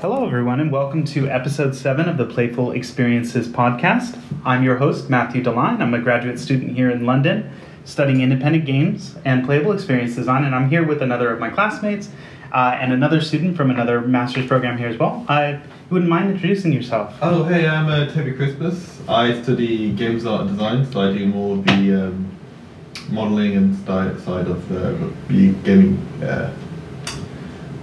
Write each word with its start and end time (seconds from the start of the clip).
Hello, 0.00 0.24
everyone, 0.26 0.60
and 0.60 0.72
welcome 0.72 1.04
to 1.04 1.28
episode 1.28 1.74
seven 1.74 2.08
of 2.08 2.16
the 2.16 2.24
Playful 2.24 2.72
Experiences 2.72 3.48
podcast. 3.48 4.18
I'm 4.46 4.62
your 4.62 4.76
host, 4.76 5.10
Matthew 5.10 5.42
Deline. 5.42 5.82
I'm 5.82 5.92
a 5.92 5.98
graduate 5.98 6.38
student 6.38 6.74
here 6.74 6.90
in 6.90 7.04
London 7.04 7.50
studying 7.84 8.22
independent 8.22 8.64
games 8.64 9.14
and 9.26 9.44
playable 9.44 9.72
experience 9.72 10.14
design, 10.14 10.44
and 10.44 10.54
I'm 10.54 10.70
here 10.70 10.82
with 10.82 11.02
another 11.02 11.30
of 11.30 11.38
my 11.38 11.50
classmates 11.50 12.08
uh, 12.52 12.78
and 12.80 12.94
another 12.94 13.20
student 13.20 13.58
from 13.58 13.70
another 13.70 14.00
master's 14.00 14.46
program 14.46 14.78
here 14.78 14.88
as 14.88 14.96
well. 14.96 15.26
You 15.28 15.60
wouldn't 15.90 16.08
mind 16.08 16.30
introducing 16.30 16.72
yourself? 16.72 17.14
Oh, 17.20 17.44
hey, 17.44 17.68
I'm 17.68 17.88
uh, 17.88 18.10
Toby 18.10 18.32
Crispus. 18.32 19.06
I 19.06 19.42
study 19.42 19.92
games 19.92 20.24
art 20.24 20.46
and 20.46 20.50
design, 20.50 20.90
so 20.90 21.00
I 21.02 21.12
do 21.12 21.26
more 21.26 21.58
of 21.58 21.64
the 21.66 22.06
um, 22.06 22.35
modelling 23.08 23.56
and 23.56 23.76
style 23.78 24.16
side 24.18 24.46
of 24.48 24.70
uh, 24.72 24.92
the 25.28 25.52
gaming 25.64 25.96
uh, 26.22 26.52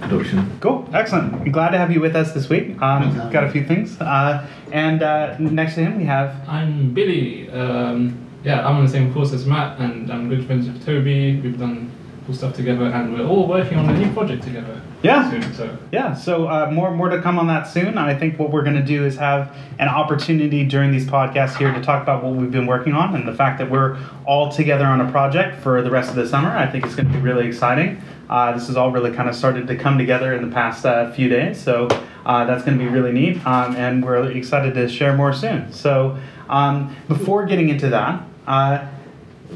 production. 0.00 0.58
Cool, 0.60 0.88
excellent. 0.92 1.34
I'm 1.34 1.52
glad 1.52 1.70
to 1.70 1.78
have 1.78 1.90
you 1.90 2.00
with 2.00 2.14
us 2.16 2.32
this 2.32 2.48
week. 2.48 2.80
Um, 2.82 3.14
Thanks. 3.14 3.32
got 3.32 3.44
a 3.44 3.50
few 3.50 3.64
things. 3.64 4.00
Uh, 4.00 4.46
and 4.72 5.02
uh, 5.02 5.36
next 5.38 5.74
to 5.76 5.80
him, 5.80 5.96
we 5.96 6.04
have 6.04 6.46
I'm 6.48 6.92
Billy. 6.92 7.50
Um, 7.50 8.18
yeah, 8.44 8.66
I'm 8.66 8.76
on 8.76 8.84
the 8.84 8.90
same 8.90 9.12
course 9.14 9.32
as 9.32 9.46
Matt, 9.46 9.78
and 9.80 10.10
I'm 10.12 10.28
good 10.28 10.44
friends 10.46 10.66
with 10.66 10.84
Toby. 10.84 11.40
We've 11.40 11.58
done 11.58 11.90
cool 12.26 12.34
stuff 12.34 12.54
together, 12.54 12.86
and 12.86 13.12
we're 13.12 13.26
all 13.26 13.46
working 13.46 13.78
on 13.78 13.88
a 13.88 13.98
new 13.98 14.10
project 14.12 14.42
together. 14.42 14.80
Yeah. 15.02 15.30
Soon, 15.30 15.54
so 15.54 15.78
Yeah, 15.92 16.14
so 16.14 16.48
uh, 16.48 16.70
more 16.70 16.90
more 16.90 17.10
to 17.10 17.20
come 17.20 17.38
on 17.38 17.46
that 17.48 17.64
soon. 17.64 17.98
I 17.98 18.18
think 18.18 18.38
what 18.38 18.50
we're 18.50 18.62
going 18.62 18.76
to 18.76 18.82
do 18.82 19.04
is 19.04 19.16
have 19.16 19.54
an 19.78 19.88
opportunity 19.88 20.64
during 20.64 20.90
these 20.90 21.04
podcasts 21.04 21.56
here 21.56 21.72
to 21.72 21.82
talk 21.82 22.02
about 22.02 22.24
what 22.24 22.34
we've 22.34 22.50
been 22.50 22.66
working 22.66 22.94
on 22.94 23.14
and 23.14 23.28
the 23.28 23.34
fact 23.34 23.58
that 23.58 23.70
we're 23.70 23.98
all 24.26 24.50
together 24.50 24.86
on 24.86 25.00
a 25.02 25.10
project 25.10 25.60
for 25.62 25.82
the 25.82 25.90
rest 25.90 26.08
of 26.08 26.16
the 26.16 26.26
summer. 26.26 26.48
I 26.48 26.66
think 26.66 26.86
it's 26.86 26.94
going 26.94 27.08
to 27.08 27.14
be 27.14 27.20
really 27.20 27.46
exciting. 27.46 28.00
Uh, 28.30 28.52
this 28.52 28.68
has 28.68 28.76
all 28.76 28.90
really 28.90 29.12
kind 29.12 29.28
of 29.28 29.34
started 29.34 29.66
to 29.66 29.76
come 29.76 29.98
together 29.98 30.32
in 30.32 30.48
the 30.48 30.54
past 30.54 30.86
uh, 30.86 31.12
few 31.12 31.28
days, 31.28 31.60
so 31.60 31.88
uh, 32.24 32.46
that's 32.46 32.64
going 32.64 32.78
to 32.78 32.82
be 32.82 32.90
really 32.90 33.12
neat, 33.12 33.44
um, 33.46 33.76
and 33.76 34.02
we're 34.02 34.30
excited 34.30 34.72
to 34.72 34.88
share 34.88 35.14
more 35.14 35.34
soon. 35.34 35.70
So 35.70 36.18
um, 36.48 36.96
before 37.06 37.44
getting 37.44 37.68
into 37.68 37.90
that. 37.90 38.24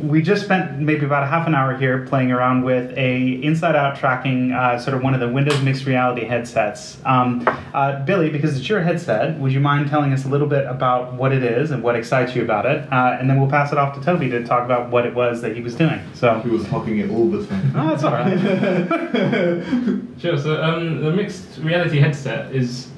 We 0.02 0.20
just 0.22 0.44
spent 0.44 0.78
maybe 0.78 1.06
about 1.06 1.22
a 1.22 1.26
half 1.26 1.46
an 1.46 1.54
hour 1.54 1.76
here 1.76 2.04
playing 2.06 2.30
around 2.30 2.62
with 2.62 2.96
a 2.96 3.42
inside 3.42 3.74
out 3.74 3.96
tracking 3.98 4.52
uh, 4.52 4.78
sort 4.78 4.94
of 4.94 5.02
one 5.02 5.14
of 5.14 5.18
the 5.20 5.28
windows 5.28 5.60
mixed 5.62 5.86
reality 5.86 6.24
headsets 6.24 6.98
um, 7.06 7.42
uh, 7.72 8.04
billy 8.04 8.28
because 8.28 8.56
it's 8.56 8.68
your 8.68 8.80
headset 8.82 9.38
would 9.40 9.50
you 9.50 9.60
mind 9.60 9.88
telling 9.88 10.12
us 10.12 10.24
a 10.24 10.28
little 10.28 10.46
bit 10.46 10.66
about 10.66 11.14
what 11.14 11.32
it 11.32 11.42
is 11.42 11.70
and 11.70 11.82
what 11.82 11.96
excites 11.96 12.36
you 12.36 12.42
about 12.42 12.66
it 12.66 12.86
uh, 12.92 13.16
and 13.18 13.28
then 13.28 13.40
we'll 13.40 13.50
pass 13.50 13.72
it 13.72 13.78
off 13.78 13.98
to 13.98 14.04
toby 14.04 14.28
to 14.28 14.44
talk 14.44 14.64
about 14.64 14.90
what 14.90 15.06
it 15.06 15.14
was 15.14 15.40
that 15.40 15.56
he 15.56 15.62
was 15.62 15.74
doing 15.74 15.98
so 16.14 16.38
He 16.40 16.50
was 16.50 16.66
hocking 16.66 16.98
it 16.98 17.10
all 17.10 17.28
the 17.28 17.44
time. 17.46 17.72
oh, 17.74 17.88
that's 17.88 18.04
all 18.04 18.12
right 18.12 18.38
sure. 20.20 20.36
So 20.38 20.62
um, 20.62 21.00
the 21.02 21.12
mixed 21.12 21.58
reality 21.58 21.98
headset 21.98 22.54
is 22.54 22.88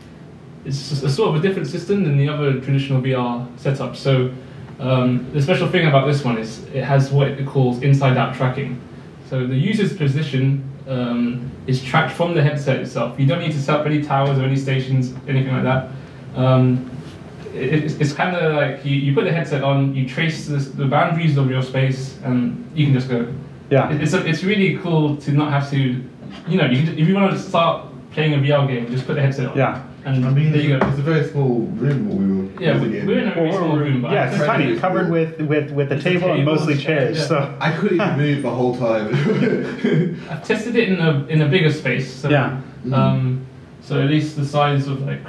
it's 0.65 0.91
a 1.03 1.09
sort 1.09 1.31
of 1.31 1.43
a 1.43 1.47
different 1.47 1.69
system 1.69 2.05
than 2.05 2.19
the 2.19 2.29
other 2.29 2.61
traditional 2.61 3.01
VR 3.01 3.47
setup. 3.59 3.97
So 3.97 4.33
um, 4.81 5.31
the 5.33 5.43
special 5.43 5.69
thing 5.69 5.87
about 5.87 6.07
this 6.07 6.25
one 6.25 6.39
is 6.39 6.65
it 6.75 6.83
has 6.85 7.11
what 7.11 7.29
it 7.29 7.47
calls 7.47 7.83
inside-out 7.83 8.35
tracking. 8.35 8.81
So 9.29 9.47
the 9.47 9.55
user's 9.57 9.97
position 9.97 10.65
um, 10.89 11.51
is 11.67 11.83
tracked 11.85 12.13
from 12.13 12.35
the 12.35 12.43
headset 12.43 12.79
itself. 12.81 13.19
You 13.21 13.27
don't 13.27 13.41
need 13.41 13.53
to 13.53 13.61
set 13.63 13.79
up 13.81 13.87
any 13.87 14.03
towers 14.03 14.39
or 14.39 14.43
any 14.45 14.57
stations, 14.57 15.15
anything 15.29 15.53
like 15.53 15.63
that. 15.65 15.89
Um, 16.35 16.91
it, 17.55 17.85
it's 17.85 17.95
it's 17.95 18.13
kind 18.13 18.35
of 18.37 18.55
like 18.57 18.85
you, 18.85 18.97
you 18.97 19.15
put 19.15 19.25
the 19.25 19.33
headset 19.33 19.63
on, 19.63 19.95
you 19.95 20.09
trace 20.09 20.47
the, 20.47 20.57
the 20.57 20.87
boundaries 20.87 21.37
of 21.37 21.51
your 21.51 21.63
space, 21.63 22.19
and 22.25 22.69
you 22.75 22.87
can 22.87 22.95
just 22.95 23.09
go. 23.09 23.27
yeah 23.71 23.91
It- 23.93 24.03
It's, 24.03 24.15
a, 24.15 24.27
it's 24.27 24.43
really 24.45 24.79
cool 24.79 25.17
to 25.19 25.33
not 25.33 25.51
have 25.53 25.69
to, 25.71 25.79
you 26.49 26.57
know, 26.59 26.67
you 26.67 26.85
can, 26.85 26.99
if 26.99 27.07
you 27.07 27.15
want 27.15 27.33
to 27.33 27.39
start 27.39 27.87
playing 28.13 28.35
a 28.35 28.39
VR 28.39 28.67
game, 28.67 28.91
just 28.91 29.07
put 29.07 29.15
the 29.15 29.21
headset 29.23 29.49
on. 29.51 29.57
yeah 29.57 29.83
And 30.05 30.25
I 30.25 30.31
mean, 30.31 30.51
there 30.53 30.63
you 30.63 30.79
go. 30.79 30.87
it's 30.89 30.99
a 30.99 31.03
very 31.03 31.25
small 31.29 31.61
room 31.61 32.09
what 32.09 32.19
we 32.19 32.27
were 32.27 32.63
Yeah, 32.63 32.81
we- 32.81 32.99
in. 33.01 33.07
we're 33.07 33.19
in 33.19 33.29
a 33.29 33.35
very 33.35 33.53
small 33.53 33.77
room, 33.77 34.01
but 34.03 34.13
yeah 34.13 34.27
it's 34.27 34.35
afraid 34.37 34.47
tiny 34.47 34.73
it's 34.73 34.81
covered 34.81 35.03
cool. 35.05 35.13
with 35.13 35.41
with 35.43 35.71
with 35.73 35.93
a 35.93 35.97
It's 35.97 36.07
a 36.07 36.11
table 36.11 36.33
and 36.33 36.45
mostly 36.45 36.75
chairs, 36.77 36.85
chairs 36.85 37.19
yeah. 37.19 37.25
so 37.27 37.57
I 37.61 37.73
couldn't 37.73 38.01
even 38.01 38.17
move 38.17 38.43
the 38.43 38.51
whole 38.51 38.75
time. 38.77 39.09
I've 40.31 40.43
tested 40.45 40.77
it 40.77 40.89
in 40.89 40.99
a 41.01 41.27
in 41.29 41.43
a 41.43 41.49
bigger 41.49 41.71
space. 41.71 42.11
So, 42.13 42.29
Yeah. 42.31 42.61
Um, 42.93 43.45
so 43.83 44.01
at 44.01 44.09
least 44.09 44.37
the 44.37 44.45
size 44.45 44.87
of 44.89 45.03
like 45.03 45.21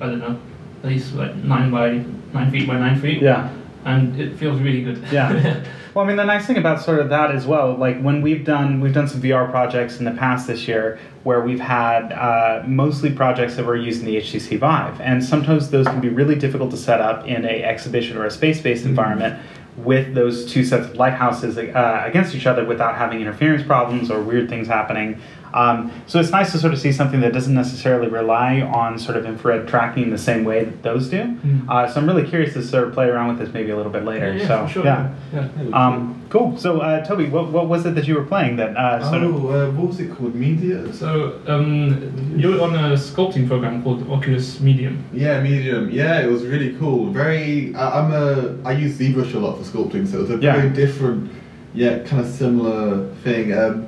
I 0.00 0.06
don't 0.06 0.20
know, 0.20 0.38
at 0.82 0.88
least 0.88 1.14
like 1.14 1.34
nine 1.36 1.70
by 1.70 2.02
nine 2.32 2.50
feet 2.50 2.66
by 2.66 2.78
nine 2.78 2.98
feet. 3.00 3.20
yeah 3.22 3.50
And 3.84 4.18
it 4.18 4.36
feels 4.36 4.58
really 4.60 4.82
good. 4.82 5.04
Yeah. 5.12 5.62
Well, 5.94 6.04
I 6.04 6.08
mean, 6.08 6.16
the 6.16 6.24
nice 6.24 6.44
thing 6.44 6.56
about 6.56 6.82
sort 6.82 6.98
of 6.98 7.08
that 7.10 7.30
as 7.30 7.46
well, 7.46 7.76
like 7.76 8.00
when 8.00 8.20
we've 8.20 8.44
done 8.44 8.80
we've 8.80 8.92
done 8.92 9.06
some 9.06 9.22
VR 9.22 9.48
projects 9.48 10.00
in 10.00 10.04
the 10.04 10.10
past 10.10 10.48
this 10.48 10.66
year, 10.66 10.98
where 11.22 11.40
we've 11.40 11.60
had 11.60 12.12
uh, 12.12 12.64
mostly 12.66 13.12
projects 13.12 13.54
that 13.54 13.64
were 13.64 13.76
using 13.76 14.04
the 14.04 14.16
HTC 14.16 14.58
Vive, 14.58 15.00
and 15.00 15.22
sometimes 15.22 15.70
those 15.70 15.86
can 15.86 16.00
be 16.00 16.08
really 16.08 16.34
difficult 16.34 16.72
to 16.72 16.76
set 16.76 17.00
up 17.00 17.28
in 17.28 17.44
a 17.44 17.62
exhibition 17.62 18.16
or 18.16 18.24
a 18.24 18.30
space-based 18.30 18.84
environment 18.84 19.40
with 19.76 20.14
those 20.14 20.50
two 20.50 20.64
sets 20.64 20.86
of 20.86 20.96
lighthouses 20.96 21.56
uh, 21.58 22.02
against 22.04 22.34
each 22.34 22.46
other 22.46 22.64
without 22.64 22.96
having 22.96 23.20
interference 23.20 23.64
problems 23.64 24.10
or 24.10 24.20
weird 24.20 24.48
things 24.48 24.66
happening. 24.66 25.20
Um, 25.54 25.92
so 26.08 26.18
it's 26.18 26.30
nice 26.30 26.50
to 26.52 26.58
sort 26.58 26.72
of 26.72 26.80
see 26.80 26.90
something 26.90 27.20
that 27.20 27.32
doesn't 27.32 27.54
necessarily 27.54 28.08
rely 28.08 28.60
on 28.60 28.98
sort 28.98 29.16
of 29.16 29.24
infrared 29.24 29.68
tracking 29.68 30.10
the 30.10 30.18
same 30.18 30.44
way 30.44 30.64
that 30.64 30.82
those 30.82 31.08
do. 31.08 31.22
Mm. 31.22 31.68
Uh, 31.68 31.90
so 31.90 32.00
I'm 32.00 32.06
really 32.08 32.28
curious 32.28 32.54
to 32.54 32.62
sort 32.62 32.88
of 32.88 32.92
play 32.92 33.06
around 33.06 33.28
with 33.28 33.38
this 33.38 33.54
maybe 33.54 33.70
a 33.70 33.76
little 33.76 33.92
bit 33.92 34.04
later. 34.04 34.34
Yeah, 34.34 34.42
yeah, 34.42 34.48
so 34.48 34.66
sure. 34.66 34.84
yeah. 34.84 35.14
yeah. 35.32 35.48
Um, 35.72 36.26
cool. 36.28 36.58
So, 36.58 36.80
uh, 36.80 37.04
Toby, 37.04 37.28
what, 37.28 37.52
what 37.52 37.68
was 37.68 37.86
it 37.86 37.94
that 37.94 38.08
you 38.08 38.16
were 38.16 38.24
playing 38.24 38.56
that 38.56 38.76
uh, 38.76 39.08
sort 39.08 39.22
of? 39.22 39.44
oh, 39.44 39.48
uh, 39.48 39.70
what 39.70 39.86
was 39.88 40.00
it 40.00 40.12
called? 40.12 40.34
Media? 40.34 40.92
So 40.92 41.40
um, 41.46 42.34
you're 42.36 42.60
on 42.60 42.74
a 42.74 42.96
sculpting 42.96 43.46
program 43.46 43.82
called 43.84 44.10
Oculus 44.10 44.58
Medium. 44.58 45.04
Yeah, 45.12 45.40
medium. 45.40 45.88
Yeah, 45.88 46.20
it 46.20 46.30
was 46.30 46.44
really 46.44 46.76
cool. 46.78 47.10
Very. 47.10 47.72
I, 47.76 48.00
I'm 48.00 48.12
a. 48.12 48.58
I 48.68 48.72
use 48.72 48.98
ZBrush 48.98 49.34
a 49.34 49.38
lot 49.38 49.56
for 49.56 49.62
sculpting, 49.62 50.08
so 50.10 50.18
it 50.18 50.20
was 50.22 50.30
a 50.30 50.38
Yeah. 50.38 50.56
very 50.56 50.70
different, 50.70 51.30
yet 51.74 52.06
kind 52.06 52.20
of 52.22 52.28
similar 52.28 53.14
thing. 53.22 53.52
Um, 53.56 53.86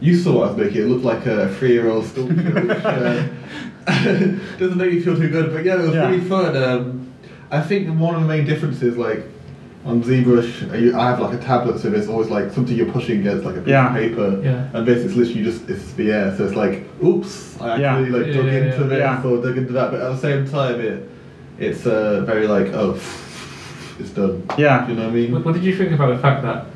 you 0.00 0.16
saw 0.16 0.38
what 0.40 0.48
I 0.48 0.52
was 0.52 0.56
making. 0.66 0.82
It 0.82 0.86
looked 0.86 1.04
like 1.04 1.26
a 1.26 1.48
three-year-old 1.54 2.06
sculpture, 2.06 2.34
which 2.36 2.84
uh, 2.84 3.26
doesn't 4.58 4.76
make 4.76 4.92
me 4.92 5.00
feel 5.00 5.16
too 5.16 5.28
good. 5.30 5.52
But 5.52 5.64
yeah, 5.64 5.76
it 5.76 5.82
was 5.86 5.94
Yeah. 5.94 6.08
really 6.10 6.24
fun. 6.24 6.56
Um, 6.56 7.12
I 7.50 7.60
think 7.60 7.88
one 7.98 8.14
of 8.14 8.20
the 8.22 8.26
main 8.28 8.44
differences, 8.44 8.96
like 8.96 9.24
on 9.84 10.02
ZBrush, 10.02 10.70
uh, 10.94 10.98
I 10.98 11.10
have 11.10 11.20
like 11.20 11.34
a 11.34 11.42
tablet, 11.42 11.78
so 11.78 11.90
there's 11.90 12.08
always 12.08 12.28
like 12.30 12.50
something 12.52 12.74
you're 12.76 12.90
pushing 12.90 13.20
against, 13.20 13.44
like 13.44 13.56
a 13.56 13.60
piece 13.60 13.68
Yeah. 13.68 13.88
of 13.88 13.94
paper, 13.94 14.40
Yeah. 14.42 14.68
and 14.72 14.86
basically 14.86 15.08
it's 15.08 15.16
literally 15.16 15.44
just 15.44 15.68
it's 15.68 15.92
the 15.92 16.10
air. 16.10 16.34
So 16.36 16.44
it's 16.46 16.54
like, 16.56 16.84
oops, 17.04 17.60
I 17.60 17.76
Yeah. 17.78 17.96
actually 17.96 18.10
like 18.18 18.26
Yeah, 18.28 18.32
dug 18.34 18.46
yeah, 18.46 18.52
into 18.52 18.78
yeah. 18.82 18.88
this 18.88 18.98
Yeah. 18.98 19.22
or 19.24 19.42
dug 19.42 19.58
into 19.58 19.72
that, 19.74 19.90
but 19.90 20.00
at 20.00 20.08
the 20.10 20.16
same 20.18 20.46
time, 20.48 20.80
it 20.80 21.08
it's 21.58 21.86
uh, 21.86 22.22
very 22.26 22.46
like, 22.48 22.72
oh, 22.72 22.98
it's 24.00 24.10
done. 24.10 24.42
Yeah. 24.58 24.84
Do 24.86 24.92
you 24.92 24.98
know 24.98 25.04
what 25.04 25.12
I 25.12 25.14
mean? 25.14 25.32
What, 25.32 25.44
what 25.44 25.54
did 25.54 25.62
you 25.62 25.76
think 25.76 25.92
about 25.92 26.08
the 26.08 26.18
fact 26.18 26.42
that 26.42 26.66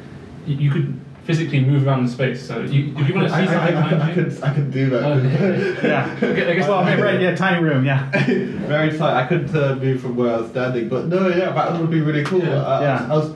you 0.46 0.70
could 0.70 0.94
physically 1.28 1.60
move 1.60 1.86
around 1.86 2.06
the 2.06 2.10
space? 2.10 2.40
So 2.48 2.60
you, 2.62 2.94
if 2.96 3.06
you 3.06 3.14
want 3.14 3.28
to 3.28 3.34
see 3.34 3.40
I, 3.40 3.42
I, 3.42 3.46
something 3.46 3.76
I, 3.76 3.88
behind 3.90 4.02
I, 4.02 4.08
you, 4.08 4.14
could, 4.14 4.42
I 4.42 4.54
could 4.54 4.70
do 4.72 4.90
that. 4.90 5.04
Okay. 5.04 5.88
Yeah. 5.88 6.16
Okay, 6.22 6.50
I 6.50 6.54
guess- 6.56 6.66
well, 6.68 6.78
I 6.78 6.94
mean, 6.96 7.04
right, 7.04 7.20
yeah, 7.20 7.34
tiny 7.36 7.62
room, 7.62 7.84
yeah. 7.84 8.10
Very 8.66 8.96
tight. 8.96 9.14
I 9.22 9.26
couldn't 9.26 9.54
uh, 9.54 9.74
move 9.76 10.00
from 10.00 10.16
where 10.16 10.34
I 10.34 10.38
was 10.40 10.50
standing, 10.50 10.88
but 10.88 11.06
no, 11.06 11.28
yeah, 11.28 11.52
that 11.52 11.78
would 11.80 11.90
be 11.90 12.00
really 12.00 12.24
cool. 12.24 12.40
Yeah. 12.42 12.64
I, 12.64 12.80
Yeah. 12.82 13.08
I 13.12 13.14
was. 13.16 13.30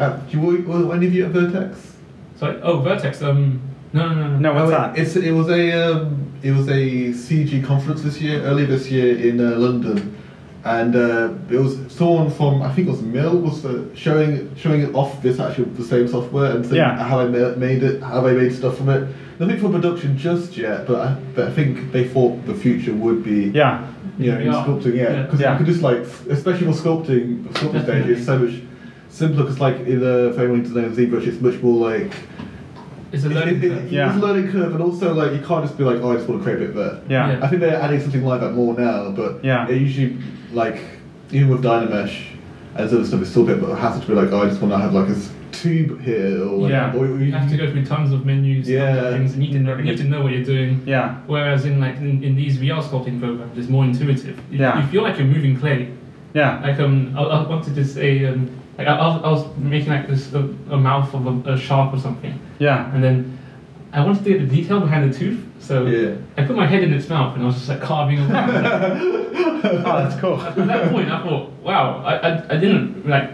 Uh, 0.00 0.16
do 0.30 0.38
you 0.40 0.62
were 0.66 0.94
any 0.94 1.06
of 1.08 1.12
you 1.14 1.26
at 1.26 1.32
Vertex? 1.32 1.94
Sorry. 2.36 2.60
Oh, 2.62 2.78
Vertex. 2.80 3.20
Um, 3.22 3.60
no, 3.92 4.08
no, 4.08 4.14
no, 4.14 4.28
no. 4.28 4.38
No, 4.38 4.54
what's 4.54 4.66
Oh, 4.68 4.70
that? 4.70 4.96
It's 4.98 5.16
it 5.16 5.32
was 5.32 5.48
a 5.50 5.72
um, 5.72 6.32
it 6.42 6.52
was 6.52 6.68
a 6.68 7.10
CG 7.12 7.62
conference 7.64 8.02
this 8.02 8.20
year, 8.20 8.40
earlier 8.42 8.66
this 8.66 8.88
year 8.90 9.18
in 9.18 9.38
uh, 9.40 9.56
London, 9.58 10.16
and 10.64 10.94
uh, 10.94 11.30
it 11.50 11.56
was 11.58 11.76
someone 11.92 12.30
from 12.30 12.62
I 12.62 12.72
think 12.72 12.86
it 12.88 12.90
was 12.90 13.02
Mill 13.02 13.36
was 13.38 13.64
uh, 13.64 13.84
showing 13.94 14.54
showing 14.56 14.82
it 14.82 14.94
off 14.94 15.20
this 15.22 15.40
actually 15.40 15.64
the 15.70 15.84
same 15.84 16.06
software 16.08 16.52
and 16.54 16.64
saying 16.64 16.76
Yeah. 16.76 17.02
how 17.02 17.20
I 17.20 17.26
ma- 17.26 17.56
made 17.56 17.82
it, 17.82 18.02
how 18.02 18.20
they 18.20 18.34
made 18.34 18.54
stuff 18.54 18.76
from 18.76 18.88
it. 18.88 19.08
Nothing 19.40 19.58
for 19.58 19.70
production 19.70 20.16
just 20.16 20.56
yet, 20.56 20.86
but 20.86 21.00
I, 21.00 21.14
but 21.34 21.48
I 21.48 21.52
think 21.52 21.90
they 21.90 22.06
thought 22.06 22.46
the 22.46 22.54
future 22.54 22.94
would 22.94 23.24
be 23.24 23.50
Yeah. 23.54 23.88
you 24.18 24.30
know, 24.30 24.38
in 24.38 24.46
Yeah. 24.46 24.52
sculpting, 24.64 24.94
yeah, 24.94 25.02
Yeah. 25.12 25.22
because 25.22 25.40
Yeah. 25.40 25.52
you 25.52 25.58
could 25.58 25.66
just 25.66 25.82
like, 25.82 25.98
especially 26.30 26.66
for 26.66 26.78
sculpting, 26.82 27.42
sculpting 27.54 27.82
stage, 27.82 27.86
Definitely. 27.86 28.12
it's 28.14 28.26
so 28.26 28.38
much 28.38 28.54
simpler. 29.08 29.42
Because 29.42 29.58
like 29.58 29.80
in 29.80 29.98
the 30.00 30.32
Fairy 30.36 30.60
Design 30.60 30.84
and 30.84 30.96
ZBrush, 30.96 31.26
it's 31.26 31.40
much 31.40 31.60
more 31.60 31.90
like 31.90 32.12
It's 33.10 33.24
a 33.24 33.30
it- 33.30 33.34
learning 33.34 33.56
it- 33.56 33.64
it- 33.64 33.68
curve. 33.80 33.92
Yeah. 33.92 34.14
It's 34.14 34.22
a 34.22 34.26
learning 34.26 34.52
curve, 34.52 34.72
and 34.74 34.82
also 34.82 35.12
like 35.12 35.32
you 35.32 35.40
can't 35.44 35.64
just 35.64 35.76
be 35.76 35.82
like, 35.82 35.98
oh, 36.02 36.12
I 36.12 36.16
just 36.16 36.28
want 36.28 36.40
to 36.40 36.44
create 36.44 36.62
a 36.62 36.66
bit 36.66 36.74
there. 36.76 36.98
Yeah. 37.08 37.32
Yeah. 37.32 37.38
I 37.44 37.48
think 37.48 37.60
they're 37.62 37.82
adding 37.82 38.00
something 38.00 38.24
like 38.24 38.40
that 38.42 38.52
more 38.52 38.78
now, 38.78 39.10
but 39.10 39.40
Yeah. 39.42 39.66
it 39.68 39.80
usually 39.80 40.18
like 40.52 40.80
even 41.30 41.48
with 41.48 41.62
Dynamesh 41.62 42.26
and 42.74 42.80
other 42.88 43.04
stuff, 43.04 43.20
it's 43.22 43.30
still 43.30 43.42
a 43.42 43.46
bit 43.46 43.58
of 43.62 43.68
a 43.70 43.76
hassle 43.76 44.00
to 44.02 44.06
be 44.06 44.14
like, 44.14 44.30
oh, 44.32 44.42
I 44.42 44.48
just 44.48 44.60
want 44.60 44.72
to 44.72 44.78
have 44.78 44.92
like 44.94 45.08
a 45.08 45.12
s- 45.12 45.30
tube 45.52 46.00
here, 46.00 46.42
or 46.42 46.62
like, 46.62 46.70
Yeah. 46.70 46.94
or 46.96 47.06
You 47.06 47.32
have 47.32 47.50
to 47.50 47.56
go 47.56 47.70
through 47.70 47.84
tons 47.84 48.12
of 48.12 48.24
menus, 48.26 48.68
Yeah. 48.68 48.94
tons 48.94 49.06
of 49.06 49.12
things, 49.14 49.34
and 49.34 49.44
you 49.44 49.50
need 49.50 49.58
to 49.58 49.64
know, 49.64 49.76
you 49.76 49.84
need 49.84 49.98
to 49.98 50.04
know 50.04 50.22
what 50.22 50.32
you're 50.32 50.44
doing. 50.44 50.82
Yeah. 50.86 51.16
Whereas 51.26 51.64
in 51.66 51.80
like 51.80 51.96
in, 51.96 52.22
in 52.24 52.34
these 52.36 52.58
VR 52.58 52.82
sculpting 52.82 53.20
programs, 53.20 53.56
it's 53.58 53.68
more 53.68 53.84
intuitive. 53.84 54.38
You, 54.50 54.58
Yeah. 54.58 54.80
you 54.82 54.86
feel 54.88 55.02
like 55.02 55.18
you're 55.18 55.26
moving 55.26 55.56
clay. 55.58 55.88
Yeah. 56.34 56.60
Like 56.62 56.80
um, 56.80 57.14
I, 57.16 57.22
I 57.22 57.46
wanted 57.48 57.74
to 57.74 57.84
say 57.84 58.24
um, 58.26 58.50
like 58.78 58.88
I, 58.88 58.96
I, 58.96 59.06
was, 59.06 59.22
I 59.24 59.30
was 59.30 59.56
making 59.58 59.90
like 59.90 60.08
this 60.08 60.32
a, 60.32 60.40
a 60.70 60.76
mouth 60.78 61.12
of 61.14 61.26
a, 61.46 61.52
a 61.52 61.58
shark 61.58 61.92
or 61.94 61.98
something, 61.98 62.38
Yeah. 62.58 62.92
and 62.94 63.04
then 63.04 63.38
I 63.92 64.02
wanted 64.04 64.24
to 64.24 64.30
get 64.30 64.48
the 64.48 64.56
detail 64.56 64.80
behind 64.80 65.12
the 65.12 65.18
tooth, 65.18 65.44
so 65.62 65.86
Yeah. 65.86 66.16
I 66.36 66.44
put 66.44 66.56
my 66.56 66.66
head 66.66 66.82
in 66.82 66.92
its 66.92 67.08
mouth 67.08 67.34
and 67.34 67.42
I 67.42 67.46
was 67.46 67.54
just 67.56 67.68
like 67.68 67.80
carving 67.80 68.18
away. 68.18 69.18
Oh, 69.64 69.82
ah, 69.86 70.02
that's 70.02 70.20
cool. 70.20 70.40
At 70.40 70.56
that 70.56 70.90
point, 70.90 71.08
I 71.08 71.22
thought, 71.22 71.50
wow, 71.62 72.02
I, 72.04 72.16
I, 72.16 72.54
I 72.54 72.56
didn't 72.56 73.06
like 73.06 73.30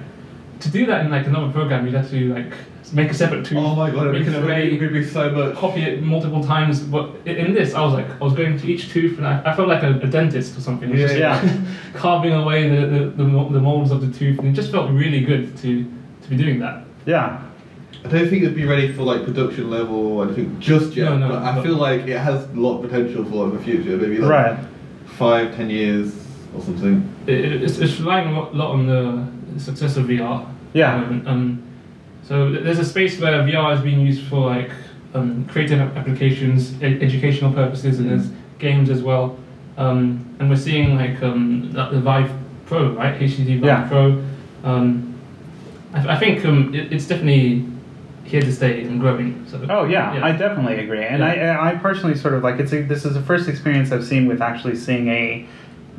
to 0.60 0.70
do 0.70 0.84
that 0.86 1.04
in 1.04 1.10
like 1.10 1.26
another 1.26 1.50
program. 1.50 1.86
You'd 1.86 1.94
have 1.94 2.10
to 2.10 2.34
like 2.34 2.52
make 2.92 3.10
a 3.10 3.14
separate 3.14 3.46
tooth, 3.46 3.58
Oh 3.58 3.74
my 3.74 3.90
god, 3.90 4.12
make 4.12 4.22
it'd 4.22 4.34
an 4.34 4.42
be, 4.42 4.46
so, 4.46 4.46
array, 4.46 4.74
it'd 4.74 4.92
be 4.92 5.04
so 5.04 5.30
much. 5.30 5.56
copy 5.56 5.82
it 5.82 6.02
multiple 6.02 6.44
times. 6.44 6.80
But 6.80 7.16
in 7.26 7.54
this, 7.54 7.74
I 7.74 7.82
was 7.82 7.94
like, 7.94 8.08
I 8.10 8.18
was 8.24 8.34
going 8.34 8.58
to 8.58 8.66
each 8.66 8.90
tooth, 8.90 9.16
and 9.18 9.26
I, 9.26 9.40
I 9.50 9.56
felt 9.56 9.68
like 9.68 9.82
a, 9.82 9.98
a 10.00 10.06
dentist 10.06 10.56
or 10.56 10.60
something. 10.60 10.90
Yeah, 10.90 11.06
just, 11.06 11.16
yeah. 11.16 11.60
carving 11.94 12.34
away 12.34 12.68
the, 12.68 12.86
the, 12.86 12.98
the, 13.10 13.24
the 13.24 13.60
molds 13.60 13.90
of 13.90 14.00
the 14.02 14.18
tooth, 14.18 14.38
and 14.38 14.48
it 14.48 14.52
just 14.52 14.70
felt 14.70 14.90
really 14.90 15.22
good 15.22 15.56
to 15.58 15.90
to 16.22 16.28
be 16.28 16.36
doing 16.36 16.58
that. 16.60 16.84
Yeah. 17.06 17.42
I 18.04 18.08
don't 18.08 18.28
think 18.28 18.42
it'd 18.42 18.54
be 18.54 18.64
ready 18.64 18.92
for 18.92 19.02
like 19.02 19.24
production 19.24 19.70
level 19.70 19.96
or 20.18 20.24
anything 20.24 20.58
just 20.60 20.94
yet. 20.94 21.10
No, 21.10 21.18
no, 21.18 21.28
but 21.30 21.42
I 21.42 21.54
but- 21.56 21.62
feel 21.64 21.74
like 21.76 22.02
it 22.06 22.18
has 22.18 22.44
a 22.44 22.52
lot 22.54 22.78
of 22.82 22.90
potential 22.90 23.24
for 23.24 23.46
like, 23.48 23.58
the 23.58 23.64
future. 23.64 23.96
Maybe 23.96 24.18
like 24.18 24.30
Right. 24.30 24.58
five, 25.06 25.54
ten 25.56 25.68
years 25.68 26.14
or 26.54 26.62
something. 26.62 27.08
It, 27.26 27.34
it- 27.44 27.62
it's, 27.62 27.78
it's 27.78 27.98
relying 28.00 28.28
a 28.28 28.38
lot- 28.40 28.54
lot 28.54 28.70
on 28.72 28.86
the 28.86 29.60
success 29.60 29.96
of 29.96 30.06
VR. 30.06 30.46
Yeah. 30.74 30.94
Um, 30.96 31.22
um, 31.26 31.62
so 32.22 32.50
there's 32.52 32.78
a 32.78 32.84
space 32.84 33.18
where 33.20 33.42
VR 33.42 33.74
is 33.74 33.80
being 33.80 34.00
used 34.00 34.22
for 34.28 34.46
like 34.48 34.70
um, 35.14 35.46
creative 35.46 35.80
applications, 35.96 36.80
e- 36.82 37.00
educational 37.00 37.52
purposes, 37.52 37.98
and 37.98 38.10
there's 38.10 38.30
games 38.58 38.90
as 38.90 39.02
well. 39.02 39.36
Um, 39.76 40.24
and 40.38 40.48
we're 40.50 40.56
seeing 40.56 40.96
like 40.96 41.22
um, 41.22 41.72
the, 41.72 41.86
the 41.88 42.00
Vive 42.00 42.30
Pro, 42.66 42.92
right? 42.92 43.18
HTC 43.18 43.44
Vive 43.60 43.64
Yeah. 43.64 43.88
Pro. 43.88 44.22
Um, 44.64 45.14
I, 45.94 46.14
I 46.14 46.18
think 46.18 46.44
um, 46.44 46.74
it, 46.74 46.92
it's 46.92 47.06
definitely 47.06 47.64
here 48.28 48.42
to 48.42 48.52
stay 48.52 48.82
and 48.82 49.00
growing. 49.00 49.46
So 49.48 49.64
Oh 49.68 49.84
yeah, 49.84 50.20
I 50.22 50.32
definitely 50.32 50.78
agree, 50.80 51.04
and 51.04 51.24
I 51.24 51.70
I 51.70 51.74
personally 51.76 52.16
sort 52.16 52.34
of 52.34 52.42
like 52.42 52.60
it's 52.60 52.72
a, 52.72 52.82
this 52.82 53.04
is 53.04 53.14
the 53.14 53.22
first 53.22 53.48
experience 53.48 53.90
I've 53.92 54.04
seen 54.04 54.26
with 54.26 54.40
actually 54.42 54.76
seeing 54.76 55.08
a 55.08 55.46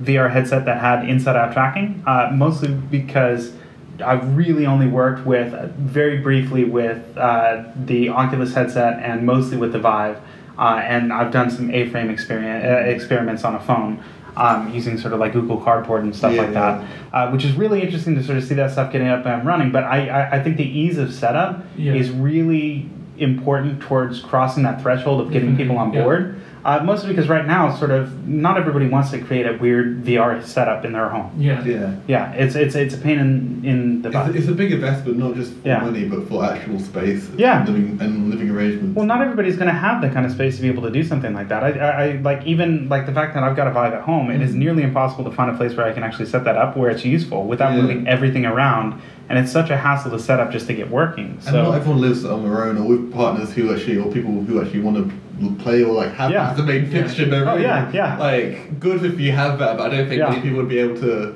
VR 0.02 0.32
headset 0.32 0.66
that 0.66 0.80
had 0.80 1.08
inside 1.10 1.36
out 1.36 1.54
tracking. 1.54 2.04
Uh, 2.06 2.30
mostly 2.34 2.70
because 2.70 3.54
I've 4.02 4.38
really 4.38 4.66
only 4.66 4.88
worked 4.88 5.26
with 5.26 5.54
uh, 5.54 5.68
very 5.78 6.20
briefly 6.20 6.64
with 6.64 7.18
uh, 7.18 7.64
the 7.76 8.10
Oculus 8.10 8.54
headset 8.54 9.02
and 9.04 9.26
mostly 9.26 9.58
with 9.58 9.74
the 9.74 9.80
Vive, 9.80 10.20
uh, 10.58 10.82
and 10.84 11.12
I've 11.12 11.32
done 11.32 11.50
some 11.50 11.72
A-frame 11.72 12.10
experience 12.10 12.66
uh, 12.66 12.90
experiments 12.90 13.44
on 13.44 13.56
a 13.56 13.60
phone. 13.60 14.04
Um, 14.40 14.74
using 14.74 14.98
sort 14.98 15.14
of 15.14 15.20
like 15.20 15.34
Google 15.34 15.58
Cardboard 15.58 16.04
and 16.04 16.16
stuff 16.16 16.34
Yeah, 16.34 16.44
like 16.44 16.54
that, 16.54 16.88
uh, 17.14 17.30
which 17.32 17.44
is 17.44 17.52
really 17.54 17.82
interesting 17.82 18.16
to 18.16 18.24
sort 18.24 18.38
of 18.38 18.44
see 18.46 18.56
that 18.56 18.72
stuff 18.72 18.90
getting 18.92 19.10
up 19.10 19.26
and 19.26 19.46
running. 19.46 19.70
But 19.72 19.84
I, 19.84 20.08
I, 20.08 20.38
I 20.38 20.44
think 20.44 20.56
the 20.56 20.64
ease 20.64 20.98
of 20.98 21.14
setup 21.14 21.66
Yeah. 21.78 21.94
is 21.94 22.10
really 22.10 22.90
important 23.18 23.82
towards 23.82 24.22
crossing 24.22 24.64
that 24.64 24.82
threshold 24.82 25.20
of 25.20 25.32
getting 25.34 25.58
people 25.58 25.78
on 25.78 25.92
Yeah. 25.92 26.04
board. 26.04 26.42
Uh, 26.70 26.84
mostly 26.84 27.10
because 27.10 27.28
right 27.28 27.48
now, 27.48 27.76
sort 27.76 27.90
of, 27.90 28.28
not 28.28 28.56
everybody 28.56 28.88
wants 28.88 29.10
to 29.10 29.18
create 29.20 29.48
a 29.48 29.58
weird 29.58 30.04
VR 30.04 30.40
setup 30.44 30.86
in 30.86 30.92
their 30.94 31.10
home. 31.10 31.32
yeah. 31.36 31.64
Yeah. 31.66 31.96
Yeah, 32.08 32.32
it's 32.34 32.54
it's 32.56 32.76
it's 32.76 32.94
a 32.94 32.98
pain 33.00 33.18
in 33.18 33.62
in 33.72 34.02
the 34.04 34.10
It's, 34.10 34.14
butt. 34.14 34.36
it's 34.36 34.48
a 34.48 34.52
big 34.52 34.72
investment, 34.72 35.18
not 35.18 35.34
just 35.34 35.52
for 35.54 35.68
Yeah. 35.68 35.80
money, 35.82 36.06
but 36.08 36.28
for 36.30 36.46
actual 36.46 36.78
space. 36.92 37.28
Yeah. 37.36 37.62
And 37.62 37.70
living, 37.70 37.98
and 38.00 38.30
living 38.30 38.50
arrangements. 38.52 38.96
Well, 38.96 39.08
not 39.08 39.20
everybody's 39.26 39.56
going 39.62 39.72
to 39.76 39.80
have 39.88 40.00
the 40.04 40.10
kind 40.16 40.28
of 40.28 40.32
space 40.32 40.58
to 40.58 40.62
be 40.62 40.68
able 40.68 40.84
to 40.84 40.92
do 40.92 41.04
something 41.04 41.34
like 41.34 41.48
that. 41.50 41.62
I, 41.64 41.70
I, 41.72 41.90
I 42.04 42.08
like 42.30 42.46
even 42.46 42.88
like 42.88 43.08
the 43.08 43.14
fact 43.20 43.34
that 43.34 43.42
I've 43.44 43.56
got 43.56 43.66
a 43.68 43.72
Vive 43.72 43.94
at 43.94 44.04
home. 44.12 44.30
It 44.30 44.42
is 44.48 44.52
Mhm. 44.52 44.60
nearly 44.64 44.84
impossible 44.84 45.24
to 45.30 45.32
find 45.40 45.50
a 45.50 45.58
place 45.58 45.74
where 45.76 45.88
I 45.88 45.94
can 45.96 46.04
actually 46.04 46.28
set 46.28 46.44
that 46.44 46.56
up 46.64 46.78
where 46.78 46.92
it's 46.92 47.04
useful 47.18 47.42
without 47.54 47.72
Yeah. 47.74 47.82
moving 47.82 48.08
everything 48.08 48.46
around, 48.46 48.88
and 49.30 49.38
it's 49.38 49.52
such 49.52 49.70
a 49.70 49.78
hassle 49.78 50.12
to 50.12 50.20
set 50.20 50.40
up 50.40 50.52
just 50.52 50.66
to 50.68 50.74
get 50.74 50.90
working. 50.90 51.26
And 51.46 51.56
not 51.56 51.66
So 51.66 51.72
everyone 51.74 52.02
lives 52.02 52.26
on 52.26 52.44
their 52.44 52.64
own 52.66 52.78
or 52.80 52.88
with 52.88 53.14
partners 53.14 53.54
who 53.54 53.72
actually, 53.74 53.98
or 53.98 54.12
people 54.12 54.32
who 54.32 54.62
actually 54.62 54.82
want 54.82 54.98
to 55.40 55.56
play 55.64 55.84
or 55.84 55.94
like 55.94 56.14
have 56.16 56.32
Yeah. 56.32 56.46
that 56.46 56.52
as 56.52 56.58
the 56.58 56.64
main 56.64 56.84
Yeah. 56.86 56.90
fixture 57.04 57.24
in 57.26 57.34
Oh, 57.34 57.56
yeah, 57.58 57.90
yeah. 57.94 58.18
Like, 58.18 58.80
good 58.80 59.06
if 59.06 59.20
you 59.20 59.32
have 59.32 59.60
that, 59.60 59.78
but 59.78 59.94
I 59.94 59.98
don't 59.98 60.08
think 60.10 60.20
Yeah. 60.20 60.30
many 60.30 60.42
people 60.42 60.58
would 60.58 60.68
be 60.70 60.80
able 60.80 60.98
to 61.02 61.36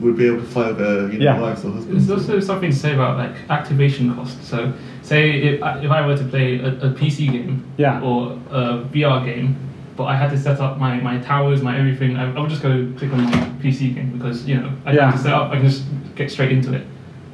would 0.00 0.16
be 0.16 0.26
able 0.26 0.38
to 0.38 0.46
fly 0.46 0.68
with 0.68 0.78
their 0.78 1.12
you 1.12 1.18
know, 1.18 1.24
Yeah. 1.26 1.38
wives 1.38 1.62
or 1.66 1.72
husbands. 1.72 2.06
There's 2.06 2.18
also 2.26 2.40
something 2.40 2.70
to 2.70 2.76
say 2.76 2.94
about 2.94 3.18
like 3.18 3.32
activation 3.50 4.14
costs. 4.14 4.48
So, 4.48 4.72
say 5.02 5.32
if 5.32 5.62
I, 5.62 5.80
if 5.80 5.90
I 5.90 6.06
were 6.06 6.16
to 6.16 6.24
play 6.24 6.60
a, 6.60 6.68
a 6.68 6.90
PC 6.92 7.30
game 7.30 7.62
Yeah. 7.76 8.00
or 8.00 8.38
a 8.50 8.78
VR 8.90 9.22
game, 9.22 9.54
but 9.96 10.04
I 10.04 10.16
had 10.16 10.30
to 10.30 10.38
set 10.38 10.60
up 10.60 10.78
my, 10.78 10.98
my 11.00 11.18
towers, 11.18 11.62
my 11.62 11.78
everything, 11.78 12.16
I, 12.16 12.34
I 12.34 12.40
would 12.40 12.50
just 12.50 12.62
go 12.62 12.90
click 12.96 13.12
on 13.12 13.22
my 13.24 13.30
PC 13.62 13.94
game 13.94 14.16
because 14.16 14.46
you 14.48 14.56
know 14.56 14.72
I 14.84 14.92
don't 14.92 14.96
Yeah. 14.96 15.06
have 15.10 15.16
to 15.16 15.22
set 15.22 15.32
up. 15.34 15.50
I 15.50 15.56
can 15.56 15.66
just 15.68 15.84
get 16.14 16.30
straight 16.30 16.52
into 16.52 16.72
it. 16.74 16.86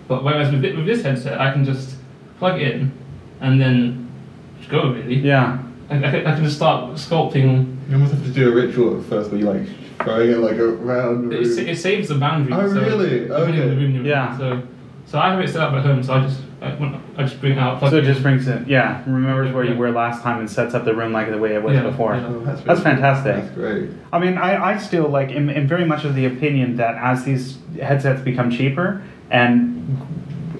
But 0.09 0.25
whereas 0.25 0.51
with, 0.53 0.63
with 0.65 0.87
this 0.87 1.03
headset, 1.03 1.41
I 1.41 1.53
can 1.53 1.65
just 1.65 1.97
plug 2.39 2.61
it 2.61 2.75
in 2.77 2.93
and 3.41 3.61
then 3.61 4.11
just 4.59 4.71
go 4.71 4.93
really. 4.93 5.17
yeah, 5.17 5.59
I, 5.91 5.97
I, 5.99 6.01
can, 6.11 6.27
I 6.27 6.35
can 6.35 6.45
just 6.45 6.57
start 6.57 6.95
sculpting. 6.95 7.77
You 7.89 7.95
almost 7.95 8.15
have 8.15 8.25
to 8.25 8.31
do 8.31 8.51
a 8.51 8.55
ritual 8.55 8.99
at 9.01 9.07
first 9.07 9.31
where 9.31 9.41
you 9.41 9.47
like 9.47 9.67
throwing 10.03 10.31
it 10.31 10.39
like 10.39 10.57
around. 10.59 11.29
the 11.31 11.41
It, 11.41 11.69
it 11.69 11.77
saves 11.79 12.09
the 12.09 12.15
boundary. 12.17 12.53
Oh, 12.53 12.67
so 12.73 12.81
really? 12.81 13.21
depending 13.27 13.33
on 13.33 13.53
the 13.53 13.63
Okay. 13.63 13.69
room 13.77 13.91
you're 13.93 14.01
in. 14.01 14.07
Yeah. 14.07 14.37
So, 14.39 14.63
so 15.07 15.19
I 15.19 15.31
have 15.31 15.41
it 15.41 15.49
set 15.49 15.61
up 15.61 15.75
at 15.75 15.85
home. 15.85 16.03
So 16.03 16.15
I 16.15 16.21
just 16.21 16.41
I, 16.61 16.71
when- 16.75 17.01
I 17.17 17.23
just 17.23 17.41
bring 17.41 17.59
out. 17.59 17.79
plug 17.79 17.91
so 17.93 17.99
it 17.99 18.03
just 18.05 18.23
brings 18.23 18.47
it. 18.49 18.67
Yeah, 18.69 19.03
remembers 19.07 19.53
where 19.53 19.65
you 19.65 19.73
Yeah. 19.73 19.77
were 19.79 19.91
last 19.91 20.23
time 20.23 20.41
and 20.41 20.51
sets 20.51 20.75
up 20.75 20.85
the 20.85 20.95
room 20.95 21.13
like 21.13 21.31
the 21.31 21.39
way 21.39 21.55
it 21.55 21.63
was 21.63 21.75
Yeah, 21.75 21.83
before. 21.83 22.15
yeah. 22.15 22.27
Oh, 22.27 22.41
that's, 22.41 22.63
That's 22.63 22.81
really- 22.81 22.83
fantastic. 22.97 23.37
That's 23.37 23.55
great. 23.55 23.91
I 24.13 24.19
mean, 24.19 24.39
I, 24.39 24.73
I 24.75 24.79
still 24.79 25.09
like 25.09 25.31
am, 25.31 25.49
am 25.51 25.67
very 25.67 25.85
much 25.85 26.05
of 26.05 26.15
the 26.15 26.27
opinion 26.27 26.77
that 26.77 26.97
as 26.97 27.25
these 27.25 27.59
headsets 27.81 28.23
become 28.23 28.51
cheaper 28.51 29.03
and 29.31 29.99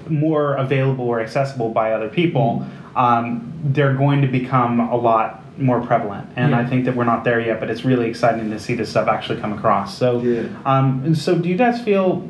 more 0.09 0.55
available 0.55 1.05
or 1.05 1.21
accessible 1.21 1.69
by 1.69 1.91
other 1.93 2.09
people, 2.09 2.65
um, 2.95 3.53
they're 3.63 3.93
going 3.93 4.21
to 4.21 4.27
become 4.27 4.79
a 4.79 4.95
lot 4.95 5.43
more 5.59 5.81
prevalent. 5.81 6.27
And 6.37 6.55
I 6.55 6.65
think 6.65 6.85
that 6.85 6.95
we're 6.95 7.03
not 7.03 7.23
there 7.25 7.39
yet, 7.41 7.59
but 7.59 7.69
it's 7.69 7.83
really 7.83 8.07
exciting 8.09 8.49
to 8.51 8.59
see 8.59 8.75
this 8.75 8.89
stuff 8.89 9.07
actually 9.09 9.41
come 9.41 9.51
across. 9.53 9.97
So, 9.97 10.21
Yeah. 10.21 10.43
um, 10.65 11.01
and 11.05 11.17
so 11.17 11.37
do 11.37 11.49
you 11.49 11.57
guys 11.57 11.81
feel, 11.81 12.27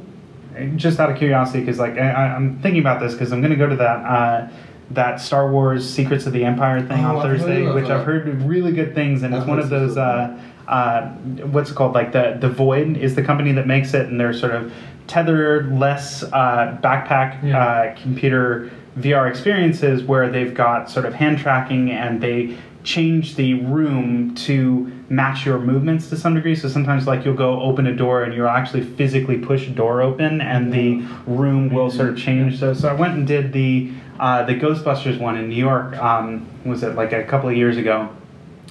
just 0.76 1.00
out 1.00 1.10
of 1.12 1.18
curiosity, 1.18 1.60
because 1.62 1.80
like 1.80 1.98
I, 1.98 2.12
I'm 2.36 2.60
thinking 2.62 2.82
about 2.82 3.00
this 3.00 3.14
because 3.14 3.32
I'm 3.34 3.42
going 3.42 3.52
to 3.52 3.58
go 3.58 3.68
to 3.68 3.76
that. 3.78 4.06
Uh, 4.06 4.50
that 4.92 5.22
Star 5.22 5.52
Wars 5.52 5.88
Secrets 5.88 6.26
of 6.26 6.34
the 6.34 6.44
Empire 6.44 6.82
thing 6.82 7.06
Oh, 7.06 7.18
on 7.18 7.22
Thursday, 7.22 7.72
which 7.72 7.90
that. 7.90 8.00
I've 8.00 8.06
heard 8.08 8.42
really 8.42 8.72
good 8.72 8.96
things, 8.96 9.22
and 9.22 9.36
I've 9.36 9.42
it's 9.44 9.48
one 9.48 9.60
of 9.60 9.70
those. 9.70 9.98
Uh, 9.98 10.36
uh, 10.68 11.10
what's 11.52 11.70
it 11.70 11.76
called? 11.76 11.94
Like 11.94 12.12
the 12.12 12.38
the 12.42 12.50
Void 12.50 12.98
is 12.98 13.14
the 13.16 13.22
company 13.22 13.52
that 13.52 13.68
makes 13.68 13.94
it, 13.94 14.08
and 14.08 14.20
they're 14.20 14.34
sort 14.34 14.54
of 14.56 14.74
tethered, 15.06 15.78
less 15.78 16.24
uh, 16.24 16.78
backpack 16.84 17.44
Yeah. 17.44 17.64
uh, 17.64 17.96
computer 18.02 18.72
VR 18.98 19.30
experiences 19.30 20.04
where 20.04 20.28
they've 20.30 20.54
got 20.56 20.90
sort 20.90 21.06
of 21.06 21.14
hand 21.14 21.38
tracking 21.38 21.92
and 21.92 22.19
they 22.19 22.57
change 22.83 23.36
the 23.36 23.56
room 23.56 24.33
to 24.36 24.92
match 25.09 25.45
your 25.45 25.59
movements 25.59 26.09
to 26.09 26.18
some 26.18 26.36
degree. 26.36 26.56
So 26.56 26.69
sometimes, 26.69 27.07
like 27.07 27.26
you'll 27.26 27.36
go 27.36 27.62
open 27.62 27.88
a 27.88 27.95
door 27.95 28.24
and 28.24 28.33
you'll 28.33 28.48
actually 28.48 28.83
physically 28.83 29.38
push 29.38 29.68
a 29.68 29.71
door 29.71 30.02
open, 30.02 30.42
and 30.42 30.74
the 30.74 31.06
room 31.28 31.69
will 31.69 31.92
sort 31.92 32.09
of 32.09 32.18
change. 32.18 32.59
So, 32.59 32.74
so 32.74 32.90
I 32.90 32.94
went 32.94 33.16
and 33.16 33.28
did 33.28 33.54
the 33.54 33.92
uh, 34.19 34.44
the 34.44 34.56
Ghostbusters 34.56 35.19
one 35.19 35.38
in 35.38 35.50
New 35.50 35.56
York. 35.56 35.98
Um, 35.98 36.48
was 36.66 36.83
it 36.83 36.95
like 36.95 37.14
a 37.14 37.24
couple 37.24 37.50
of 37.50 37.56
years 37.56 37.78
ago? 37.78 38.09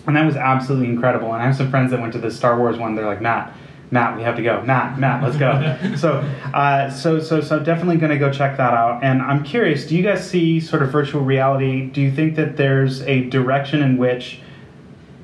and 0.08 0.16
that 0.16 0.24
was 0.24 0.36
absolutely 0.36 0.88
incredible. 0.88 1.34
And 1.34 1.42
I 1.42 1.46
have 1.46 1.56
some 1.56 1.70
friends 1.70 1.90
that 1.90 2.00
went 2.00 2.14
to 2.14 2.18
the 2.18 2.30
Star 2.30 2.58
Wars 2.58 2.78
one. 2.78 2.94
They're 2.94 3.06
like, 3.06 3.20
Matt, 3.20 3.54
Matt, 3.90 4.16
we 4.16 4.22
have 4.22 4.36
to 4.36 4.42
go. 4.42 4.62
Matt, 4.62 4.98
Matt, 4.98 5.22
let's 5.22 5.36
go. 5.36 5.78
so, 5.96 6.18
uh, 6.52 6.90
so, 6.90 7.20
so, 7.20 7.40
so, 7.40 7.58
definitely 7.58 7.96
going 7.96 8.12
to 8.12 8.18
go 8.18 8.30
check 8.30 8.56
that 8.58 8.74
out. 8.74 9.02
And 9.02 9.22
I'm 9.22 9.42
curious, 9.42 9.86
do 9.86 9.96
you 9.96 10.02
guys 10.02 10.28
see 10.28 10.60
sort 10.60 10.82
of 10.82 10.90
virtual 10.90 11.22
reality? 11.22 11.86
Do 11.86 12.00
you 12.00 12.12
think 12.12 12.36
that 12.36 12.56
there's 12.56 13.02
a 13.02 13.24
direction 13.30 13.82
in 13.82 13.96
which 13.96 14.40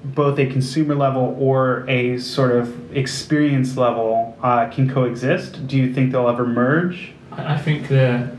both 0.04 0.38
a 0.38 0.47
consumer 0.47 0.94
level 0.94 1.37
or 1.38 1.88
a 1.88 2.18
sort 2.18 2.52
of 2.52 2.97
experience 2.97 3.76
level 3.76 4.37
uh, 4.42 4.68
can 4.68 4.88
coexist? 4.88 5.66
Do 5.66 5.76
you 5.76 5.92
think 5.92 6.12
they'll 6.12 6.28
ever 6.28 6.47
merge? 6.47 7.12
I 7.33 7.59
think 7.59 7.88
they're 7.88 8.37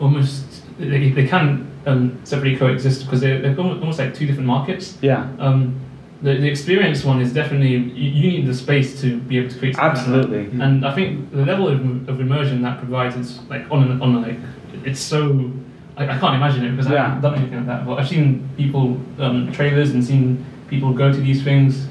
almost 0.00 0.44
they, 0.78 1.10
they 1.10 1.26
can 1.26 1.70
um, 1.86 2.20
separately 2.24 2.56
coexist 2.56 3.04
because 3.04 3.20
they're, 3.20 3.40
they're 3.40 3.58
almost 3.58 3.98
like 3.98 4.14
two 4.14 4.26
different 4.26 4.46
markets. 4.46 4.96
Yeah, 5.00 5.28
Um, 5.38 5.80
the, 6.22 6.34
the 6.36 6.48
experience 6.48 7.04
one 7.04 7.20
is 7.20 7.32
definitely 7.32 7.68
you, 7.70 7.78
you 7.78 8.30
need 8.30 8.46
the 8.46 8.54
space 8.54 9.00
to 9.02 9.18
be 9.20 9.38
able 9.38 9.50
to 9.50 9.58
create 9.58 9.76
something 9.76 10.12
like 10.12 10.22
that. 10.22 10.24
absolutely. 10.24 10.60
And 10.60 10.84
I 10.86 10.94
think 10.94 11.30
the 11.30 11.44
level 11.44 11.68
of, 11.68 12.08
of 12.08 12.20
immersion 12.20 12.62
that 12.62 12.78
provides 12.78 13.14
is 13.16 13.40
like 13.48 13.70
on 13.70 13.90
a, 13.90 14.02
on 14.02 14.14
a, 14.16 14.20
like 14.20 14.38
it's 14.84 15.00
so 15.00 15.50
I, 15.96 16.04
I 16.04 16.18
can't 16.18 16.34
imagine 16.36 16.64
it 16.64 16.70
because 16.72 16.86
I 16.88 16.96
haven't 16.98 17.20
done 17.22 17.34
anything 17.36 17.58
like 17.58 17.66
that. 17.66 17.86
But 17.86 17.98
I've 18.00 18.08
seen 18.08 18.48
people 18.56 19.00
um, 19.18 19.52
trailers 19.52 19.90
and 19.92 20.04
seen 20.04 20.44
people 20.68 20.92
go 20.92 21.12
to 21.12 21.18
these 21.20 21.42
things. 21.44 21.86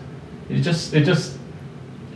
It 0.49 0.61
just 0.61 0.93
it 0.93 1.03
just 1.05 1.37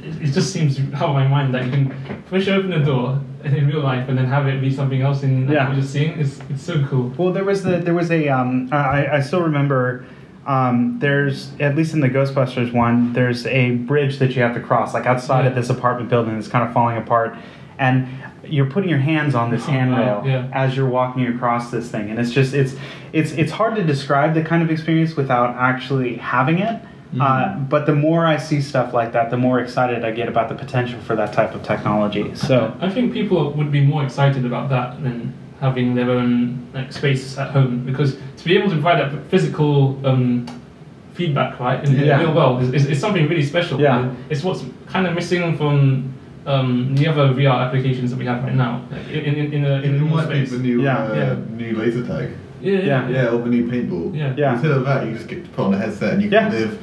it 0.03 0.21
it 0.21 0.31
just 0.31 0.51
seems 0.53 0.79
out 0.95 1.09
of 1.09 1.15
my 1.15 1.27
mind 1.27 1.53
that 1.55 1.65
you 1.65 1.71
can 1.71 2.23
push 2.29 2.47
open 2.47 2.73
a 2.73 2.83
door 2.83 3.21
in 3.43 3.67
real 3.67 3.81
life 3.81 4.07
and 4.07 4.17
then 4.17 4.25
have 4.25 4.47
it 4.47 4.61
be 4.61 4.71
something 4.71 5.01
else 5.01 5.23
in 5.23 5.47
like, 5.47 5.53
Yeah. 5.55 5.67
what 5.67 5.77
you're 5.77 5.85
seeing. 5.85 6.19
It's 6.19 6.39
it's 6.49 6.61
so 6.63 6.83
cool. 6.87 7.13
Well, 7.17 7.31
there 7.33 7.43
was 7.45 7.63
the 7.63 7.77
there 7.77 7.93
was 7.95 8.11
a 8.11 8.27
um, 8.29 8.67
I, 8.71 9.07
I 9.17 9.19
still 9.21 9.41
remember. 9.41 10.05
Um, 10.45 10.97
there's 10.99 11.51
at 11.59 11.75
least 11.75 11.93
in 11.93 11.99
the 11.99 12.09
Ghostbusters 12.09 12.73
one, 12.73 13.13
there's 13.13 13.45
a 13.45 13.71
bridge 13.71 14.17
that 14.17 14.35
you 14.35 14.41
have 14.41 14.55
to 14.55 14.59
cross, 14.59 14.93
like 14.93 15.05
outside 15.05 15.45
of 15.45 15.53
this 15.53 15.69
apartment 15.69 16.09
building 16.09 16.33
that's 16.33 16.47
kind 16.47 16.67
of 16.67 16.73
falling 16.73 16.97
apart, 16.97 17.35
and 17.77 18.07
you're 18.43 18.65
putting 18.65 18.89
your 18.89 18.99
hands 18.99 19.35
on 19.35 19.51
this 19.51 19.65
handrail 19.67 20.23
yeah. 20.25 20.49
as 20.51 20.75
you're 20.75 20.89
walking 20.89 21.27
across 21.27 21.69
this 21.69 21.91
thing, 21.91 22.09
and 22.09 22.19
it's 22.19 22.31
just 22.31 22.53
it's 22.53 22.75
it's 23.13 23.31
it's 23.33 23.51
hard 23.51 23.75
to 23.75 23.83
describe 23.83 24.33
the 24.33 24.43
kind 24.43 24.63
of 24.63 24.71
experience 24.71 25.15
without 25.15 25.55
actually 25.55 26.15
having 26.17 26.59
it. 26.59 26.81
Mm-hmm. 27.11 27.21
Uh, 27.21 27.59
but 27.65 27.85
the 27.85 27.93
more 27.93 28.25
I 28.25 28.37
see 28.37 28.61
stuff 28.61 28.93
like 28.93 29.11
that, 29.11 29.29
the 29.31 29.37
more 29.37 29.59
excited 29.59 30.05
I 30.05 30.11
get 30.11 30.29
about 30.29 30.47
the 30.47 30.55
potential 30.55 30.99
for 31.01 31.15
that 31.17 31.33
type 31.33 31.53
of 31.53 31.61
technology. 31.61 32.33
So 32.35 32.75
I 32.79 32.89
think 32.89 33.11
people 33.11 33.51
would 33.51 33.71
be 33.71 33.81
more 33.81 34.05
excited 34.05 34.45
about 34.45 34.69
that 34.69 35.03
than 35.03 35.33
having 35.59 35.93
their 35.93 36.09
own 36.09 36.67
like 36.73 36.91
space 36.91 37.37
at 37.37 37.51
home 37.51 37.85
because 37.85 38.17
to 38.41 38.47
be 38.47 38.57
able 38.57 38.69
to 38.69 38.75
provide 38.75 38.99
that 38.99 39.27
physical 39.29 40.03
um, 40.05 40.45
feedback, 41.13 41.59
right, 41.59 41.83
in, 41.83 41.95
in 41.95 42.05
Yeah. 42.05 42.17
the 42.17 42.25
real 42.25 42.33
world 42.35 42.63
is, 42.63 42.73
is, 42.73 42.85
is 42.87 42.99
something 42.99 43.27
really 43.27 43.43
special. 43.43 43.79
Yeah. 43.79 44.11
It's 44.29 44.43
what's 44.43 44.63
kind 44.87 45.05
of 45.07 45.13
missing 45.13 45.57
from 45.57 46.13
um, 46.47 46.95
the 46.95 47.07
other 47.07 47.33
VR 47.33 47.67
applications 47.67 48.09
that 48.11 48.17
we 48.17 48.25
have 48.25 48.43
right 48.43 48.55
now. 48.55 48.83
Like 48.89 49.07
in, 49.09 49.35
in, 49.35 49.53
in, 49.53 49.65
a, 49.65 49.73
in 49.81 49.83
It 49.83 49.97
a 49.97 49.99
normal 49.99 50.17
be 50.19 50.23
space. 50.45 50.51
the 50.51 50.57
new 50.57 50.81
Yeah. 50.81 50.97
uh, 51.03 51.15
Yeah. 51.15 51.35
new 51.55 51.75
laser 51.75 52.05
tag. 52.05 52.31
Yeah, 52.61 52.71
yeah, 52.73 52.85
Yeah. 52.85 53.09
Yeah, 53.09 53.27
or 53.29 53.41
the 53.43 53.49
new 53.49 53.67
paintball. 53.67 54.15
Yeah. 54.15 54.33
Yeah. 54.35 54.53
Instead 54.53 54.71
of 54.71 54.85
that, 54.85 55.05
you 55.05 55.13
just 55.13 55.27
get 55.27 55.43
to 55.43 55.49
put 55.51 55.65
on 55.67 55.73
a 55.75 55.77
headset 55.77 56.13
and 56.13 56.21
you 56.23 56.29
Yeah. 56.29 56.49
can 56.49 56.51
live 56.59 56.79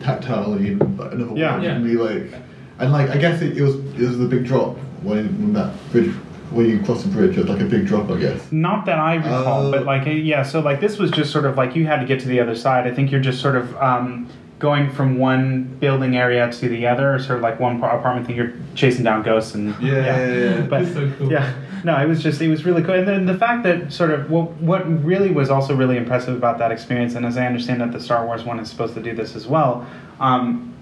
tactilely 0.00 0.66
in 0.72 0.80
another 0.82 1.14
Yeah. 1.14 1.20
world. 1.22 1.38
Yeah. 1.38 1.60
You 1.62 1.68
can 1.68 1.84
be 1.84 1.96
like, 1.96 2.34
and 2.80 2.92
like 2.92 3.10
I 3.10 3.16
guess 3.18 3.40
it, 3.42 3.56
it 3.56 3.62
was 3.62 3.76
it 3.76 4.06
was 4.08 4.20
a 4.20 4.26
big 4.26 4.44
drop 4.44 4.76
when, 5.02 5.26
when 5.40 5.52
that 5.54 5.72
bridge 5.92 6.12
when 6.50 6.66
you 6.70 6.80
cross 6.82 7.02
the 7.02 7.08
bridge. 7.08 7.36
It 7.36 7.40
was 7.42 7.48
like 7.50 7.60
a 7.60 7.64
big 7.64 7.86
drop, 7.86 8.10
I 8.10 8.18
guess. 8.18 8.50
Not 8.52 8.86
that 8.86 8.98
I 8.98 9.14
recall, 9.16 9.66
Oh. 9.66 9.70
but 9.70 9.84
like 9.84 10.06
uh, 10.06 10.10
yeah, 10.10 10.42
so 10.42 10.60
like 10.60 10.80
this 10.80 10.98
was 10.98 11.10
just 11.10 11.30
sort 11.32 11.44
of 11.44 11.56
like 11.56 11.74
you 11.76 11.86
had 11.86 12.00
to 12.00 12.06
get 12.06 12.20
to 12.20 12.28
the 12.28 12.40
other 12.40 12.54
side. 12.54 12.86
I 12.86 12.94
think 12.94 13.10
you're 13.10 13.20
just 13.20 13.40
sort 13.40 13.56
of 13.56 13.76
um, 13.76 14.28
going 14.58 14.90
from 14.90 15.18
one 15.18 15.64
building 15.80 16.16
area 16.16 16.50
to 16.50 16.68
the 16.68 16.86
other, 16.86 17.18
sort 17.18 17.36
of 17.36 17.42
like 17.42 17.60
one 17.60 17.76
apartment 17.76 18.26
thing. 18.26 18.36
You're 18.36 18.52
chasing 18.74 19.04
down 19.04 19.22
ghosts 19.22 19.54
and 19.54 19.74
Yeah, 19.80 19.92
yeah, 20.04 20.32
yeah. 20.34 20.60
But 20.62 20.82
It's 20.82 20.92
so 20.94 21.10
cool. 21.18 21.30
yeah, 21.30 21.52
no, 21.84 21.96
it 22.00 22.08
was 22.08 22.22
just 22.22 22.40
it 22.40 22.48
was 22.48 22.64
really 22.64 22.82
cool, 22.82 22.94
and 22.94 23.06
then 23.06 23.26
the 23.26 23.36
fact 23.36 23.62
that 23.64 23.92
sort 23.92 24.10
of 24.10 24.30
what 24.30 24.52
what 24.60 24.82
really 25.04 25.30
was 25.30 25.50
also 25.50 25.74
really 25.76 25.96
impressive 25.96 26.34
about 26.36 26.58
that 26.58 26.70
experience, 26.72 27.14
and 27.16 27.26
as 27.26 27.36
I 27.36 27.46
understand 27.46 27.80
that 27.80 27.92
the 27.92 28.00
Star 28.00 28.24
Wars 28.26 28.44
one 28.44 28.58
is 28.58 28.70
supposed 28.70 28.94
to 28.94 29.02
do 29.02 29.14
this 29.14 29.36
as 29.36 29.46
well. 29.46 29.86
Um, 30.20 30.72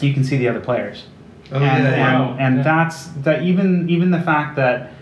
you 0.00 0.12
can 0.12 0.24
see 0.24 0.36
the 0.36 0.46
other 0.48 0.60
players 0.60 1.04
Oh, 1.50 1.56
and, 1.56 1.64
yeah, 1.64 1.76
and, 1.76 1.84
yeah. 1.96 2.18
Wow. 2.20 2.36
and 2.38 2.56
Yeah. 2.58 2.62
that's 2.62 3.06
that 3.22 3.42
even 3.42 3.88
even 3.88 4.10
the 4.10 4.20
fact 4.20 4.56
that 4.56 4.92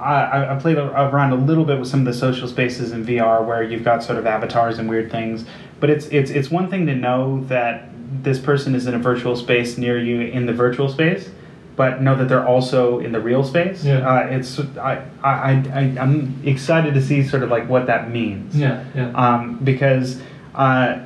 I, 0.00 0.54
I- 0.54 0.58
played 0.58 0.78
around 0.78 1.32
a 1.32 1.36
little 1.36 1.64
bit 1.64 1.78
with 1.78 1.88
some 1.88 2.00
of 2.00 2.06
the 2.06 2.14
social 2.14 2.48
spaces 2.48 2.92
in 2.92 3.04
VR 3.04 3.44
where 3.46 3.62
you've 3.62 3.84
got 3.84 4.02
sort 4.02 4.18
of 4.18 4.26
avatars 4.26 4.78
and 4.78 4.88
weird 4.88 5.10
things, 5.10 5.44
but 5.80 5.90
it's 5.90 6.06
it's 6.08 6.30
it's 6.30 6.50
one 6.50 6.68
thing 6.70 6.86
to 6.86 6.94
know 6.94 7.42
that 7.44 7.88
this 8.22 8.38
person 8.38 8.74
is 8.74 8.86
in 8.86 8.94
a 8.94 8.98
virtual 8.98 9.36
space 9.36 9.78
near 9.78 9.98
you 9.98 10.20
in 10.20 10.46
the 10.46 10.52
virtual 10.52 10.88
space, 10.88 11.28
but 11.76 12.00
know 12.02 12.14
that 12.16 12.28
they're 12.28 12.46
also 12.46 12.98
in 13.00 13.12
the 13.12 13.20
real 13.20 13.42
space. 13.44 13.84
Yeah. 13.84 14.08
Uh, 14.08 14.26
it's 14.28 14.58
I, 14.78 15.02
I 15.24 15.52
I 15.72 15.80
I'm 16.00 16.40
excited 16.44 16.94
to 16.94 17.02
see 17.02 17.22
sort 17.26 17.42
of 17.42 17.50
like 17.50 17.68
what 17.68 17.86
that 17.86 18.10
means 18.10 18.54
Yeah, 18.56 18.84
yeah. 18.94 19.10
um, 19.12 19.58
because 19.64 20.20
uh, 20.54 20.98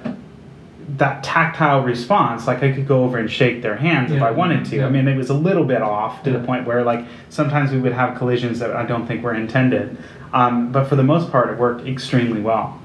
that 0.96 1.22
tactile 1.22 1.82
response, 1.82 2.46
like 2.46 2.62
I 2.62 2.72
could 2.72 2.86
go 2.86 3.04
over 3.04 3.18
and 3.18 3.30
shake 3.30 3.62
their 3.62 3.76
hands 3.76 4.12
if 4.12 4.22
I 4.22 4.30
wanted 4.30 4.64
to. 4.66 4.76
Yeah. 4.76 4.86
I 4.86 4.90
mean, 4.90 5.06
it 5.06 5.16
was 5.16 5.30
a 5.30 5.34
little 5.34 5.64
bit 5.64 5.82
off 5.82 6.22
to 6.24 6.30
the 6.30 6.40
point 6.40 6.66
where, 6.66 6.82
like, 6.84 7.04
sometimes 7.28 7.70
we 7.70 7.78
would 7.78 7.92
have 7.92 8.16
collisions 8.16 8.58
that 8.58 8.74
I 8.74 8.84
don't 8.84 9.06
think 9.06 9.22
were 9.22 9.34
intended. 9.34 9.96
Um, 10.32 10.72
but 10.72 10.84
for 10.84 10.96
the 10.96 11.02
most 11.02 11.30
part, 11.30 11.50
it 11.50 11.58
worked 11.58 11.86
extremely 11.86 12.40
well. 12.40 12.80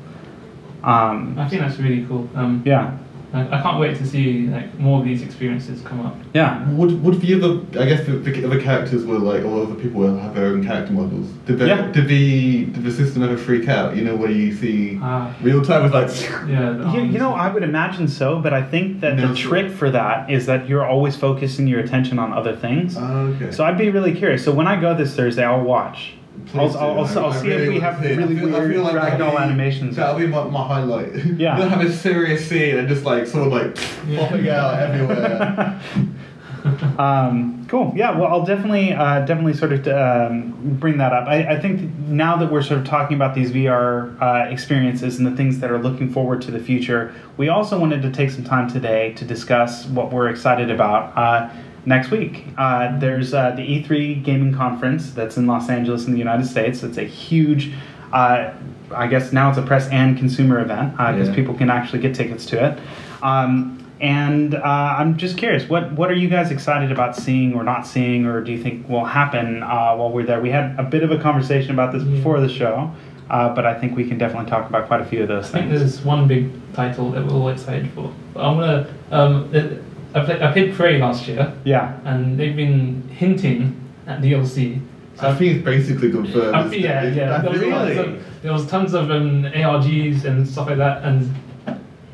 Um, 0.84 1.38
I 1.40 1.48
think 1.50 1.62
that's 1.62 1.78
really 1.78 2.06
cool. 2.06 2.30
Um, 2.36 2.62
yeah, 2.66 2.98
I, 3.36 3.58
I 3.58 3.62
can't 3.62 3.80
wait 3.80 3.98
to 3.98 4.06
see 4.08 4.48
like 4.48 4.78
more 4.80 5.00
of 5.00 5.06
these 5.06 5.22
experiences 5.22 5.82
come 5.82 6.00
up. 6.06 6.16
yeah. 6.34 6.70
Would 6.72 7.04
would 7.04 7.20
the 7.22 7.34
other 7.36 7.52
I 7.82 7.86
guess 7.90 8.06
the, 8.06 8.14
the 8.14 8.46
other 8.46 8.62
characters 8.62 9.06
were 9.06 9.20
like 9.20 9.44
or 9.44 9.64
other 9.64 9.76
people 9.76 10.02
will 10.02 10.18
have 10.18 10.34
their 10.36 10.46
own 10.48 10.64
character 10.64 10.94
models. 10.94 11.28
Did 11.46 11.60
the 11.60 11.68
Yeah. 11.68 11.92
did 11.92 12.08
the 12.08 12.66
did 12.66 12.84
the 12.84 12.92
system 12.92 13.24
ever 13.24 13.38
freak 13.38 13.68
out? 13.68 13.96
You 13.96 14.04
know 14.04 14.16
where 14.16 14.32
you 14.32 14.54
see 14.54 15.00
Ah. 15.02 15.36
real 15.42 15.62
time 15.64 15.84
was 15.84 15.92
like 15.92 16.10
Yeah. 16.50 16.94
You, 16.96 17.02
you 17.04 17.20
know. 17.20 17.34
I 17.34 17.52
would 17.54 17.64
imagine 17.64 18.08
so, 18.08 18.40
but 18.40 18.54
I 18.54 18.64
think 18.64 19.02
that 19.02 19.16
No, 19.16 19.28
the 19.30 19.36
sure. 19.36 19.50
trick 19.50 19.72
for 19.72 19.90
that 19.92 20.30
is 20.30 20.46
that 20.46 20.70
you're 20.70 20.86
always 20.86 21.16
focusing 21.16 21.68
your 21.68 21.80
attention 21.82 22.18
on 22.20 22.32
other 22.34 22.56
things. 22.56 22.96
Oh, 22.98 23.04
okay. 23.36 23.52
So 23.52 23.64
I'd 23.66 23.78
be 23.78 23.90
really 23.90 24.14
curious. 24.14 24.44
So 24.46 24.52
when 24.54 24.68
I 24.68 24.80
go 24.80 24.96
this 24.96 25.16
Thursday, 25.16 25.44
I'll 25.44 25.62
watch. 25.64 26.14
I'll, 26.54 26.68
Please 26.68 26.76
I'll, 26.76 26.94
do. 26.94 27.02
I'll, 27.20 27.26
I'll 27.26 27.32
I 27.34 27.42
see 27.42 27.48
if 27.50 27.68
we 27.70 27.80
have 27.80 27.94
want 27.96 28.04
to 28.04 28.08
see 28.10 28.14
it. 28.14 28.18
I 28.20 28.22
really 28.22 28.36
feel- 28.40 28.56
I 28.56 28.60
weird 28.60 28.72
feel 28.74 28.84
like 28.84 28.94
that'd 28.94 29.20
ragdoll 29.20 29.32
be- 29.32 29.38
animations. 29.44 29.96
That'll 29.96 30.20
be 30.20 30.28
my, 30.28 30.44
my 30.46 30.68
highlight. 30.68 31.14
Yeah. 31.38 31.58
They'll 31.60 31.70
have 31.70 31.82
a 31.86 31.92
serious 31.94 32.48
scene 32.48 32.78
and 32.78 32.88
just 32.88 33.04
like 33.04 33.28
sort 33.28 33.48
of 33.48 33.54
like 33.54 33.78
Yeah. 34.08 34.20
popping 34.28 34.48
out 34.50 34.80
everywhere. 34.80 35.82
um, 36.98 37.66
cool. 37.68 37.94
Yeah. 37.96 38.18
Well, 38.18 38.28
I'll 38.32 38.46
definitely, 38.46 38.94
uh, 38.94 39.20
definitely 39.26 39.54
sort 39.54 39.74
of 39.74 39.88
um, 39.88 40.78
bring 40.80 40.98
that 40.98 41.14
up. 41.14 41.28
I, 41.28 41.56
I 41.56 41.60
think 41.60 41.94
now 42.08 42.38
that 42.38 42.52
we're 42.52 42.64
sort 42.64 42.80
of 42.80 42.86
talking 42.88 43.16
about 43.16 43.36
these 43.36 43.52
VR 43.52 44.20
uh, 44.22 44.50
experiences 44.52 45.18
and 45.18 45.28
the 45.28 45.36
things 45.36 45.60
that 45.60 45.72
are 45.72 45.78
looking 45.82 46.12
forward 46.12 46.42
to 46.44 46.52
the 46.52 46.60
future, 46.60 47.14
we 47.38 47.50
also 47.50 47.80
wanted 47.80 48.02
to 48.02 48.12
take 48.12 48.32
some 48.32 48.44
time 48.44 48.70
today 48.70 49.14
to 49.14 49.26
discuss 49.26 49.86
what 49.88 50.12
we're 50.12 50.30
excited 50.30 50.72
about. 50.72 51.16
Uh, 51.18 51.50
Next 51.86 52.10
week, 52.10 52.46
uh, 52.58 52.98
there's 52.98 53.34
uh, 53.34 53.52
the 53.52 53.62
E3 53.62 54.24
gaming 54.24 54.54
conference 54.54 55.12
that's 55.12 55.38
in 55.38 55.46
Los 55.46 55.70
Angeles 55.70 56.06
in 56.08 56.14
the 56.14 56.18
United 56.18 56.48
States. 56.48 56.82
It's 56.82 56.98
a 56.98 57.04
huge, 57.04 57.74
uh, 58.12 58.52
I 58.92 59.06
guess 59.08 59.32
now 59.32 59.50
it's 59.50 59.60
a 59.60 59.62
press 59.62 59.88
and 59.90 60.18
consumer 60.18 60.60
event 60.62 60.94
because 60.98 61.30
Yeah. 61.30 61.36
people 61.36 61.54
can 61.54 61.70
actually 61.70 62.00
get 62.00 62.16
tickets 62.16 62.46
to 62.48 62.66
it. 62.66 62.80
Um, 63.22 63.78
and 64.02 64.56
uh, 64.56 64.62
I'm 64.64 65.16
just 65.16 65.38
curious, 65.38 65.70
what 65.70 65.92
what 65.94 66.10
are 66.12 66.16
you 66.16 66.28
guys 66.28 66.52
excited 66.52 66.92
about 66.92 67.16
seeing 67.16 67.54
or 67.54 67.64
not 67.64 67.88
seeing, 67.88 68.26
or 68.26 68.42
do 68.42 68.52
you 68.52 68.62
think 68.62 68.90
will 68.90 69.06
happen 69.06 69.64
uh, 69.64 69.96
while 69.96 70.12
we're 70.12 70.26
there? 70.26 70.42
We 70.42 70.50
had 70.50 70.76
a 70.80 70.84
bit 70.84 71.04
of 71.04 71.12
a 71.12 71.18
conversation 71.20 71.72
about 71.72 71.94
this 71.94 72.04
Yeah. 72.04 72.16
before 72.18 72.40
the 72.42 72.50
show, 72.50 72.92
uh, 73.30 73.54
but 73.56 73.66
I 73.66 73.74
think 73.76 73.96
we 73.96 74.06
can 74.06 74.18
definitely 74.18 74.50
talk 74.50 74.68
about 74.70 74.88
quite 74.88 75.00
a 75.02 75.06
few 75.06 75.22
of 75.22 75.28
those 75.30 75.46
I 75.50 75.60
think 75.60 75.68
things. 75.70 75.80
there's 75.80 76.04
one 76.04 76.28
big 76.28 76.50
title 76.74 77.12
that 77.12 77.26
we're 77.26 77.34
all 77.36 77.50
excited 77.50 77.90
for. 77.92 78.12
But 78.34 78.44
I'm 78.44 78.58
gonna. 78.58 78.88
Um, 79.12 79.50
th- 79.52 79.72
I 80.16 80.24
played, 80.26 80.42
I 80.42 80.52
played 80.54 80.74
Prey 80.74 80.98
last 81.00 81.28
year, 81.28 81.54
Yeah, 81.66 82.00
and 82.06 82.40
they've 82.40 82.56
been 82.56 83.08
hinting 83.10 83.80
at 84.08 84.22
DLC. 84.22 84.80
So 85.16 85.28
I 85.30 85.36
think 85.36 85.56
it's 85.58 85.66
basically 85.66 86.12
confirmed. 86.12 86.56
I 86.56 86.74
yeah, 86.74 87.04
it? 87.04 87.16
yeah. 87.16 87.38
There 87.42 87.52
was, 87.52 87.60
really? 87.60 87.96
tons 87.96 87.98
of, 88.08 88.42
there 88.42 88.54
was 88.54 88.68
tons 88.68 88.94
of 88.94 89.12
um, 89.12 89.44
ARGs 89.44 90.26
and 90.26 90.48
stuff 90.48 90.68
like 90.68 90.78
that, 90.78 91.04
and 91.04 91.34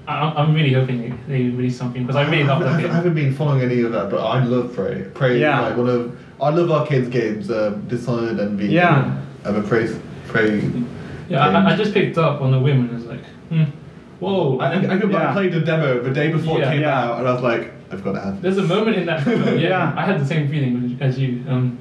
I, 0.08 0.32
I'm 0.36 0.54
really 0.54 0.74
hoping 0.74 1.02
they, 1.02 1.10
they 1.28 1.44
release 1.50 1.78
something 1.78 2.04
because 2.06 2.16
I 2.16 2.30
really 2.30 2.44
love 2.44 2.62
I 2.62 2.66
that 2.66 2.72
haven't, 2.74 2.92
I 2.92 2.96
haven't 2.96 3.14
been 3.16 3.36
following 3.36 3.62
any 3.62 3.82
of 3.82 3.92
that, 3.92 4.10
but 4.10 4.20
I 4.20 4.44
love 4.44 4.74
Prey. 4.74 5.04
Prey 5.14 5.40
Yeah. 5.40 5.62
is 5.62 5.70
like 5.70 5.78
one 5.78 5.90
of 5.90 6.20
I 6.42 6.50
love 6.50 6.70
Arkane 6.88 7.12
games. 7.12 7.52
Um, 7.52 7.88
Dishonored 7.88 8.40
and 8.40 8.58
Beacon. 8.58 8.74
Yeah. 8.74 9.22
I'm 9.46 9.56
a 9.56 9.62
Prey. 9.62 9.96
Prey. 10.28 10.60
Yeah, 11.30 11.48
I, 11.48 11.74
I 11.74 11.76
just 11.76 11.94
picked 11.94 12.18
up 12.18 12.42
on 12.42 12.52
the 12.52 12.60
whim 12.60 12.82
and 12.82 12.92
was 12.96 13.06
like, 13.06 13.24
hmm, 13.50 13.64
whoa. 14.20 14.58
I, 14.60 14.70
I, 14.70 14.74
and 14.74 14.92
I, 14.92 15.08
Yeah. 15.08 15.30
I 15.30 15.34
played 15.34 15.54
the 15.54 15.60
demo 15.62 16.02
the 16.02 16.10
day 16.12 16.32
before 16.32 16.58
Yeah. 16.60 16.68
it 16.70 16.72
came 16.74 16.82
Yeah. 16.82 17.00
out, 17.12 17.20
and 17.20 17.28
I 17.28 17.34
was 17.34 17.44
like, 17.44 17.72
I've 17.92 18.04
got 18.04 18.14
to 18.14 18.22
have. 18.22 18.42
There's 18.42 18.58
a 18.58 18.64
moment 18.64 18.98
in 18.98 19.06
that 19.06 19.24
film, 19.24 19.44
yeah, 19.44 19.54
Yeah. 19.70 19.94
I 19.96 20.06
had 20.06 20.20
the 20.20 20.26
same 20.26 20.50
feeling 20.50 20.98
as 21.02 21.18
you. 21.20 21.44
Um, 21.48 21.78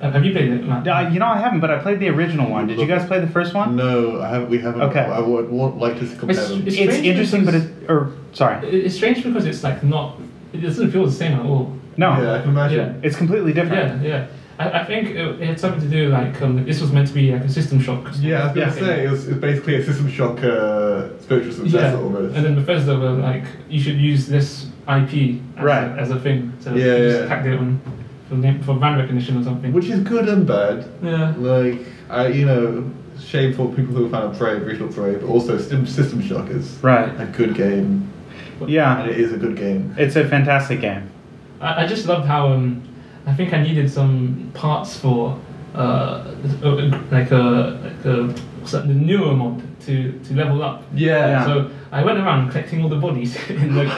have 0.00 0.24
you 0.24 0.32
played 0.32 0.50
it, 0.50 0.64
Matt? 0.66 0.88
Uh, 0.88 1.10
you 1.12 1.18
know 1.18 1.26
I 1.26 1.36
haven't, 1.38 1.60
but 1.60 1.70
I 1.70 1.78
played 1.78 2.00
the 2.00 2.08
original 2.08 2.50
one. 2.50 2.66
Did 2.66 2.78
you 2.78 2.86
guys 2.86 3.06
play 3.06 3.20
the 3.20 3.26
first 3.26 3.52
one? 3.52 3.76
No, 3.76 4.22
I 4.22 4.28
haven't. 4.30 4.48
We 4.48 4.58
haven't. 4.58 4.80
Okay. 4.82 5.00
I 5.00 5.20
would, 5.20 5.50
would 5.50 5.74
like 5.74 5.98
to 5.98 6.06
compare 6.06 6.30
It's- 6.30 6.48
them. 6.48 6.60
it's- 6.60 6.74
It's 6.74 6.94
strange 6.94 7.06
interesting, 7.06 7.44
but 7.44 7.52
because- 7.54 7.68
it 7.82 7.90
or 7.90 8.12
sorry, 8.32 8.66
It's 8.66 8.94
strange 8.94 9.22
because 9.22 9.44
it's 9.44 9.62
like 9.62 9.82
not. 9.84 10.18
It 10.54 10.62
doesn't 10.62 10.90
feel 10.90 11.04
the 11.04 11.12
same 11.12 11.32
at 11.38 11.44
all. 11.44 11.76
no, 11.98 12.08
Yeah, 12.20 12.32
I 12.34 12.40
can 12.40 12.50
imagine. 12.50 13.00
it's 13.02 13.16
completely 13.16 13.52
different. 13.52 14.02
Yeah, 14.02 14.08
yeah. 14.08 14.26
I, 14.58 14.80
I 14.80 14.84
think 14.84 15.10
it, 15.10 15.40
it 15.40 15.46
had 15.46 15.60
something 15.60 15.80
to 15.82 15.88
do 15.88 16.04
with 16.04 16.12
like 16.14 16.40
um, 16.42 16.64
this 16.64 16.80
was 16.80 16.92
meant 16.92 17.08
to 17.08 17.14
be 17.14 17.32
like 17.32 17.44
a 17.44 17.48
system 17.48 17.78
shock. 17.80 18.08
Yeah, 18.20 18.42
I 18.42 18.46
was 18.46 18.54
gonna 18.54 18.66
Yeah. 18.66 18.72
say 18.72 19.04
it 19.06 19.10
was, 19.10 19.28
it's 19.28 19.38
basically 19.38 19.74
a 19.76 19.84
System 19.84 20.08
Shock 20.10 20.42
uh, 20.42 21.18
spiritual 21.20 21.52
successor 21.52 21.78
Yeah, 21.96 22.02
almost. 22.02 22.36
and 22.36 22.44
then 22.44 22.54
Bethesda 22.54 22.98
were 22.98 23.10
like, 23.12 23.44
you 23.68 23.80
should 23.80 23.96
use 23.96 24.26
this 24.26 24.66
IP 24.98 25.40
as, 25.56 25.64
Right. 25.64 25.84
a, 25.84 26.00
as 26.00 26.10
a 26.10 26.18
thing. 26.20 26.52
So 26.60 26.74
Yeah, 26.74 26.96
you 26.96 27.08
just 27.08 27.20
yeah. 27.22 27.26
tagged 27.28 27.46
it 27.46 27.58
on 27.58 27.80
for, 28.28 28.34
name, 28.36 28.62
for 28.62 28.74
brand 28.74 28.98
recognition 28.98 29.36
or 29.38 29.44
something. 29.44 29.72
Which 29.72 29.86
is 29.86 30.00
good 30.00 30.28
and 30.28 30.46
bad. 30.46 30.86
yeah. 31.02 31.34
Like, 31.38 31.80
I, 32.08 32.28
you 32.28 32.46
know, 32.46 32.90
shame 33.22 33.52
for 33.52 33.68
people 33.68 33.94
who 33.94 34.06
are 34.06 34.08
fan 34.08 34.22
of 34.22 34.38
Prey, 34.38 34.58
Visual 34.60 34.92
Prey, 34.92 35.14
but 35.16 35.26
also 35.28 35.56
System, 35.58 35.86
System 35.86 36.20
Shock 36.22 36.48
is 36.50 36.78
Right. 36.82 37.08
a 37.20 37.26
good 37.26 37.54
game, 37.54 38.08
Yeah, 38.66 39.00
and 39.02 39.10
it 39.10 39.18
is 39.20 39.32
a 39.32 39.36
good 39.36 39.56
game. 39.56 39.94
it's 39.98 40.16
a 40.16 40.26
fantastic 40.28 40.80
game. 40.80 41.02
I, 41.60 41.84
I 41.84 41.86
just 41.86 42.06
loved 42.06 42.26
how 42.26 42.48
um, 42.48 42.82
I 43.26 43.34
think 43.34 43.52
I 43.52 43.62
needed 43.62 43.90
some 43.90 44.50
parts 44.54 44.96
for 44.96 45.38
uh, 45.74 46.24
like 46.62 46.62
a 46.62 47.00
like 47.10 47.30
a 47.30 47.78
what's 47.84 48.02
that, 48.04 48.49
the 48.64 48.94
neuromod 48.94 49.62
to, 49.86 50.12
to 50.20 50.34
level 50.34 50.62
up. 50.62 50.84
Yeah. 50.94 51.44
So 51.44 51.70
I 51.92 52.04
went 52.04 52.18
around 52.18 52.50
collecting 52.50 52.82
all 52.82 52.88
the 52.88 52.96
bodies 52.96 53.36
in 53.50 53.74
the. 53.74 53.84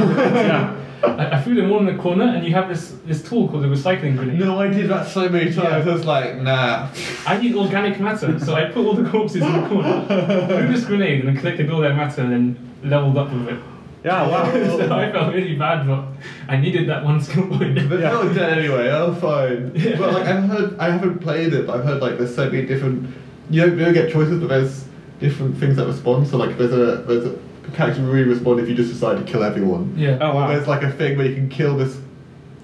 Yeah. 0.42 0.78
I, 1.04 1.37
I 1.37 1.42
threw 1.42 1.57
them 1.57 1.73
all 1.73 1.81
in 1.81 1.87
the 1.87 2.00
corner, 2.00 2.25
and 2.26 2.45
you 2.47 2.52
have 2.54 2.69
this 2.69 2.95
this 3.07 3.28
tool 3.28 3.49
called 3.49 3.64
the 3.64 3.66
recycling 3.66 4.16
grenade. 4.16 4.38
No, 4.38 4.61
I 4.61 4.69
did 4.69 4.88
that 4.88 5.09
so 5.09 5.28
many 5.28 5.47
times. 5.52 5.85
Yeah. 5.85 5.90
I 5.90 5.95
was 5.95 6.04
like, 6.04 6.37
nah. 6.37 6.88
I 7.26 7.38
need 7.38 7.57
organic 7.57 7.99
matter, 7.99 8.38
so 8.38 8.54
I 8.54 8.66
put 8.66 8.87
all 8.87 8.95
the 8.95 9.11
corpses 9.11 9.42
in 9.42 9.52
the 9.52 9.69
corner, 9.69 10.07
threw 10.47 10.69
this 10.73 10.85
grenade, 10.85 11.25
and 11.25 11.28
then 11.28 11.37
collected 11.38 11.71
all 11.73 11.81
their 11.81 11.95
matter, 11.95 12.23
and 12.23 12.31
then 12.33 12.73
leveled 12.85 13.19
up 13.19 13.33
with 13.33 13.49
it. 13.49 13.61
Yeah, 14.04 14.28
wow. 14.28 14.50
so 14.52 14.92
I 14.95 15.11
felt 15.12 15.33
really 15.35 15.57
bad, 15.57 15.87
but 15.87 16.04
I 16.49 16.57
needed 16.57 16.88
that 16.88 17.04
one 17.04 17.21
skill 17.21 17.49
point. 17.49 17.88
But 17.88 18.00
Yeah. 18.00 18.11
no, 18.11 18.33
dead 18.33 18.59
anyway. 18.59 18.88
Oh, 18.90 19.12
fine. 19.14 19.73
Yeah. 19.75 19.97
But 19.97 20.12
like 20.12 20.26
I've 20.26 20.45
heard, 20.45 20.78
I 20.78 20.90
haven't 20.90 21.19
played 21.21 21.52
it, 21.52 21.66
but 21.66 21.78
I've 21.81 21.85
heard 21.85 22.00
like 22.02 22.19
there's 22.19 22.35
so 22.35 22.49
many 22.50 22.64
different. 22.66 23.12
You 23.50 23.62
don't, 23.62 23.78
you 23.78 23.84
don't 23.84 23.94
get 23.94 24.12
choices, 24.12 24.40
but 24.40 24.49
there's 24.49 24.84
different 25.20 25.58
things 25.58 25.76
that 25.76 25.87
respond. 25.87 26.26
So 26.28 26.37
like 26.37 26.56
there's 26.58 26.72
a 26.72 27.02
there's 27.02 27.26
a 27.26 27.70
character 27.75 28.02
will 28.02 28.11
really 28.11 28.28
respond 28.28 28.61
if 28.61 28.68
you 28.68 28.75
just 28.75 28.92
decide 28.92 29.18
to 29.18 29.25
kill 29.25 29.42
everyone. 29.42 29.94
yeah. 29.96 30.18
Oh, 30.20 30.34
wow. 30.34 30.49
There's 30.49 30.66
like 30.68 30.82
a 30.82 30.90
thing 30.90 31.16
where 31.16 31.26
you 31.26 31.34
can 31.34 31.49
kill 31.49 31.76
this 31.76 31.99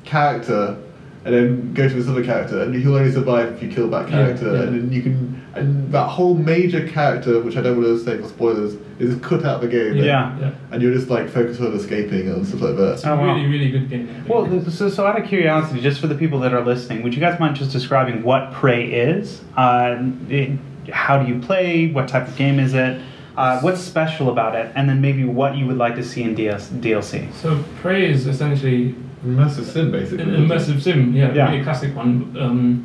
character 0.05 0.77
and 1.25 1.35
then 1.35 1.75
go 1.75 1.89
to 1.89 1.95
this 1.95 2.09
other 2.09 2.25
character, 2.25 2.63
and 2.63 2.75
he'll 2.75 2.95
only 2.97 3.11
survive 3.13 3.53
if 3.53 3.63
you 3.63 3.69
kill 3.71 3.89
that 3.91 4.09
character, 4.09 4.55
yeah. 4.55 4.63
and 4.63 4.75
then 4.75 4.93
you 4.93 5.03
can. 5.03 5.45
And 5.55 5.93
that 5.93 6.07
whole 6.07 6.35
major 6.35 6.87
character, 6.89 7.41
which 7.41 7.57
I 7.57 7.63
don't 7.63 7.83
want 7.83 7.89
to 7.99 8.05
say 8.05 8.17
for 8.19 8.29
spoilers, 8.29 8.75
is 9.01 9.19
cut 9.21 9.45
out 9.45 9.57
of 9.57 9.61
the 9.63 9.69
game. 9.69 9.97
Yeah. 9.97 10.39
yeah. 10.39 10.53
And 10.71 10.81
you're 10.81 10.95
just 10.95 11.09
like 11.09 11.29
focused 11.29 11.61
on 11.61 11.73
escaping 11.73 12.29
and 12.29 12.47
stuff 12.47 12.61
like 12.61 12.77
that. 12.77 12.93
It's 12.95 13.05
a 13.05 13.11
Oh, 13.13 13.17
wow. 13.17 13.35
really, 13.35 13.47
really 13.47 13.71
good 13.71 13.91
game. 13.91 14.25
Well, 14.29 14.47
so, 14.71 14.89
so 14.89 15.05
out 15.07 15.21
of 15.21 15.27
curiosity, 15.29 15.81
just 15.81 16.01
for 16.01 16.07
the 16.07 16.15
people 16.15 16.39
that 16.41 16.55
are 16.55 16.65
listening, 16.65 17.03
would 17.03 17.13
you 17.15 17.21
guys 17.21 17.41
mind 17.41 17.57
just 17.57 17.73
describing 17.73 18.23
what 18.23 18.53
Prey 18.53 18.85
is? 18.93 19.43
Uh, 19.57 19.97
it, 20.29 20.57
how 20.93 21.21
do 21.21 21.33
you 21.33 21.41
play? 21.41 21.91
What 21.91 22.07
type 22.09 22.29
of 22.29 22.37
game 22.37 22.61
is 22.61 22.75
it? 22.75 23.01
Uh, 23.37 23.61
what's 23.61 23.81
special 23.81 24.31
about 24.31 24.55
it? 24.55 24.71
And 24.77 24.89
then 24.89 25.01
maybe 25.01 25.25
what 25.25 25.57
you 25.57 25.67
would 25.67 25.79
like 25.79 25.97
to 25.97 26.05
see 26.05 26.23
in 26.23 26.35
DS, 26.37 26.69
DLC. 26.71 27.33
so 27.35 27.65
Prey 27.81 28.09
is 28.11 28.27
essentially 28.29 28.95
Immersive 29.27 29.65
sim, 29.65 29.91
basically. 29.91 30.23
an 30.25 30.31
immersive 30.47 30.81
sim, 30.81 31.13
yeah, 31.15 31.33
Yeah. 31.35 31.51
really 31.51 31.63
classic 31.65 31.95
one, 31.97 32.37
um, 32.41 32.83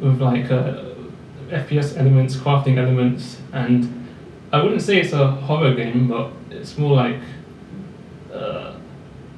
with 0.00 0.20
like 0.20 0.50
uh, 0.50 0.74
FPS 1.50 1.96
elements, 1.98 2.36
crafting 2.36 2.76
elements, 2.78 3.40
and 3.52 3.88
I 4.52 4.62
wouldn't 4.62 4.82
say 4.82 5.00
it's 5.00 5.12
a 5.12 5.26
horror 5.30 5.74
game, 5.74 6.08
but 6.08 6.30
it's 6.50 6.76
more 6.78 6.94
like. 6.96 7.16
Uh, 8.32 8.72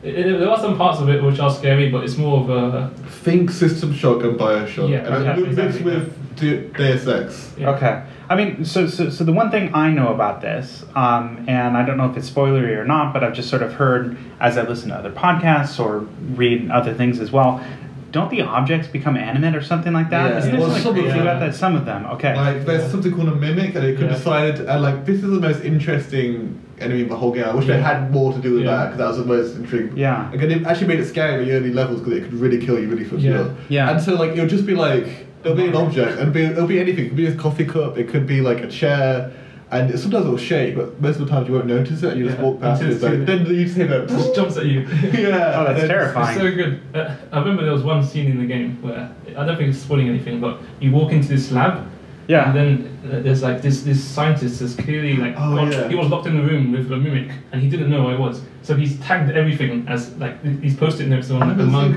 it, 0.02 0.14
it- 0.18 0.38
there 0.40 0.50
are 0.50 0.58
some 0.58 0.76
parts 0.76 1.00
of 1.00 1.08
it 1.08 1.22
which 1.22 1.38
are 1.38 1.50
scary, 1.50 1.90
but 1.90 2.02
it's 2.04 2.16
more 2.18 2.40
of 2.40 2.50
a 2.50 2.90
Think 3.24 3.50
System 3.50 3.92
Shock 3.94 4.24
and 4.24 4.38
Bioshock. 4.38 4.88
Yeah, 4.90 4.98
and 5.06 5.14
okay, 5.14 5.24
then 5.24 5.42
mixed 5.42 5.58
exactly. 5.78 5.84
with 5.84 6.36
D- 6.36 6.68
Deus 6.76 7.06
Ex. 7.06 7.54
yeah. 7.56 7.70
Okay. 7.70 8.02
I 8.32 8.36
mean, 8.36 8.64
so, 8.64 8.86
so 8.86 9.10
so 9.10 9.24
the 9.24 9.32
one 9.32 9.50
thing 9.50 9.74
I 9.74 9.90
know 9.90 10.08
about 10.14 10.40
this, 10.40 10.84
um, 10.94 11.44
and 11.48 11.76
I 11.76 11.84
don't 11.84 11.98
know 11.98 12.10
if 12.10 12.16
it's 12.16 12.30
spoilery 12.30 12.74
or 12.78 12.84
not, 12.86 13.12
but 13.12 13.22
I've 13.22 13.34
just 13.34 13.50
sort 13.50 13.62
of 13.62 13.74
heard 13.74 14.16
as 14.40 14.56
I 14.56 14.62
listen 14.62 14.88
to 14.88 14.94
other 14.94 15.10
podcasts 15.12 15.78
or 15.78 15.98
read 16.34 16.70
other 16.70 16.94
things 16.94 17.20
as 17.20 17.30
well. 17.30 17.62
Don't 18.10 18.30
the 18.30 18.40
objects 18.40 18.88
become 18.88 19.18
animate 19.18 19.54
or 19.54 19.60
something 19.62 19.92
like 19.92 20.08
that? 20.10 20.30
Yeah. 20.30 20.38
Isn't 20.38 20.50
there 20.52 20.60
Well, 20.60 20.70
something 20.70 20.82
some 20.82 20.96
of 20.96 21.04
crazy 21.04 21.18
about 21.18 21.40
that? 21.40 21.54
Some 21.54 21.76
of 21.76 21.84
them. 21.84 22.06
Okay. 22.06 22.34
Like, 22.34 22.64
there's 22.64 22.90
something 22.90 23.12
called 23.14 23.28
a 23.28 23.34
mimic, 23.34 23.74
and 23.74 23.84
it 23.84 23.98
could 23.98 24.06
Yeah. 24.08 24.16
decide, 24.16 24.60
and 24.60 24.82
like, 24.82 25.04
this 25.04 25.16
is 25.16 25.30
the 25.30 25.40
most 25.40 25.62
interesting 25.62 26.58
enemy 26.80 27.02
of 27.02 27.10
the 27.10 27.16
whole 27.16 27.32
game. 27.32 27.44
I 27.44 27.54
wish 27.54 27.66
they 27.66 27.80
had 27.80 28.10
more 28.12 28.32
to 28.32 28.38
do 28.38 28.54
with 28.54 28.62
Yeah. 28.64 28.70
that, 28.76 28.84
because 28.86 28.98
that 28.98 29.08
was 29.08 29.18
the 29.18 29.24
most 29.24 29.56
intriguing. 29.56 29.96
Yeah. 29.96 30.32
Again, 30.32 30.50
it 30.50 30.66
actually 30.66 30.88
made 30.88 31.00
it 31.00 31.06
scary 31.06 31.42
in 31.42 31.48
the 31.48 31.54
early 31.54 31.72
levels, 31.72 32.00
because 32.00 32.14
it 32.18 32.22
could 32.24 32.34
really 32.34 32.58
kill 32.64 32.78
you 32.78 32.88
really 32.88 33.04
for 33.04 33.16
Yeah. 33.16 33.36
sure. 33.36 33.50
Yeah. 33.68 33.90
And 33.90 34.00
so, 34.00 34.14
like, 34.14 34.32
it 34.36 34.40
would 34.40 34.48
just 34.50 34.66
be 34.66 34.74
like, 34.74 35.26
there'll 35.42 35.56
be 35.56 35.66
an 35.66 35.74
object, 35.74 36.18
and 36.18 36.20
it'll 36.20 36.32
be, 36.32 36.44
it'll 36.44 36.66
be 36.66 36.80
anything. 36.80 37.06
It 37.06 37.08
could 37.08 37.16
be 37.16 37.26
a 37.26 37.34
coffee 37.34 37.64
cup, 37.64 37.98
it 37.98 38.08
could 38.08 38.26
be 38.26 38.40
like 38.40 38.60
a 38.60 38.68
chair, 38.68 39.32
and 39.70 39.90
it, 39.90 39.98
sometimes 39.98 40.24
it'll 40.26 40.36
shake, 40.36 40.76
but 40.76 41.00
most 41.00 41.18
of 41.18 41.26
the 41.26 41.30
time 41.30 41.46
you 41.46 41.52
won't 41.54 41.66
notice 41.66 42.02
it, 42.02 42.10
and 42.12 42.18
you 42.20 42.26
just 42.26 42.38
Yeah. 42.38 42.44
walk 42.44 42.60
past 42.60 42.82
it. 42.82 42.92
Until 42.92 42.94
It's 43.12 43.18
like, 43.18 43.26
then 43.26 43.44
too- 43.46 43.54
you 43.54 43.64
just 43.64 43.76
hear 43.76 43.86
that. 43.88 44.08
just 44.08 44.34
jumps 44.34 44.56
at 44.56 44.66
you. 44.66 44.80
yeah. 45.12 45.56
Oh, 45.58 45.64
that's 45.72 45.86
terrifying. 45.86 46.36
It's 46.36 46.40
so 46.40 46.54
good. 46.54 46.80
Uh, 46.94 47.14
I 47.32 47.38
remember 47.40 47.62
there 47.64 47.72
was 47.72 47.82
one 47.82 48.02
scene 48.04 48.30
in 48.30 48.38
the 48.38 48.46
game 48.46 48.80
where 48.82 49.10
I 49.36 49.46
don't 49.46 49.56
think 49.56 49.70
it's 49.70 49.78
spoiling 49.78 50.08
anything, 50.08 50.40
but 50.40 50.60
you 50.80 50.90
walk 50.92 51.12
into 51.12 51.28
this 51.28 51.50
lab, 51.52 51.86
Yeah. 52.32 52.48
and 52.48 52.54
then 52.58 52.68
uh, 53.04 53.20
there's 53.24 53.42
like 53.48 53.58
this 53.66 53.76
this 53.88 54.00
scientist 54.16 54.54
that's 54.60 54.74
clearly 54.84 55.14
like 55.24 55.34
Oh, 55.36 55.54
got- 55.56 55.72
yeah. 55.72 55.88
he 55.92 55.94
was 56.00 56.08
locked 56.12 56.26
in 56.30 56.34
the 56.40 56.42
room 56.50 56.64
with 56.72 56.90
a 56.92 56.96
mimic, 57.06 57.28
and 57.52 57.56
he 57.64 57.68
didn't 57.72 57.88
know 57.92 58.02
who 58.04 58.08
I 58.14 58.18
was. 58.26 58.36
So 58.66 58.70
he's 58.82 58.94
tagged 59.06 59.30
everything 59.40 59.72
as 59.94 60.00
like 60.24 60.34
th- 60.42 60.58
these 60.64 60.76
post-it 60.82 61.08
notes 61.08 61.30
on 61.30 61.40
like 61.40 61.58
a 61.58 61.68
mug. 61.76 61.92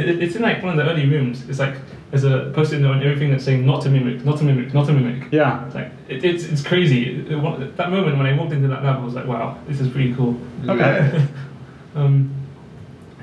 It, 0.00 0.06
it- 0.10 0.22
it's 0.22 0.34
in 0.36 0.42
like 0.42 0.58
one 0.62 0.70
of 0.72 0.78
the 0.80 0.86
early 0.90 1.06
rooms. 1.14 1.36
It's 1.50 1.58
like 1.66 1.74
there's 2.10 2.24
a 2.24 2.50
post-it 2.54 2.80
note 2.80 2.96
on 2.96 3.02
everything 3.02 3.30
that's 3.32 3.44
saying 3.44 3.64
not 3.70 3.82
to 3.84 3.88
mimic, 3.96 4.24
not 4.24 4.36
to 4.38 4.44
mimic, 4.44 4.74
not 4.74 4.86
to 4.88 4.92
mimic. 4.92 5.32
Yeah. 5.32 5.64
It's 5.66 5.74
like 5.80 5.90
it, 6.08 6.24
it's 6.30 6.44
it's 6.52 6.62
crazy. 6.70 7.00
It- 7.20 7.32
it- 7.32 7.76
that 7.80 7.90
moment 7.90 8.18
when 8.18 8.26
I 8.30 8.32
walked 8.38 8.52
into 8.52 8.68
that 8.68 8.82
lab, 8.84 8.96
I 9.02 9.04
was 9.04 9.14
like, 9.14 9.26
wow, 9.26 9.56
this 9.68 9.80
is 9.80 9.88
pretty 9.94 10.12
cool. 10.14 10.34
Okay. 10.68 11.26
um, 11.96 12.14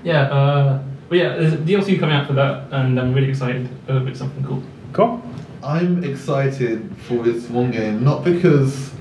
yeah, 0.03 0.21
uh, 0.37 0.81
but 1.09 1.17
yeah, 1.17 1.29
there's 1.37 1.53
a 1.53 1.57
DLC 1.57 1.99
coming 1.99 2.15
out 2.15 2.27
for 2.27 2.33
that, 2.33 2.55
and 2.71 2.99
I'm 2.99 3.13
really 3.13 3.29
excited. 3.29 3.67
Uh, 3.89 4.05
it's 4.05 4.19
something 4.19 4.43
cool. 4.43 4.61
Cool. 4.93 5.21
I'm 5.67 6.03
excited 6.03 6.95
for 7.07 7.23
this 7.23 7.49
one 7.49 7.71
game, 7.71 8.03
not 8.03 8.23
because. 8.23 8.91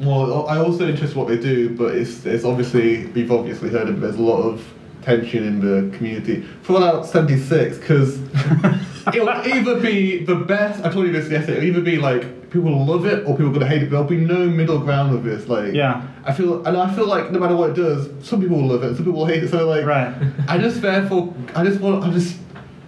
Well, 0.00 0.46
I 0.46 0.58
also 0.58 0.86
interest 0.88 1.16
what 1.16 1.26
they 1.26 1.36
do, 1.36 1.70
but 1.76 1.96
it's 1.96 2.24
it's 2.24 2.44
obviously 2.44 3.06
we've 3.06 3.32
obviously 3.32 3.68
heard 3.68 3.88
of. 3.88 4.00
There's 4.00 4.14
a 4.14 4.22
lot 4.22 4.40
of 4.42 4.64
tension 5.02 5.44
in 5.44 5.58
the 5.60 5.96
community. 5.96 6.42
Fallout 6.62 7.04
76, 7.04 7.78
because 7.78 8.20
it'll 9.12 9.28
either 9.28 9.80
be 9.80 10.24
the 10.24 10.36
best. 10.36 10.84
I 10.84 10.92
told 10.92 11.06
you 11.06 11.12
this 11.12 11.28
yesterday. 11.28 11.58
It'll 11.58 11.70
either 11.70 11.80
be 11.80 11.96
like 11.98 12.50
people 12.50 12.70
will 12.70 12.86
love 12.86 13.06
it 13.06 13.26
or 13.26 13.36
people 13.36 13.48
are 13.50 13.52
gonna 13.54 13.66
hate 13.66 13.82
it. 13.82 13.90
There'll 13.90 14.04
be 14.04 14.16
no 14.18 14.46
middle 14.46 14.78
ground 14.78 15.12
with 15.12 15.24
this. 15.24 15.48
Like, 15.48 15.74
Yeah. 15.74 16.06
I 16.24 16.32
feel, 16.32 16.64
and 16.64 16.76
I 16.76 16.94
feel 16.94 17.06
like 17.06 17.30
no 17.30 17.38
matter 17.38 17.56
what 17.56 17.70
it 17.70 17.76
does, 17.76 18.08
some 18.26 18.40
people 18.40 18.58
will 18.60 18.68
love 18.68 18.82
it, 18.84 18.96
some 18.96 19.04
people 19.04 19.20
will 19.20 19.26
hate 19.26 19.42
it. 19.42 19.50
So 19.50 19.66
like, 19.66 19.84
Right. 19.84 20.14
I 20.46 20.58
just 20.58 20.80
therefore, 20.80 21.34
I 21.54 21.64
just 21.64 21.80
want, 21.80 22.04
I 22.04 22.10
just. 22.10 22.36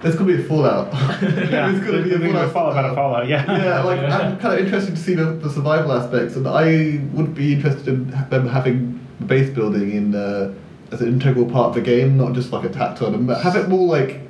There's 0.02 0.14
gonna 0.16 0.34
be 0.36 0.42
a 0.42 0.46
fallout. 0.46 0.92
Yeah. 1.22 1.70
There's 1.70 1.80
gonna 1.84 2.02
be 2.02 2.12
a 2.14 2.18
There's 2.18 2.32
fallout. 2.32 2.52
follow 2.52 2.70
about 2.70 2.90
a 2.90 2.94
follow. 2.94 3.22
Yeah. 3.22 3.44
Yeah, 3.62 3.82
like 3.82 4.00
Yeah. 4.02 4.18
I'm 4.18 4.38
kind 4.38 4.58
of 4.58 4.64
interested 4.64 4.96
to 4.96 5.00
see 5.02 5.14
the, 5.14 5.26
the 5.32 5.50
survival 5.50 5.92
aspects, 5.92 6.36
and 6.36 6.46
I 6.48 7.00
would 7.12 7.34
be 7.34 7.54
interested 7.54 7.88
in 7.88 8.10
them 8.30 8.48
having 8.48 8.98
base 9.26 9.50
building 9.50 9.92
in 9.92 10.14
uh, 10.14 10.54
as 10.92 11.00
an 11.02 11.08
integral 11.08 11.44
part 11.46 11.68
of 11.68 11.74
the 11.74 11.80
game, 11.82 12.16
not 12.16 12.32
just 12.32 12.50
like 12.52 12.64
a 12.64 12.68
tacked 12.70 13.02
on, 13.02 13.12
them, 13.12 13.26
but 13.26 13.42
have 13.42 13.56
it 13.56 13.68
more 13.68 13.86
like 13.86 14.20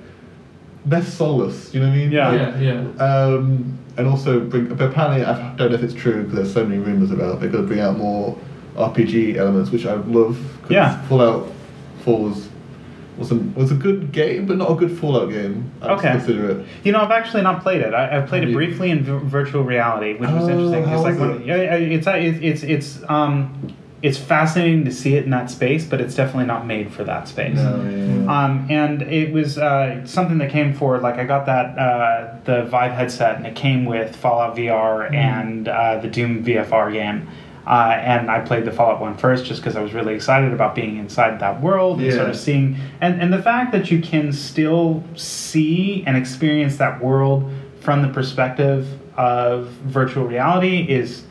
less 0.86 1.12
soulless. 1.12 1.72
You 1.72 1.80
know 1.80 1.86
what 1.88 1.92
I 1.94 1.96
mean? 1.98 2.10
Yeah. 2.12 2.28
Like, 2.30 2.40
Yeah, 2.40 2.58
yeah. 2.98 3.04
Um, 3.04 3.78
and 3.96 4.06
also 4.08 4.40
bring. 4.40 4.66
But 4.74 4.90
apparently, 4.90 5.24
I 5.24 5.54
don't 5.56 5.70
know 5.70 5.76
if 5.76 5.82
it's 5.84 5.94
true 5.94 6.22
because 6.22 6.34
there's 6.34 6.52
so 6.52 6.64
many 6.64 6.80
rumors 6.80 7.10
about. 7.12 7.38
They're 7.40 7.48
going 7.50 7.62
to 7.64 7.68
bring 7.68 7.80
out 7.80 7.96
more 7.96 8.36
RPG 8.76 9.36
elements, 9.36 9.70
which 9.70 9.86
I 9.86 9.94
would 9.94 10.08
love. 10.08 10.36
'cause 10.62 10.70
Yeah. 10.70 11.00
Fallout 11.06 11.48
Four 12.04 12.24
was 12.30 12.48
was 13.20 13.30
a, 13.30 13.36
was 13.36 13.70
a 13.70 13.74
good 13.74 14.10
game, 14.10 14.46
but 14.46 14.56
not 14.56 14.70
a 14.72 14.74
good 14.74 14.98
Fallout 14.98 15.30
game. 15.30 15.70
I 15.82 15.90
would 15.90 15.98
Okay. 15.98 16.12
consider 16.12 16.50
it. 16.50 16.66
You 16.82 16.90
know, 16.92 17.00
I've 17.00 17.10
actually 17.12 17.42
not 17.42 17.62
played 17.62 17.82
it. 17.82 17.94
I, 17.94 18.18
I 18.18 18.20
played 18.22 18.40
Have 18.42 18.48
it 18.48 18.52
you? 18.52 18.56
briefly 18.56 18.90
in 18.90 19.04
v- 19.04 19.18
virtual 19.22 19.62
reality, 19.62 20.14
which 20.14 20.30
was 20.30 20.44
Oh, 20.44 20.48
interesting. 20.50 20.84
how 20.84 20.94
It's 20.94 21.04
like 21.04 21.18
was 21.20 21.20
when, 21.20 21.42
it? 21.42 21.46
yeah, 21.46 21.56
yeah, 21.56 21.74
it's 21.96 22.06
uh, 22.06 22.12
it's 22.12 22.38
it's 22.42 22.62
it's 22.62 23.10
um 23.10 23.72
it's 24.02 24.16
fascinating 24.16 24.86
to 24.86 24.90
see 24.90 25.14
it 25.16 25.24
in 25.24 25.30
that 25.30 25.50
space, 25.50 25.84
but 25.84 26.00
it's 26.00 26.14
definitely 26.14 26.46
not 26.46 26.66
made 26.66 26.90
for 26.90 27.04
that 27.04 27.28
space. 27.28 27.56
No, 27.56 27.76
yeah. 27.84 28.44
Um, 28.44 28.66
and 28.70 29.02
it 29.02 29.30
was 29.30 29.58
uh, 29.58 30.06
something 30.06 30.38
that 30.38 30.48
came 30.50 30.72
forward. 30.72 31.02
Like 31.02 31.16
I 31.16 31.24
got 31.24 31.44
that 31.44 31.78
uh, 31.78 32.34
the 32.44 32.62
Vive 32.64 32.92
headset, 32.92 33.36
and 33.36 33.46
it 33.46 33.54
came 33.54 33.84
with 33.84 34.16
Fallout 34.16 34.56
VR 34.56 35.12
and 35.14 35.68
uh, 35.68 35.98
the 35.98 36.08
Doom 36.08 36.42
VFR 36.42 36.90
game. 36.94 37.28
Uh, 37.66 37.92
and 38.00 38.30
I 38.30 38.40
played 38.40 38.64
the 38.64 38.72
Fallout 38.72 39.00
one 39.00 39.16
first, 39.16 39.44
just 39.44 39.60
because 39.60 39.76
I 39.76 39.82
was 39.82 39.92
really 39.92 40.14
excited 40.14 40.52
about 40.52 40.74
being 40.74 40.96
inside 40.96 41.38
that 41.40 41.60
world 41.60 42.00
and 42.00 42.12
sort 42.12 42.30
of 42.30 42.36
seeing, 42.36 42.76
and 43.00 43.20
and 43.20 43.32
the 43.32 43.42
fact 43.42 43.72
that 43.72 43.90
you 43.90 44.00
can 44.00 44.32
still 44.32 45.04
see 45.14 46.02
and 46.06 46.16
experience 46.16 46.76
that 46.78 47.02
world 47.02 47.50
from 47.80 48.02
the 48.02 48.08
perspective 48.08 48.88
of 49.16 49.68
virtual 49.84 50.24
reality 50.26 50.86
is 50.88 51.24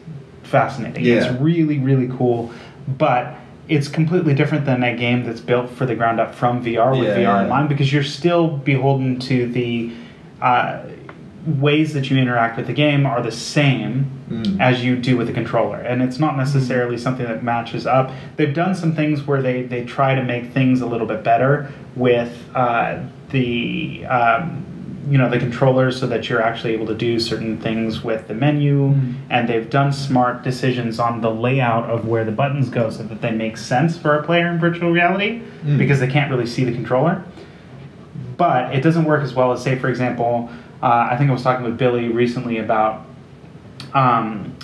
fascinating. 0.44 1.04
Yeah. 1.06 1.16
It's 1.32 1.42
really 1.42 1.80
really 1.80 2.08
cool, 2.16 2.52
but 2.88 3.36
it's 3.68 3.88
completely 3.88 4.34
different 4.34 4.66
than 4.66 4.84
a 4.84 4.96
game 4.96 5.24
that's 5.26 5.42
built 5.42 5.70
for 5.70 5.86
the 5.86 5.96
ground 5.96 6.20
up 6.20 6.34
from 6.34 6.64
VR 6.64 6.92
with 6.98 7.08
Yeah, 7.08 7.18
VR 7.18 7.22
yeah. 7.22 7.44
in 7.44 7.50
mind 7.50 7.70
because 7.70 7.94
you're 7.94 8.04
still 8.04 8.48
beholden 8.48 9.20
to 9.22 9.48
the 9.48 9.92
uh, 10.42 10.82
ways 11.60 11.94
that 11.94 12.10
you 12.10 12.18
interact 12.18 12.58
with 12.58 12.68
the 12.68 12.74
game 12.74 13.06
are 13.06 13.22
the 13.22 13.32
same 13.32 14.12
Mm. 14.30 14.60
as 14.62 14.84
you 14.86 14.96
do 14.96 15.18
with 15.18 15.26
the 15.26 15.34
controller 15.34 15.78
and 15.78 16.04
it's 16.04 16.20
not 16.20 16.38
necessarily 16.38 17.00
something 17.00 17.26
that 17.26 17.42
matches 17.44 17.88
up 17.88 18.12
they've 18.36 18.54
done 18.54 18.76
some 18.76 18.94
things 18.96 19.26
where 19.26 19.42
they, 19.42 19.64
they 19.64 19.84
try 19.84 20.14
to 20.14 20.24
make 20.24 20.52
things 20.54 20.82
a 20.82 20.86
little 20.86 21.08
bit 21.08 21.24
better 21.24 21.72
with 21.96 22.32
uh, 22.54 23.00
the 23.32 24.06
um, 24.06 24.64
you 25.10 25.18
know 25.18 25.28
the 25.32 25.40
controllers 25.40 26.00
so 26.00 26.06
that 26.06 26.30
you're 26.30 26.44
actually 26.44 26.74
able 26.74 26.86
to 26.86 26.94
do 26.94 27.20
certain 27.20 27.58
things 27.60 28.04
with 28.04 28.28
the 28.28 28.36
menu 28.36 28.90
Mm. 28.94 29.14
and 29.32 29.50
they've 29.50 29.68
done 29.68 29.92
smart 29.92 30.44
decisions 30.44 31.00
on 31.00 31.22
the 31.22 31.32
layout 31.32 31.90
of 31.90 32.08
where 32.08 32.24
the 32.24 32.32
buttons 32.32 32.70
go 32.70 32.92
so 32.92 33.02
that 33.02 33.22
they 33.22 33.32
make 33.32 33.58
sense 33.58 33.98
for 33.98 34.16
a 34.16 34.22
player 34.22 34.48
in 34.52 34.60
virtual 34.60 34.92
reality 34.92 35.42
Mm. 35.66 35.80
because 35.80 36.00
they 36.00 36.08
can't 36.08 36.30
really 36.30 36.46
see 36.46 36.64
the 36.66 36.72
controller 36.72 37.24
but 38.38 38.74
it 38.76 38.82
doesn't 38.82 39.06
work 39.06 39.24
as 39.24 39.34
well 39.34 39.52
as 39.52 39.64
say 39.64 39.76
for 39.76 39.90
example 39.90 40.50
uh, 40.82 41.08
i 41.12 41.18
think 41.18 41.30
i 41.30 41.34
was 41.34 41.44
talking 41.44 41.64
with 41.64 41.78
billy 41.78 42.10
recently 42.10 42.58
about 42.58 43.06
um, 43.94 44.56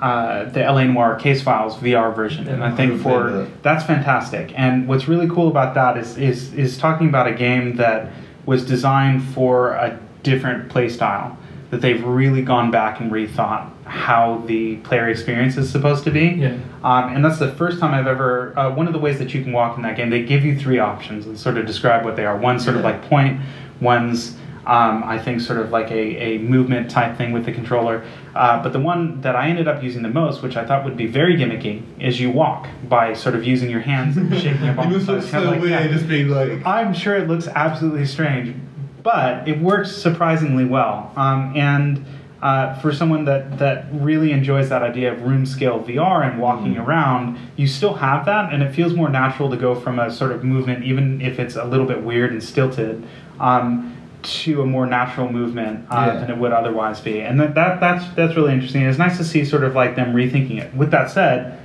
uh, 0.00 0.44
the 0.50 0.60
LA 0.60 0.84
Noire 0.84 1.16
Case 1.16 1.42
Files 1.42 1.74
VR 1.76 2.14
version, 2.14 2.48
and 2.48 2.62
I 2.62 2.74
think 2.74 3.00
for 3.00 3.48
that's 3.62 3.84
fantastic. 3.84 4.52
And 4.54 4.86
what's 4.86 5.08
really 5.08 5.28
cool 5.28 5.48
about 5.48 5.74
that 5.74 5.96
is 5.96 6.18
is 6.18 6.52
is 6.52 6.76
talking 6.76 7.08
about 7.08 7.26
a 7.26 7.32
game 7.32 7.76
that 7.76 8.12
was 8.44 8.64
designed 8.64 9.24
for 9.24 9.72
a 9.72 9.98
different 10.22 10.68
play 10.68 10.88
style 10.88 11.36
that 11.70 11.80
they've 11.80 12.04
really 12.04 12.42
gone 12.42 12.70
back 12.70 13.00
and 13.00 13.10
rethought 13.10 13.70
how 13.84 14.42
the 14.46 14.76
player 14.78 15.08
experience 15.08 15.56
is 15.56 15.70
supposed 15.70 16.04
to 16.04 16.10
be. 16.10 16.26
Yeah. 16.26 16.58
Um, 16.84 17.14
and 17.14 17.24
that's 17.24 17.38
the 17.38 17.52
first 17.52 17.78
time 17.78 17.94
I've 17.94 18.06
ever. 18.06 18.56
Uh, 18.58 18.74
one 18.74 18.86
of 18.86 18.92
the 18.92 18.98
ways 18.98 19.18
that 19.18 19.32
you 19.32 19.42
can 19.42 19.52
walk 19.52 19.76
in 19.76 19.82
that 19.82 19.96
game, 19.96 20.10
they 20.10 20.24
give 20.24 20.44
you 20.44 20.58
three 20.58 20.78
options 20.78 21.26
and 21.26 21.38
sort 21.38 21.56
of 21.56 21.66
describe 21.66 22.04
what 22.04 22.16
they 22.16 22.26
are. 22.26 22.36
One 22.36 22.60
sort 22.60 22.76
of 22.76 22.82
like 22.82 23.02
point, 23.08 23.40
one's 23.80 24.36
um, 24.66 25.04
I 25.04 25.18
think 25.18 25.40
sort 25.40 25.58
of 25.60 25.70
like 25.70 25.90
a, 25.90 25.94
a 25.94 26.38
movement 26.38 26.90
type 26.90 27.16
thing 27.16 27.32
with 27.32 27.44
the 27.44 27.52
controller. 27.52 28.04
Uh, 28.34 28.62
but 28.62 28.72
the 28.72 28.80
one 28.80 29.20
that 29.20 29.36
I 29.36 29.48
ended 29.48 29.68
up 29.68 29.82
using 29.82 30.02
the 30.02 30.08
most, 30.10 30.42
which 30.42 30.56
I 30.56 30.66
thought 30.66 30.84
would 30.84 30.96
be 30.96 31.06
very 31.06 31.36
gimmicky, 31.36 31.82
is 32.00 32.18
you 32.20 32.30
walk 32.30 32.66
by 32.88 33.12
sort 33.14 33.34
of 33.36 33.44
using 33.44 33.70
your 33.70 33.80
hands 33.80 34.16
and 34.16 34.28
shaking 34.42 34.64
your 34.64 34.74
It 34.80 34.88
looks 34.88 35.30
so 35.30 35.58
weird, 35.60 35.90
just 35.92 36.08
being 36.08 36.28
like. 36.28 36.66
I'm 36.66 36.92
sure 36.92 37.16
it 37.16 37.28
looks 37.28 37.46
absolutely 37.46 38.06
strange, 38.06 38.56
but 39.04 39.46
it 39.48 39.60
works 39.60 39.92
surprisingly 39.94 40.64
well. 40.64 41.12
Um, 41.16 41.52
and 41.56 42.04
uh, 42.42 42.74
for 42.80 42.92
someone 42.92 43.24
that, 43.24 43.58
that 43.58 43.86
really 43.92 44.32
enjoys 44.32 44.68
that 44.68 44.82
idea 44.82 45.12
of 45.12 45.22
room 45.22 45.46
scale 45.46 45.80
VR 45.82 46.28
and 46.30 46.40
walking 46.40 46.74
Mm. 46.74 46.86
around, 46.86 47.38
you 47.56 47.66
still 47.68 47.94
have 47.94 48.26
that, 48.26 48.52
and 48.52 48.62
it 48.62 48.74
feels 48.74 48.94
more 48.94 49.08
natural 49.08 49.48
to 49.50 49.56
go 49.56 49.74
from 49.74 49.98
a 50.00 50.10
sort 50.10 50.32
of 50.32 50.42
movement, 50.44 50.84
even 50.84 51.20
if 51.22 51.38
it's 51.38 51.54
a 51.56 51.64
little 51.64 51.86
bit 51.86 52.02
weird 52.02 52.32
and 52.32 52.42
stilted. 52.42 53.02
Um, 53.40 53.95
to 54.26 54.62
a 54.62 54.66
more 54.66 54.86
natural 54.86 55.30
movement 55.32 55.86
uh, 55.90 56.10
Yeah. 56.12 56.20
than 56.20 56.30
it 56.30 56.36
would 56.38 56.52
otherwise 56.52 57.00
be, 57.00 57.20
and 57.20 57.38
that, 57.40 57.54
that 57.54 57.80
that's 57.80 58.04
that's 58.14 58.36
really 58.36 58.52
interesting. 58.52 58.82
It's 58.82 58.98
nice 58.98 59.16
to 59.18 59.24
see 59.24 59.44
sort 59.44 59.64
of 59.64 59.74
like 59.74 59.96
them 59.96 60.14
rethinking 60.14 60.58
it. 60.60 60.74
With 60.74 60.90
that 60.90 61.10
said, 61.10 61.58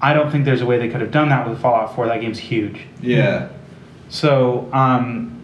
I 0.00 0.12
don't 0.14 0.30
think 0.30 0.44
there's 0.44 0.60
a 0.62 0.66
way 0.66 0.78
they 0.78 0.88
could 0.88 1.00
have 1.00 1.10
done 1.10 1.28
that 1.30 1.48
with 1.48 1.60
Fallout 1.60 1.94
4. 1.96 2.06
That 2.06 2.20
game's 2.20 2.38
huge. 2.38 2.80
Yeah. 3.00 3.48
So, 4.08 4.68
um, 4.72 5.37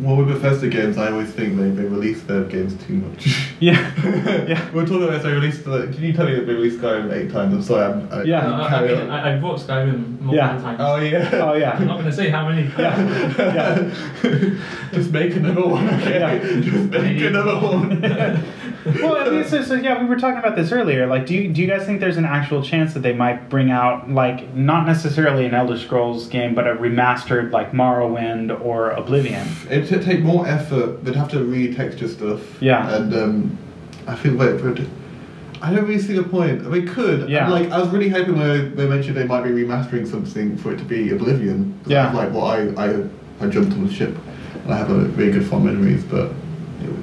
Well, 0.00 0.16
with 0.16 0.28
Bethesda 0.28 0.68
games, 0.68 0.96
I 0.96 1.10
always 1.10 1.32
think 1.32 1.56
they, 1.56 1.70
they 1.70 1.84
release 1.84 2.22
their 2.22 2.44
games 2.44 2.74
too 2.84 2.94
much. 2.94 3.52
yeah, 3.60 3.92
yeah, 4.46 4.70
We're 4.72 4.86
talking 4.86 5.04
about 5.04 5.22
they 5.22 5.32
released. 5.32 5.66
Like, 5.66 5.92
can 5.92 6.02
you 6.02 6.12
tell 6.12 6.26
me 6.26 6.34
that 6.34 6.46
they 6.46 6.54
released 6.54 6.78
Skyrim 6.78 7.12
eight 7.12 7.32
times? 7.32 7.54
I'm 7.54 7.62
sorry. 7.62 7.92
I'm, 7.92 8.12
I, 8.12 8.22
Yeah. 8.22 8.62
I, 8.62 8.68
carry 8.68 8.96
mean. 8.96 9.10
I, 9.10 9.36
I 9.36 9.40
bought 9.40 9.58
Skyrim 9.58 10.20
multiple 10.20 10.34
Yeah. 10.34 10.56
Oh, 10.58 10.62
times. 10.62 10.80
Oh 10.80 10.96
yeah. 10.96 11.30
Oh, 11.32 11.52
yeah. 11.54 11.70
I'm 11.72 11.86
not 11.86 11.94
going 11.98 12.10
to 12.10 12.12
say 12.12 12.30
how 12.30 12.48
many. 12.48 12.68
Yeah. 12.78 13.90
Just 14.92 15.10
make 15.10 15.34
another 15.34 15.66
one. 15.66 15.88
Okay. 15.88 16.20
Yeah. 16.20 16.60
Just 16.60 16.90
make 16.90 17.20
another 17.20 17.56
one. 17.58 18.44
Well, 18.84 19.16
I 19.16 19.30
mean, 19.30 19.44
so, 19.44 19.62
so 19.62 19.74
yeah, 19.74 20.00
we 20.00 20.06
were 20.06 20.18
talking 20.18 20.38
about 20.38 20.56
this 20.56 20.72
earlier. 20.72 21.06
Like, 21.06 21.26
do 21.26 21.34
you, 21.34 21.52
do 21.52 21.60
you 21.60 21.66
guys 21.66 21.86
think 21.86 22.00
there's 22.00 22.16
an 22.16 22.24
actual 22.24 22.62
chance 22.62 22.94
that 22.94 23.00
they 23.00 23.12
might 23.12 23.48
bring 23.48 23.70
out, 23.70 24.10
like, 24.10 24.54
not 24.54 24.86
necessarily 24.86 25.46
an 25.46 25.54
Elder 25.54 25.78
Scrolls 25.78 26.26
game, 26.26 26.54
but 26.54 26.66
a 26.66 26.74
remastered, 26.74 27.52
like, 27.52 27.72
Morrowind 27.72 28.60
or 28.60 28.90
Oblivion? 28.90 29.46
It'd 29.70 30.02
take 30.02 30.20
more 30.20 30.46
effort. 30.46 31.04
They'd 31.04 31.16
have 31.16 31.30
to 31.30 31.38
retexture 31.38 32.08
stuff. 32.08 32.62
Yeah. 32.62 32.94
And 32.94 33.14
um, 33.14 33.58
I 34.06 34.16
feel 34.16 34.32
like 34.32 34.78
it. 34.78 34.88
I 35.62 35.72
don't 35.72 35.86
really 35.86 36.00
see 36.00 36.14
the 36.14 36.24
point. 36.24 36.68
They 36.68 36.82
could. 36.82 37.28
Yeah. 37.30 37.48
Like 37.48 37.70
I 37.70 37.78
was 37.78 37.88
really 37.90 38.08
hoping 38.08 38.36
when 38.36 38.74
they 38.74 38.88
mentioned 38.88 39.16
they 39.16 39.24
might 39.24 39.44
be 39.44 39.50
remastering 39.50 40.10
something 40.10 40.56
for 40.56 40.72
it 40.72 40.78
to 40.78 40.84
be 40.84 41.10
Oblivion. 41.12 41.78
Yeah. 41.86 42.12
Like 42.12 42.32
what 42.32 42.58
I, 42.58 42.84
I 42.84 43.04
I 43.40 43.46
jumped 43.48 43.72
on 43.74 43.86
the 43.86 43.92
ship, 43.92 44.16
and 44.64 44.74
I 44.74 44.76
have 44.76 44.90
a 44.90 45.04
really 45.10 45.30
good 45.30 45.46
fond 45.46 45.64
memories. 45.66 46.02
But 46.02 46.32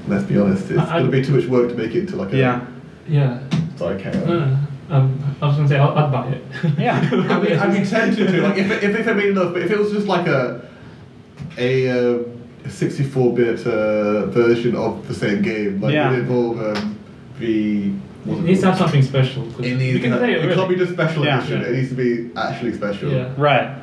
let's 0.07 0.23
be 0.25 0.37
honest, 0.37 0.69
it's 0.71 0.79
I- 0.79 0.99
going 0.99 1.05
to 1.05 1.11
be 1.11 1.23
too 1.23 1.35
much 1.35 1.45
work 1.45 1.69
to 1.69 1.75
make 1.75 1.91
it 1.95 1.99
into 2.01 2.15
like 2.15 2.33
a. 2.33 2.37
Yeah. 2.37 2.65
Yeah. 3.07 3.39
Sorry, 3.77 3.99
carry 4.01 4.17
on. 4.23 4.29
Uh, 4.29 4.65
um, 4.91 5.35
I 5.41 5.45
was 5.47 5.55
going 5.57 5.67
to 5.67 5.73
say, 5.75 5.79
I'll, 5.79 5.97
I'd 5.97 6.11
buy 6.11 6.27
it. 6.29 6.43
Yeah. 6.79 6.97
I 7.11 7.39
mean, 7.41 7.57
I'd 7.59 7.79
be 7.83 7.87
tempted 7.87 8.27
to. 8.27 8.41
Like, 8.41 8.57
if 8.57 8.71
it, 8.71 8.83
if 8.83 9.07
it 9.07 9.13
made 9.15 9.29
enough, 9.29 9.53
but 9.53 9.61
if 9.61 9.71
it 9.71 9.77
was 9.77 9.91
just 9.91 10.07
like 10.07 10.27
a 10.27 10.67
a 11.57 11.89
uh, 11.89 12.23
64-bit 12.65 13.65
uh, 13.67 14.25
version 14.27 14.75
of 14.75 15.07
the 15.07 15.13
same 15.13 15.41
game, 15.41 15.79
like 15.81 15.93
Yeah. 15.93 16.09
would 16.11 16.19
involve 16.19 16.59
um, 16.77 16.99
the. 17.39 17.93
It 18.25 18.41
needs 18.43 18.59
to 18.61 18.67
have 18.67 18.77
something 18.77 19.01
special. 19.01 19.43
It 19.53 19.59
we 19.59 19.73
needs. 19.75 20.01
can 20.01 20.11
to- 20.11 20.17
play 20.17 20.33
it 20.33 20.45
it, 20.45 20.55
can't 20.55 20.69
be 20.69 20.75
just 20.75 20.91
special 20.93 21.23
Yeah. 21.25 21.39
edition. 21.39 21.61
Yeah. 21.61 21.67
It 21.67 21.73
needs 21.73 21.89
to 21.89 21.95
be 21.95 22.29
actually 22.35 22.73
special. 22.73 23.11
Yeah. 23.11 23.33
Right. 23.37 23.77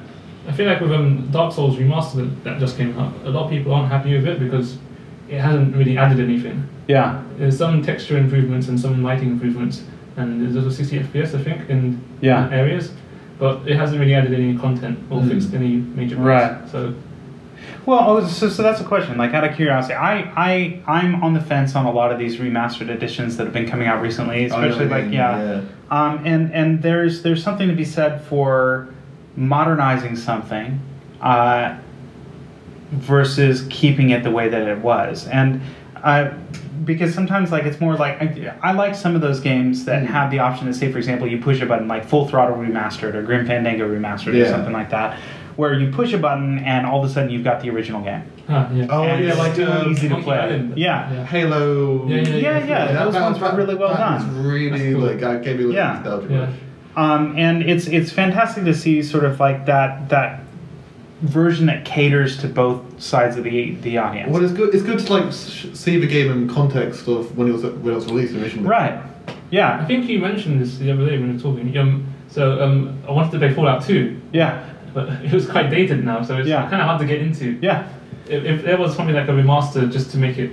I 0.47 0.53
feel 0.53 0.67
like 0.67 0.81
with 0.81 0.93
um, 0.93 1.29
Dark 1.33 1.53
Souls 1.53 1.77
Remastered 1.77 2.43
that 2.45 2.61
just 2.61 2.77
came 2.77 2.97
out, 2.99 3.13
a 3.25 3.31
lot 3.31 3.45
of 3.47 3.51
people 3.51 3.73
aren't 3.75 3.91
happy 3.91 4.15
with 4.15 4.27
it 4.29 4.39
because 4.39 4.79
it 5.29 5.41
hasn't 5.41 5.75
really 5.77 5.99
added 5.99 6.21
anything. 6.21 6.69
Yeah. 6.89 7.23
There's 7.39 7.57
some 7.59 7.83
texture 7.83 8.17
improvements 8.17 8.69
and 8.69 8.79
some 8.79 9.03
lighting 9.03 9.31
improvements, 9.31 9.83
and 10.17 10.41
there's 10.43 10.57
also 10.57 10.71
60 10.71 11.01
FPS, 11.01 11.35
I 11.35 11.43
think, 11.43 11.69
in 11.69 12.01
Yeah. 12.21 12.49
areas, 12.51 12.93
but 13.39 13.61
it 13.67 13.77
hasn't 13.77 14.01
really 14.01 14.15
added 14.15 14.33
any 14.33 14.57
content 14.57 14.99
or 15.11 15.21
Mm. 15.21 15.29
fixed 15.31 15.55
any 15.55 15.77
major 15.95 16.17
bugs. 16.17 16.27
Right. 16.27 16.69
So, 16.71 16.95
Well, 17.87 18.05
oh, 18.07 18.27
so, 18.27 18.49
so 18.49 18.63
that's 18.63 18.81
a 18.81 18.85
question. 18.85 19.17
Like, 19.17 19.33
out 19.35 19.45
of 19.45 19.55
curiosity, 19.55 19.95
I, 19.95 20.31
I, 20.37 20.81
I'm 20.87 21.23
on 21.23 21.35
the 21.35 21.41
fence 21.41 21.75
on 21.77 21.87
a 21.87 21.91
lot 21.91 22.13
of 22.13 22.19
these 22.19 22.37
remastered 22.39 22.89
editions 22.91 23.37
that 23.37 23.45
have 23.45 23.53
been 23.53 23.69
coming 23.69 23.87
out 23.89 24.03
recently, 24.03 24.45
I 24.45 24.49
know 24.49 24.57
what 24.57 24.65
especially 24.71 24.89
like, 24.89 25.05
mean, 25.05 25.13
yeah. 25.15 25.61
Um, 25.91 26.21
and 26.25 26.53
and 26.53 26.83
there's 26.83 27.23
there's 27.23 27.43
something 27.45 27.69
to 27.69 27.75
be 27.75 27.85
said 27.85 28.21
for 28.23 28.89
modernizing 29.37 30.17
something 30.17 30.81
uh, 31.23 31.75
versus 32.93 33.67
keeping 33.71 34.11
it 34.11 34.23
the 34.23 34.31
way 34.31 34.49
that 34.49 34.63
it 34.69 34.79
was. 34.79 35.27
And 35.29 35.61
uh, 36.03 36.31
because 36.85 37.13
sometimes 37.15 37.51
like 37.51 37.65
it's 37.65 37.81
more 37.81 37.97
like 37.97 38.21
I, 38.23 38.55
I 38.63 38.73
like 38.73 38.95
some 38.95 39.15
of 39.17 39.21
those 39.21 39.41
games 39.41 39.85
that 39.87 40.03
Mm. 40.05 40.07
have 40.07 40.31
the 40.31 40.39
option 40.39 40.67
to 40.67 40.75
say, 40.75 40.93
for 40.93 40.99
example, 40.99 41.27
you 41.27 41.39
push 41.41 41.61
a 41.61 41.67
button 41.67 41.89
like 41.89 42.05
Full 42.07 42.29
Throttle 42.29 42.57
Remastered 42.57 43.15
or 43.15 43.23
Grim 43.23 43.47
Fandango 43.47 43.89
Remastered 43.89 44.41
or 44.41 44.47
something 44.49 44.73
like 44.73 44.91
that, 44.91 45.19
where 45.57 45.73
you 45.75 45.91
push 45.91 46.13
a 46.13 46.19
button 46.19 46.59
and 46.61 46.87
all 46.87 47.03
of 47.05 47.11
a 47.11 47.13
sudden 47.13 47.31
you've 47.31 47.43
got 47.45 47.61
the 47.61 47.71
original 47.71 48.03
game. 48.03 48.23
ah, 48.49 48.71
yeah. 48.71 48.87
Oh 48.89 49.03
And 49.03 49.25
yeah, 49.25 49.35
like 49.35 49.55
still 49.55 49.73
um, 49.73 49.91
easy 49.91 50.09
to 50.09 50.21
play. 50.23 50.39
Island. 50.39 50.77
Yeah. 50.79 51.13
Yeah. 51.13 51.25
Halo. 51.27 52.07
Yeah, 52.07 52.17
yeah, 52.19 52.37
Yeah, 52.37 52.59
yeah, 52.59 52.93
that- 52.93 53.05
those 53.05 53.15
that- 53.15 53.23
ones 53.23 53.41
were 53.41 53.57
really 53.57 53.75
well 53.75 53.95
that 53.95 54.19
done. 54.21 54.37
was 54.37 54.47
really 54.47 54.93
cool. 54.93 55.01
like 55.01 55.19
that 55.21 55.43
gave 55.43 55.57
me 55.57 55.65
a 55.65 55.67
little 55.69 55.75
Yeah. 55.75 55.93
nostalgia 55.95 56.29
Yeah. 56.31 56.39
rush. 56.41 56.55
Um, 56.97 57.35
and 57.37 57.63
it's 57.63 57.89
it's 57.89 58.11
fantastic 58.13 58.65
to 58.65 58.73
see 58.75 59.03
sort 59.03 59.25
of 59.25 59.41
like 59.41 59.67
that 59.67 60.09
that 60.11 60.41
version 61.23 61.67
that 61.67 61.85
caters 61.85 62.37
to 62.39 62.49
both 62.49 63.01
sides 63.01 63.37
of 63.37 63.45
the 63.45 63.75
the 63.77 63.97
audience. 63.99 64.31
Well, 64.31 64.45
it's 64.45 64.53
good. 64.53 64.75
It's 64.75 64.83
good 64.85 64.99
to 64.99 65.13
like 65.13 65.33
sh- 65.33 65.67
see 65.73 65.99
the 65.99 66.07
game 66.07 66.31
in 66.31 66.49
context 66.49 67.09
of 67.09 67.37
when 67.37 67.49
it 67.49 67.53
was 67.53 67.63
when 67.65 67.93
it 67.93 67.97
was 67.97 68.07
released 68.07 68.35
originally. 68.35 68.69
Right. 68.69 69.01
Yeah. 69.51 69.79
I 69.81 69.85
think 69.87 70.09
you 70.09 70.19
mentioned 70.19 70.61
this 70.61 70.77
the 70.79 70.91
other 70.93 71.07
day 71.07 71.19
when 71.19 71.29
we 71.29 71.35
were 71.37 71.41
talking. 71.43 71.77
Um, 71.79 72.13
so 72.29 72.63
um, 72.63 73.03
I 73.09 73.13
wanted 73.13 73.33
to 73.33 73.39
play 73.39 73.55
Fallout 73.55 73.83
2, 73.85 74.21
Yeah. 74.33 74.69
but 74.93 75.09
it 75.25 75.33
was 75.33 75.49
quite 75.49 75.71
dated 75.71 76.05
now, 76.05 76.23
so 76.23 76.37
it's 76.37 76.49
Yeah. 76.49 76.63
kind 76.69 76.83
of 76.83 76.89
hard 76.89 77.01
to 77.01 77.07
get 77.07 77.21
into. 77.23 77.57
Yeah. 77.63 77.89
If, 78.29 78.45
if 78.45 78.63
there 78.65 78.77
was 78.77 78.95
something 78.97 79.15
like 79.15 79.29
a 79.29 79.33
remaster 79.33 79.91
just 79.91 80.11
to 80.11 80.19
make 80.19 80.37
it, 80.37 80.51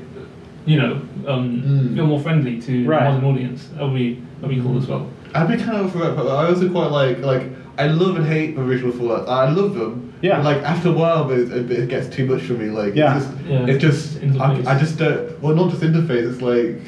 you 0.65 0.79
know, 0.79 1.01
um, 1.27 1.61
Mm. 1.61 1.95
feel 1.95 2.05
more 2.07 2.19
friendly 2.19 2.61
to 2.61 2.85
Right. 2.87 3.03
the 3.03 3.11
modern 3.19 3.25
audience, 3.31 3.67
that 3.75 3.83
would 3.83 3.95
be 3.95 4.21
that 4.39 4.47
would 4.47 4.55
be 4.55 4.61
cool 4.61 4.77
as 4.77 4.87
well. 4.87 5.07
I'd 5.33 5.47
be 5.49 5.57
kind 5.57 5.77
of 5.77 5.91
for 5.91 6.07
it, 6.07 6.15
but 6.15 6.27
I 6.27 6.47
also 6.47 6.69
quite 6.69 6.91
like 6.91 7.19
like 7.19 7.43
I 7.77 7.87
love 7.87 8.15
and 8.17 8.25
hate 8.25 8.55
the 8.55 8.61
original 8.61 8.91
Fallout. 8.91 9.27
I 9.27 9.49
love 9.49 9.73
them. 9.73 10.13
Yeah. 10.21 10.37
but, 10.37 10.45
like 10.45 10.57
after 10.63 10.89
a 10.89 10.91
while, 10.91 11.29
it, 11.31 11.51
it, 11.51 11.71
it 11.71 11.89
gets 11.89 12.07
too 12.15 12.25
much 12.25 12.43
for 12.43 12.53
me. 12.53 12.69
Like 12.69 12.93
Yeah. 12.95 13.17
it's 13.17 13.25
just, 13.25 13.45
Yeah. 13.45 13.65
it's 13.67 13.81
just 13.81 14.21
Interface. 14.21 14.67
I, 14.67 14.75
I 14.75 14.79
just 14.79 14.97
don't. 14.99 15.41
Well, 15.41 15.55
not 15.55 15.71
just 15.71 15.81
interface. 15.81 16.31
It's 16.31 16.41
like 16.41 16.81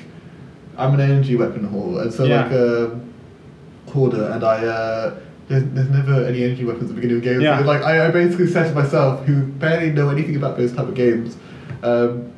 I'm 0.77 0.93
an 0.93 1.01
energy 1.01 1.35
weapon 1.35 1.67
whore, 1.67 2.01
and 2.01 2.13
so 2.13 2.23
Yeah. 2.25 2.43
like 2.43 2.51
uh, 2.51 3.91
hoarder, 3.91 4.29
and 4.31 4.43
I. 4.43 4.65
Uh, 4.65 5.15
there's, 5.47 5.63
there's 5.75 5.89
never 5.89 6.25
any 6.25 6.43
energy 6.43 6.65
weapons 6.65 6.89
at 6.89 6.89
the 6.89 6.93
beginning 6.95 7.17
of 7.17 7.23
games. 7.23 7.43
Yeah. 7.43 7.59
Like 7.59 7.83
I, 7.83 8.07
I 8.07 8.11
basically 8.11 8.47
said 8.47 8.67
to 8.69 8.73
myself, 8.73 9.23
who 9.25 9.43
barely 9.43 9.91
know 9.91 10.09
anything 10.09 10.35
about 10.35 10.57
those 10.57 10.71
type 10.73 10.87
of 10.87 10.95
games, 10.95 11.37
um, 11.83 12.31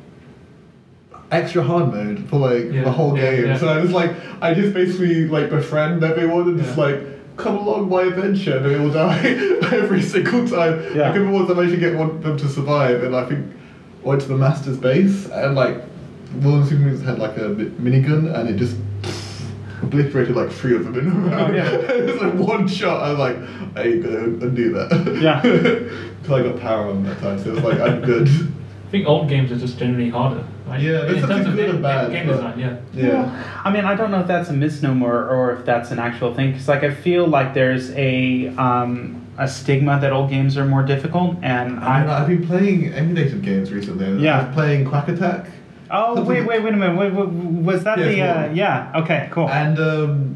extra 1.30 1.62
hard 1.62 1.92
mode 1.92 2.26
for 2.28 2.36
like 2.38 2.70
Yeah, 2.72 2.84
the 2.84 2.92
whole 2.92 3.16
yeah, 3.16 3.30
game. 3.36 3.46
yeah. 3.46 3.56
So 3.58 3.68
I 3.68 3.80
was 3.80 3.92
like, 3.92 4.12
I 4.42 4.52
just 4.54 4.74
basically 4.74 5.26
like 5.26 5.48
befriend 5.50 6.02
everyone 6.04 6.48
and 6.48 6.58
just 6.62 6.76
like 6.78 7.00
come 7.38 7.56
along 7.56 7.88
my 7.88 8.02
adventure 8.02 8.56
and 8.58 8.66
they 8.66 8.78
all 8.78 8.90
die 8.90 9.18
every 9.72 10.02
single 10.02 10.46
time. 10.46 10.94
Yeah. 10.94 11.08
I 11.08 11.12
couldn't 11.12 11.32
once 11.32 11.50
I 11.50 11.54
managed 11.54 11.74
to 11.74 11.80
get 11.80 11.96
one, 11.96 12.20
them 12.20 12.36
to 12.36 12.48
survive 12.48 13.02
and 13.02 13.16
I 13.16 13.24
think 13.24 13.54
went 14.02 14.20
to 14.22 14.28
the 14.28 14.36
master's 14.36 14.76
base 14.76 15.26
and 15.26 15.54
like 15.54 15.80
one 16.42 16.60
of 16.60 16.68
the 16.68 16.76
superheroes 16.76 17.02
had 17.02 17.18
like 17.18 17.36
a 17.38 17.48
mi- 17.48 17.70
minigun 17.90 18.34
and 18.34 18.48
it 18.48 18.56
just 18.56 18.76
obliterated 19.82 20.34
like 20.36 20.50
three 20.50 20.74
of 20.74 20.84
them 20.84 20.98
in 20.98 21.06
a 21.06 21.10
row. 21.10 21.46
Oh, 21.46 21.52
yeah. 21.52 21.70
it 21.72 22.12
was 22.12 22.20
like 22.20 22.34
one 22.34 22.66
shot. 22.66 23.02
I 23.02 23.10
was 23.10 23.18
like, 23.18 23.36
I 23.76 23.88
ain't 23.88 24.02
gonna 24.02 24.18
undo 24.18 24.72
that. 24.72 25.18
Yeah. 25.22 25.40
Because 25.40 26.30
I 26.32 26.42
got 26.42 26.60
power 26.60 26.90
on 26.90 27.04
that 27.04 27.20
time, 27.20 27.42
so 27.42 27.50
it 27.50 27.54
was 27.54 27.64
like 27.64 27.80
I'm 27.80 28.02
good. 28.02 28.28
I 28.28 28.90
think 28.90 29.06
old 29.06 29.28
games 29.28 29.52
are 29.52 29.58
just 29.58 29.78
generally 29.78 30.10
harder. 30.10 30.44
Right? 30.68 30.80
Yeah, 30.80 30.92
there's 30.92 31.22
in 31.22 31.28
terms 31.28 31.28
something 31.28 31.46
of 31.48 31.54
good 31.56 31.66
game, 31.66 31.74
and 31.74 31.82
bad, 31.82 32.10
game 32.12 32.26
but- 32.26 32.32
design. 32.34 32.58
Yeah. 32.58 32.76
Yeah. 32.92 33.60
I 33.64 33.70
mean, 33.72 33.84
I 33.84 33.94
don't 33.94 34.10
know 34.10 34.20
if 34.20 34.26
that's 34.26 34.48
a 34.50 34.52
misnomer 34.52 35.28
or 35.28 35.52
if 35.52 35.64
that's 35.64 35.90
an 35.90 35.98
actual 35.98 36.34
thing. 36.34 36.52
Because 36.52 36.68
like 36.68 36.84
I 36.84 36.92
feel 36.94 37.26
like 37.26 37.54
there's 37.54 37.90
a 37.92 38.48
um, 38.56 39.24
a 39.38 39.46
stigma 39.48 39.98
that 40.00 40.12
old 40.12 40.30
games 40.30 40.56
are 40.56 40.64
more 40.66 40.82
difficult, 40.82 41.36
and 41.42 41.78
I 41.80 42.00
mean, 42.00 42.10
I. 42.10 42.20
I've 42.22 42.28
been 42.28 42.46
playing 42.46 42.92
emulated 42.92 43.42
games 43.42 43.72
recently. 43.72 44.04
and 44.06 44.20
Yeah. 44.20 44.40
I 44.40 44.44
was 44.46 44.54
playing 44.54 44.84
Quack 44.86 45.08
Attack. 45.08 45.46
Oh 45.90 46.16
something- 46.16 46.34
wait, 46.34 46.46
wait, 46.46 46.62
wait 46.62 46.74
a 46.74 46.76
minute. 46.76 46.98
Wait, 46.98 47.12
wait, 47.14 47.28
was 47.28 47.84
that 47.84 47.96
the? 47.98 48.20
Uh, 48.20 48.52
yeah. 48.52 48.92
Okay. 48.94 49.28
Cool. 49.30 49.48
And 49.48 49.78
um, 49.78 50.27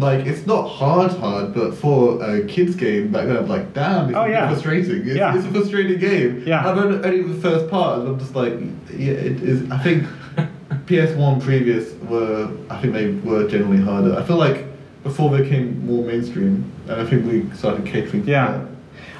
like 0.00 0.26
it's 0.26 0.46
not 0.46 0.62
hard, 0.68 1.12
hard, 1.12 1.54
but 1.54 1.74
for 1.74 2.22
a 2.24 2.44
kids 2.46 2.74
game 2.74 3.12
back 3.12 3.26
then, 3.26 3.36
I'm 3.36 3.48
like, 3.48 3.72
damn, 3.74 4.08
it's 4.08 4.16
Oh, 4.16 4.24
yeah. 4.24 4.48
frustrating. 4.48 5.06
It's, 5.06 5.16
Yeah. 5.16 5.36
it's 5.36 5.46
a 5.46 5.50
frustrating 5.50 5.98
game. 5.98 6.42
Yeah. 6.46 6.66
I've 6.68 6.78
only, 6.78 7.04
only 7.04 7.22
the 7.22 7.40
first 7.40 7.70
part, 7.70 8.00
and 8.00 8.08
I'm 8.08 8.18
just 8.18 8.34
like, 8.34 8.54
yeah, 8.96 9.12
it 9.12 9.42
is. 9.42 9.70
I 9.70 9.78
think 9.78 10.04
PS1 10.86 11.42
previous 11.42 11.92
were, 12.08 12.50
I 12.70 12.80
think 12.80 12.94
they 12.94 13.12
were 13.28 13.46
generally 13.48 13.82
harder. 13.82 14.16
I 14.16 14.22
feel 14.22 14.36
like 14.36 14.64
before 15.02 15.30
they 15.30 15.42
became 15.42 15.84
more 15.86 16.04
mainstream, 16.04 16.70
and 16.88 17.00
I 17.00 17.04
think 17.06 17.26
we 17.26 17.48
started 17.56 17.84
catering 17.86 18.24
to 18.24 18.30
Yeah. 18.30 18.64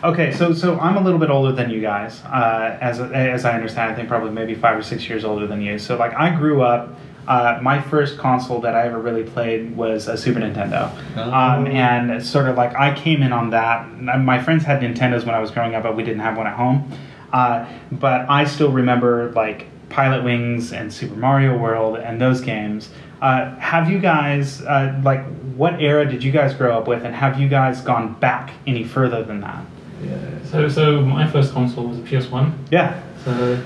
Okay, 0.02 0.32
so 0.32 0.54
so 0.54 0.78
I'm 0.80 0.96
a 0.96 1.00
little 1.02 1.18
bit 1.18 1.28
older 1.28 1.52
than 1.52 1.68
you 1.68 1.82
guys, 1.82 2.22
uh, 2.24 2.78
as 2.80 3.00
as 3.00 3.44
I 3.44 3.52
understand. 3.52 3.92
I 3.92 3.94
think 3.94 4.08
probably 4.08 4.30
maybe 4.30 4.54
five 4.54 4.78
or 4.78 4.82
six 4.82 5.06
years 5.06 5.24
older 5.26 5.46
than 5.46 5.60
you. 5.60 5.78
So 5.78 5.96
like 5.96 6.14
I 6.14 6.34
grew 6.34 6.62
up. 6.62 6.94
Uh, 7.30 7.58
my 7.62 7.80
first 7.80 8.18
console 8.18 8.60
that 8.60 8.74
I 8.74 8.82
ever 8.88 8.98
really 8.98 9.22
played 9.22 9.76
was 9.76 10.08
a 10.08 10.16
Super 10.16 10.40
Nintendo, 10.40 10.90
Oh. 11.16 11.32
um, 11.32 11.66
and 11.68 12.20
sort 12.34 12.46
of 12.48 12.56
like 12.56 12.74
I 12.74 12.92
came 13.04 13.22
in 13.22 13.32
on 13.32 13.50
that. 13.50 13.76
My 14.00 14.42
friends 14.42 14.64
had 14.64 14.80
Nintendos 14.82 15.24
when 15.24 15.34
I 15.36 15.38
was 15.38 15.50
growing 15.52 15.74
up, 15.76 15.84
but 15.84 15.94
we 15.96 16.02
didn't 16.02 16.20
have 16.28 16.36
one 16.36 16.48
at 16.48 16.54
home. 16.54 16.90
Uh, 17.32 17.64
but 17.92 18.26
I 18.28 18.44
still 18.44 18.72
remember 18.72 19.30
like 19.42 19.66
Pilotwings 19.90 20.72
and 20.72 20.92
Super 20.92 21.14
Mario 21.14 21.56
World 21.56 21.98
and 21.98 22.20
those 22.20 22.40
games. 22.40 22.90
Uh, 23.22 23.54
have 23.60 23.88
you 23.88 24.00
guys 24.00 24.62
uh, 24.62 24.98
like 25.04 25.22
what 25.56 25.80
era 25.80 26.04
did 26.10 26.24
you 26.24 26.32
guys 26.32 26.52
grow 26.54 26.76
up 26.76 26.88
with, 26.88 27.04
and 27.04 27.14
have 27.14 27.38
you 27.40 27.48
guys 27.48 27.80
gone 27.80 28.14
back 28.14 28.50
any 28.66 28.82
further 28.82 29.22
than 29.22 29.40
that? 29.42 29.62
Yeah. 30.02 30.16
So 30.50 30.68
so 30.68 31.00
my 31.02 31.26
first 31.30 31.52
console 31.52 31.86
was 31.86 31.98
a 31.98 32.02
PS1. 32.02 32.52
Yeah. 32.72 33.00
So 33.24 33.62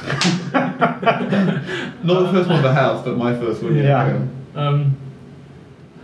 Not 2.02 2.22
the 2.22 2.32
first 2.32 2.48
one 2.48 2.58
in 2.58 2.62
the 2.62 2.74
house, 2.74 3.04
but 3.04 3.16
my 3.16 3.34
first 3.38 3.62
one. 3.62 3.76
Yeah. 3.76 4.26
um, 4.54 4.96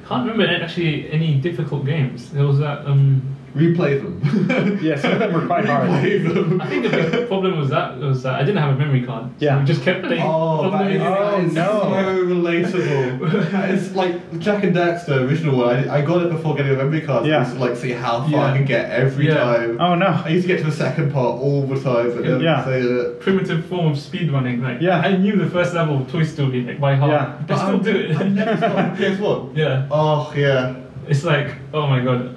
can't 0.07 0.29
remember 0.29 0.47
actually 0.63 1.11
any 1.11 1.35
difficult 1.35 1.85
games. 1.85 2.31
There 2.31 2.47
was 2.47 2.59
that 2.59 2.87
um. 2.87 3.36
Replay 3.57 4.03
them. 4.03 4.79
Yeah, 4.83 4.97
some 4.97 5.13
of 5.13 5.19
them 5.19 5.33
were 5.33 5.47
quite 5.47 5.65
hard. 5.65 5.89
Replay 5.91 6.23
them. 6.35 6.61
I 6.61 6.67
think 6.69 6.83
the 6.85 6.91
big 6.91 7.29
problem 7.29 7.59
was 7.59 7.71
that 7.71 7.99
was 7.99 8.23
that 8.25 8.35
I 8.35 8.41
didn't 8.45 8.59
have 8.59 8.75
a 8.75 8.79
memory 8.79 9.03
card. 9.03 9.25
So 9.39 9.45
Yeah. 9.47 9.59
we 9.61 9.65
just 9.65 9.83
kept 9.83 10.05
playing. 10.05 10.23
Oh, 10.23 10.71
on 10.71 10.71
the 10.73 10.77
oh, 10.77 10.79
that 10.79 10.91
is, 10.93 11.01
memory 11.01 11.17
Oh, 11.17 11.31
that 11.33 11.45
is 11.45 11.55
no. 11.55 12.71
so 12.71 12.81
relatable. 12.81 13.71
it's 13.73 13.95
like 13.95 14.39
Jak 14.41 14.65
and 14.65 14.77
Daxter 14.77 15.27
original 15.29 15.57
one. 15.59 15.89
I, 15.89 15.97
I 15.99 16.03
got 16.03 16.23
it 16.25 16.31
before 16.31 16.55
getting 16.55 16.73
a 16.73 16.77
memory 16.77 17.01
card. 17.01 17.25
Yeah. 17.27 17.41
Just 17.45 17.55
to 17.55 17.61
like 17.61 17.77
see 17.77 17.93
how 17.93 18.21
far 18.21 18.31
Yeah. 18.31 18.45
I 18.45 18.57
can 18.57 18.67
get 18.67 18.91
every 18.91 19.27
Yeah. 19.29 19.35
time. 19.35 19.81
Oh 19.81 19.95
no, 19.95 20.07
I 20.25 20.29
used 20.29 20.47
to 20.47 20.49
get 20.53 20.59
to 20.65 20.67
the 20.71 20.77
second 20.87 21.13
part 21.13 21.41
all 21.41 21.67
the 21.67 21.81
time, 21.81 22.13
but 22.15 22.25
never 22.25 22.43
Yeah. 22.43 22.65
say 22.65 22.83
that. 22.83 23.21
primitive 23.21 23.65
form 23.67 23.87
of 23.93 23.99
speed 23.99 24.31
running. 24.33 24.63
Like 24.63 24.81
Yeah. 24.81 24.99
I 25.01 25.17
knew 25.17 25.37
the 25.37 25.49
first 25.51 25.73
level 25.75 25.97
of 26.03 26.11
Toy 26.13 26.25
Story 26.25 26.63
like 26.63 26.79
by 26.81 26.95
heart. 26.97 27.11
Yeah. 27.11 27.55
I 27.55 27.57
still 27.57 27.69
I'm- 27.77 27.83
do 27.83 27.97
it. 27.97 28.11
Um, 28.17 28.23
I'm 28.23 28.35
never 28.35 28.57
stopped 28.57 28.99
PS1. 28.99 29.57
yeah. 29.63 29.87
Oh 29.91 30.33
yeah. 30.37 30.75
It's 31.09 31.25
like 31.25 31.55
oh 31.73 31.87
my 31.87 32.01
god. 32.05 32.37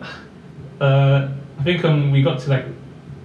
Uh, 0.80 1.30
I 1.60 1.64
think 1.64 1.84
um 1.84 2.12
we 2.12 2.22
got 2.22 2.40
to 2.40 2.50
like 2.50 2.66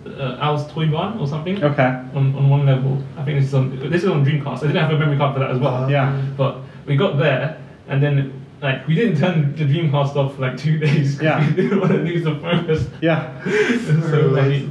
uh, 0.07 0.37
Al's 0.41 0.67
Toy 0.73 0.87
Barn 0.89 1.19
or 1.19 1.27
something. 1.27 1.63
Okay. 1.63 1.85
On, 2.15 2.35
on 2.37 2.49
one 2.51 2.67
level, 2.67 3.03
I 3.17 3.25
think 3.25 3.39
this 3.39 3.49
is 3.49 3.55
on 3.55 3.79
this 3.91 4.03
is 4.03 4.09
on 4.09 4.25
Dreamcast. 4.25 4.59
I 4.59 4.67
didn't 4.67 4.77
have 4.83 4.93
a 4.93 4.99
memory 4.99 5.17
card 5.17 5.35
for 5.35 5.41
that 5.41 5.51
as 5.51 5.59
well. 5.59 5.91
Yeah. 5.91 6.21
But 6.37 6.59
we 6.87 6.97
got 6.97 7.17
there, 7.19 7.59
and 7.89 8.03
then 8.03 8.43
like 8.61 8.87
we 8.87 8.95
didn't 8.95 9.19
turn 9.19 9.55
the 9.57 9.65
Dreamcast 9.65 10.17
off 10.17 10.35
for 10.35 10.43
like 10.43 10.57
two 10.57 10.79
days. 10.87 11.21
Yeah. 11.23 11.47
We 11.57 11.63
didn't 11.63 11.81
want 11.81 11.93
to 11.93 11.99
lose 11.99 12.25
the 12.25 12.35
focus. 12.37 12.89
Yeah. 13.01 13.43
so 14.11 14.35
funny. 14.35 14.69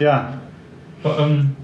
Yeah. 0.00 0.38
But 1.02 1.18
um, 1.20 1.56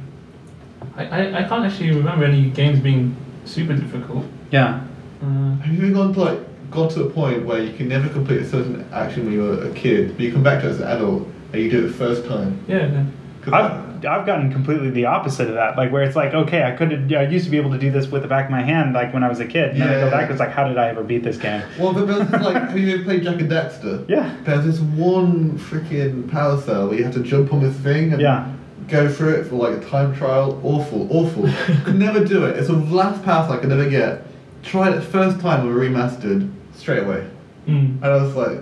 I, 0.97 1.05
I, 1.07 1.39
I 1.45 1.49
can't 1.49 1.65
actually 1.65 1.91
remember 1.93 2.25
any 2.25 2.49
games 2.51 2.81
being 2.81 3.15
super 3.45 3.75
difficult. 3.75 4.25
Yeah. 4.51 4.83
Uh, 5.23 5.57
Have 5.57 5.75
you 5.75 5.85
ever 5.87 5.95
gone 5.95 6.15
to 6.15 6.21
like 6.21 6.41
gone 6.77 6.89
to 6.91 7.05
a 7.05 7.11
point 7.11 7.45
where 7.45 7.61
you 7.63 7.73
can 7.77 7.89
never 7.89 8.09
complete 8.09 8.41
a 8.43 8.49
certain 8.49 8.87
action 8.93 9.25
when 9.25 9.33
you 9.35 9.43
were 9.43 9.65
a 9.69 9.71
kid, 9.73 10.11
but 10.17 10.21
you 10.21 10.33
come 10.33 10.43
back 10.43 10.61
to 10.63 10.69
it 10.69 10.71
as 10.73 10.81
an 10.81 10.87
adult 10.89 11.27
and 11.53 11.63
you 11.63 11.71
do 11.71 11.85
it 11.85 11.89
the 11.89 11.93
first 11.95 12.25
time? 12.27 12.59
yeah. 12.69 12.87
yeah. 12.87 13.05
'Cause 13.43 13.53
I've 13.55 13.87
I've 14.05 14.27
gotten 14.27 14.51
completely 14.53 14.91
the 14.91 15.07
opposite 15.07 15.47
of 15.49 15.55
that. 15.55 15.77
Like 15.79 15.91
where 15.93 16.03
it's 16.03 16.17
like, 16.17 16.35
okay, 16.35 16.65
I 16.65 16.73
could 16.73 17.13
I 17.15 17.23
used 17.29 17.45
to 17.45 17.51
be 17.51 17.57
able 17.59 17.71
to 17.71 17.79
do 17.79 17.91
this 17.93 18.09
with 18.09 18.23
the 18.23 18.29
back 18.29 18.47
of 18.47 18.51
my 18.51 18.61
hand, 18.63 18.93
like 18.93 19.15
when 19.15 19.23
I 19.23 19.29
was 19.29 19.39
a 19.41 19.47
kid. 19.47 19.71
And 19.71 19.81
then 19.81 19.89
I 19.89 19.93
go 20.01 20.05
Yeah. 20.07 20.11
back, 20.11 20.31
it's 20.31 20.41
like, 20.41 20.51
how 20.51 20.67
did 20.69 20.77
I 20.79 20.89
ever 20.89 21.03
beat 21.05 21.23
this 21.23 21.39
game? 21.39 21.63
Well, 21.79 21.93
but 21.95 22.07
there's 22.09 22.29
this, 22.29 22.43
like, 22.43 22.57
have 22.71 22.77
you 22.79 22.95
ever 22.95 23.05
played 23.05 23.23
Jak 23.23 23.41
and 23.41 23.51
Daxter? 23.51 24.05
Yeah. 24.09 24.35
There's 24.45 24.65
this 24.67 24.81
one 24.81 25.53
freaking 25.59 26.29
power 26.31 26.61
cell 26.61 26.89
where 26.89 26.99
you 26.99 27.05
have 27.05 27.15
to 27.15 27.23
jump 27.23 27.53
on 27.55 27.61
this 27.63 27.75
thing 27.77 28.13
and 28.13 28.21
Yeah. 28.21 28.49
go 28.89 29.09
through 29.09 29.35
it 29.37 29.45
for 29.47 29.55
like 29.57 29.77
a 29.81 29.85
time 29.89 30.15
trial. 30.17 30.61
Awful, 30.65 31.07
awful. 31.11 31.49
could 31.85 31.99
never 31.99 32.25
do 32.25 32.45
it. 32.47 32.57
It's 32.59 32.67
the 32.69 32.75
last 32.75 33.23
power 33.25 33.45
cell 33.47 33.53
I 33.55 33.59
could 33.59 33.71
never 33.71 33.89
get. 33.89 34.27
Tried 34.65 34.95
it 34.95 35.03
first 35.03 35.39
time 35.41 35.65
with 35.67 35.77
remastered 35.77 36.51
straight 36.77 37.03
away, 37.03 37.27
Mm. 37.67 37.97
and 38.03 38.05
I 38.05 38.23
was 38.23 38.35
like, 38.37 38.59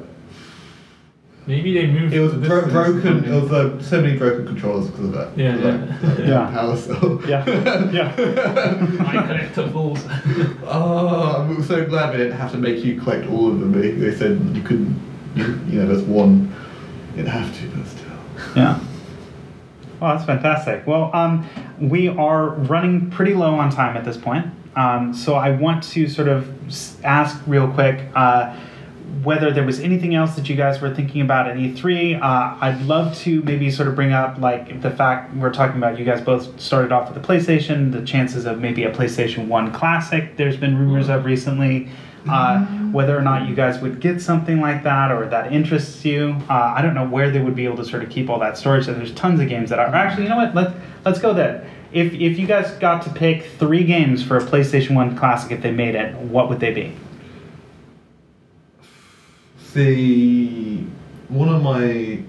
Maybe 1.47 1.75
they 1.75 1.87
moved. 1.87 2.15
it 2.15 2.21
was 2.21 2.33
bro- 2.35 2.71
broken. 2.71 3.23
It 3.25 3.43
was 3.43 3.53
uh, 3.53 3.79
so 3.83 4.01
many 4.01 4.17
broken 4.17 4.47
controllers 4.47 4.89
because 4.89 5.05
of 5.07 5.13
that. 5.13 5.37
Yeah, 5.37 5.57
Like, 5.57 5.63
yeah. 5.65 6.09
like, 6.09 6.19
Yeah. 6.21 6.51
Power 6.51 6.77
cell. 6.77 7.21
Yeah. 7.29 7.45
Yeah. 7.93 8.15
My 8.99 9.15
collectibles. 9.29 10.01
Oh, 10.67 11.43
I'm 11.47 11.63
so 11.63 11.85
glad 11.85 12.13
they 12.15 12.19
didn't 12.19 12.39
have 12.39 12.51
to 12.53 12.57
make 12.59 12.83
you 12.83 12.99
collect 12.99 13.29
all 13.29 13.49
of 13.53 13.61
them. 13.61 13.73
They, 13.73 13.91
they 13.91 14.15
said 14.15 14.41
you 14.57 14.63
couldn't, 14.63 14.99
you, 15.35 15.45
you 15.69 15.81
know, 15.81 15.87
there's 15.87 16.03
one. 16.05 16.55
You 17.11 17.17
didn't 17.25 17.29
have 17.29 17.55
to, 17.61 17.69
but 17.77 17.87
still. 17.87 18.57
Yeah. 18.57 18.81
Well, 20.01 20.15
that's 20.17 20.25
fantastic. 20.25 20.87
Well, 20.87 21.11
um, 21.15 21.47
we 21.79 22.09
are 22.09 22.49
running 22.51 23.11
pretty 23.11 23.35
low 23.35 23.55
on 23.55 23.69
time 23.71 23.97
at 23.99 24.05
this 24.07 24.17
point. 24.17 24.47
Um, 24.77 25.15
so 25.15 25.35
I 25.35 25.51
want 25.51 25.83
to 25.85 26.09
sort 26.09 26.29
of 26.29 26.53
ask 27.05 27.41
real 27.47 27.71
quick 27.71 28.01
uh, 28.15 28.59
whether 29.23 29.53
there 29.53 29.65
was 29.65 29.81
anything 29.81 30.15
else 30.15 30.35
that 30.37 30.49
you 30.49 30.57
guys 30.57 30.81
were 30.81 30.95
thinking 30.95 31.23
about 31.23 31.49
at 31.49 31.57
E3. 31.57 32.21
Uh, 32.21 32.57
I'd 32.61 32.83
love 32.83 33.17
to 33.19 33.43
maybe 33.43 33.71
sort 33.71 33.89
of 33.89 33.95
bring 33.95 34.13
up 34.13 34.39
like 34.39 34.83
the 34.83 34.91
fact 34.91 35.35
we're 35.37 35.53
talking 35.53 35.77
about 35.77 35.99
you 35.99 36.05
guys 36.05 36.21
both 36.21 36.61
started 36.61 36.93
off 36.93 37.13
with 37.13 37.21
the 37.21 37.27
PlayStation, 37.27 37.93
the 37.93 38.05
chances 38.05 38.45
of 38.45 38.59
maybe 38.59 38.85
a 38.85 38.93
PlayStation 38.93 39.49
1 39.49 39.73
Classic, 39.73 40.37
there's 40.37 40.57
been 40.57 40.79
rumors 40.79 41.09
of 41.09 41.25
recently. 41.25 41.89
Uh, 42.29 42.65
whether 42.91 43.19
or 43.19 43.23
not 43.23 43.49
you 43.49 43.55
guys 43.55 43.81
would 43.81 44.01
get 44.01 44.21
something 44.21 44.61
like 44.61 44.83
that 44.83 45.11
or 45.11 45.27
that 45.27 45.53
interests 45.53 46.05
you. 46.05 46.37
Uh, 46.49 46.75
I 46.77 46.81
don't 46.81 46.95
know 46.95 47.07
where 47.07 47.31
they 47.31 47.41
would 47.41 47.55
be 47.55 47.65
able 47.65 47.77
to 47.77 47.85
sort 47.85 48.03
of 48.03 48.09
keep 48.09 48.31
all 48.31 48.39
that 48.39 48.57
storage. 48.57 48.89
And 48.89 48.97
there's 48.97 49.13
tons 49.15 49.41
of 49.41 49.49
games 49.49 49.69
that 49.71 49.79
are 49.79 49.95
actually, 49.95 50.25
you 50.25 50.29
know 50.31 50.37
what? 50.37 50.55
Let 50.55 50.75
let's 51.05 51.19
go 51.19 51.35
there. 51.35 51.69
If 51.93 52.15
if 52.15 52.39
you 52.39 52.47
guys 52.47 52.71
got 52.79 53.03
to 53.03 53.11
pick 53.11 53.45
three 53.59 53.85
games 53.85 54.23
for 54.23 54.37
a 54.39 54.41
PlayStation 54.41 54.95
One 54.95 55.17
Classic, 55.17 55.53
if 55.53 55.63
they 55.63 55.71
made 55.71 55.95
it, 55.95 56.15
what 56.17 56.49
would 56.49 56.61
they 56.61 56.73
be? 56.73 56.97
See, 59.59 60.87
one 61.29 61.49
of 61.49 61.63
my. 61.63 62.23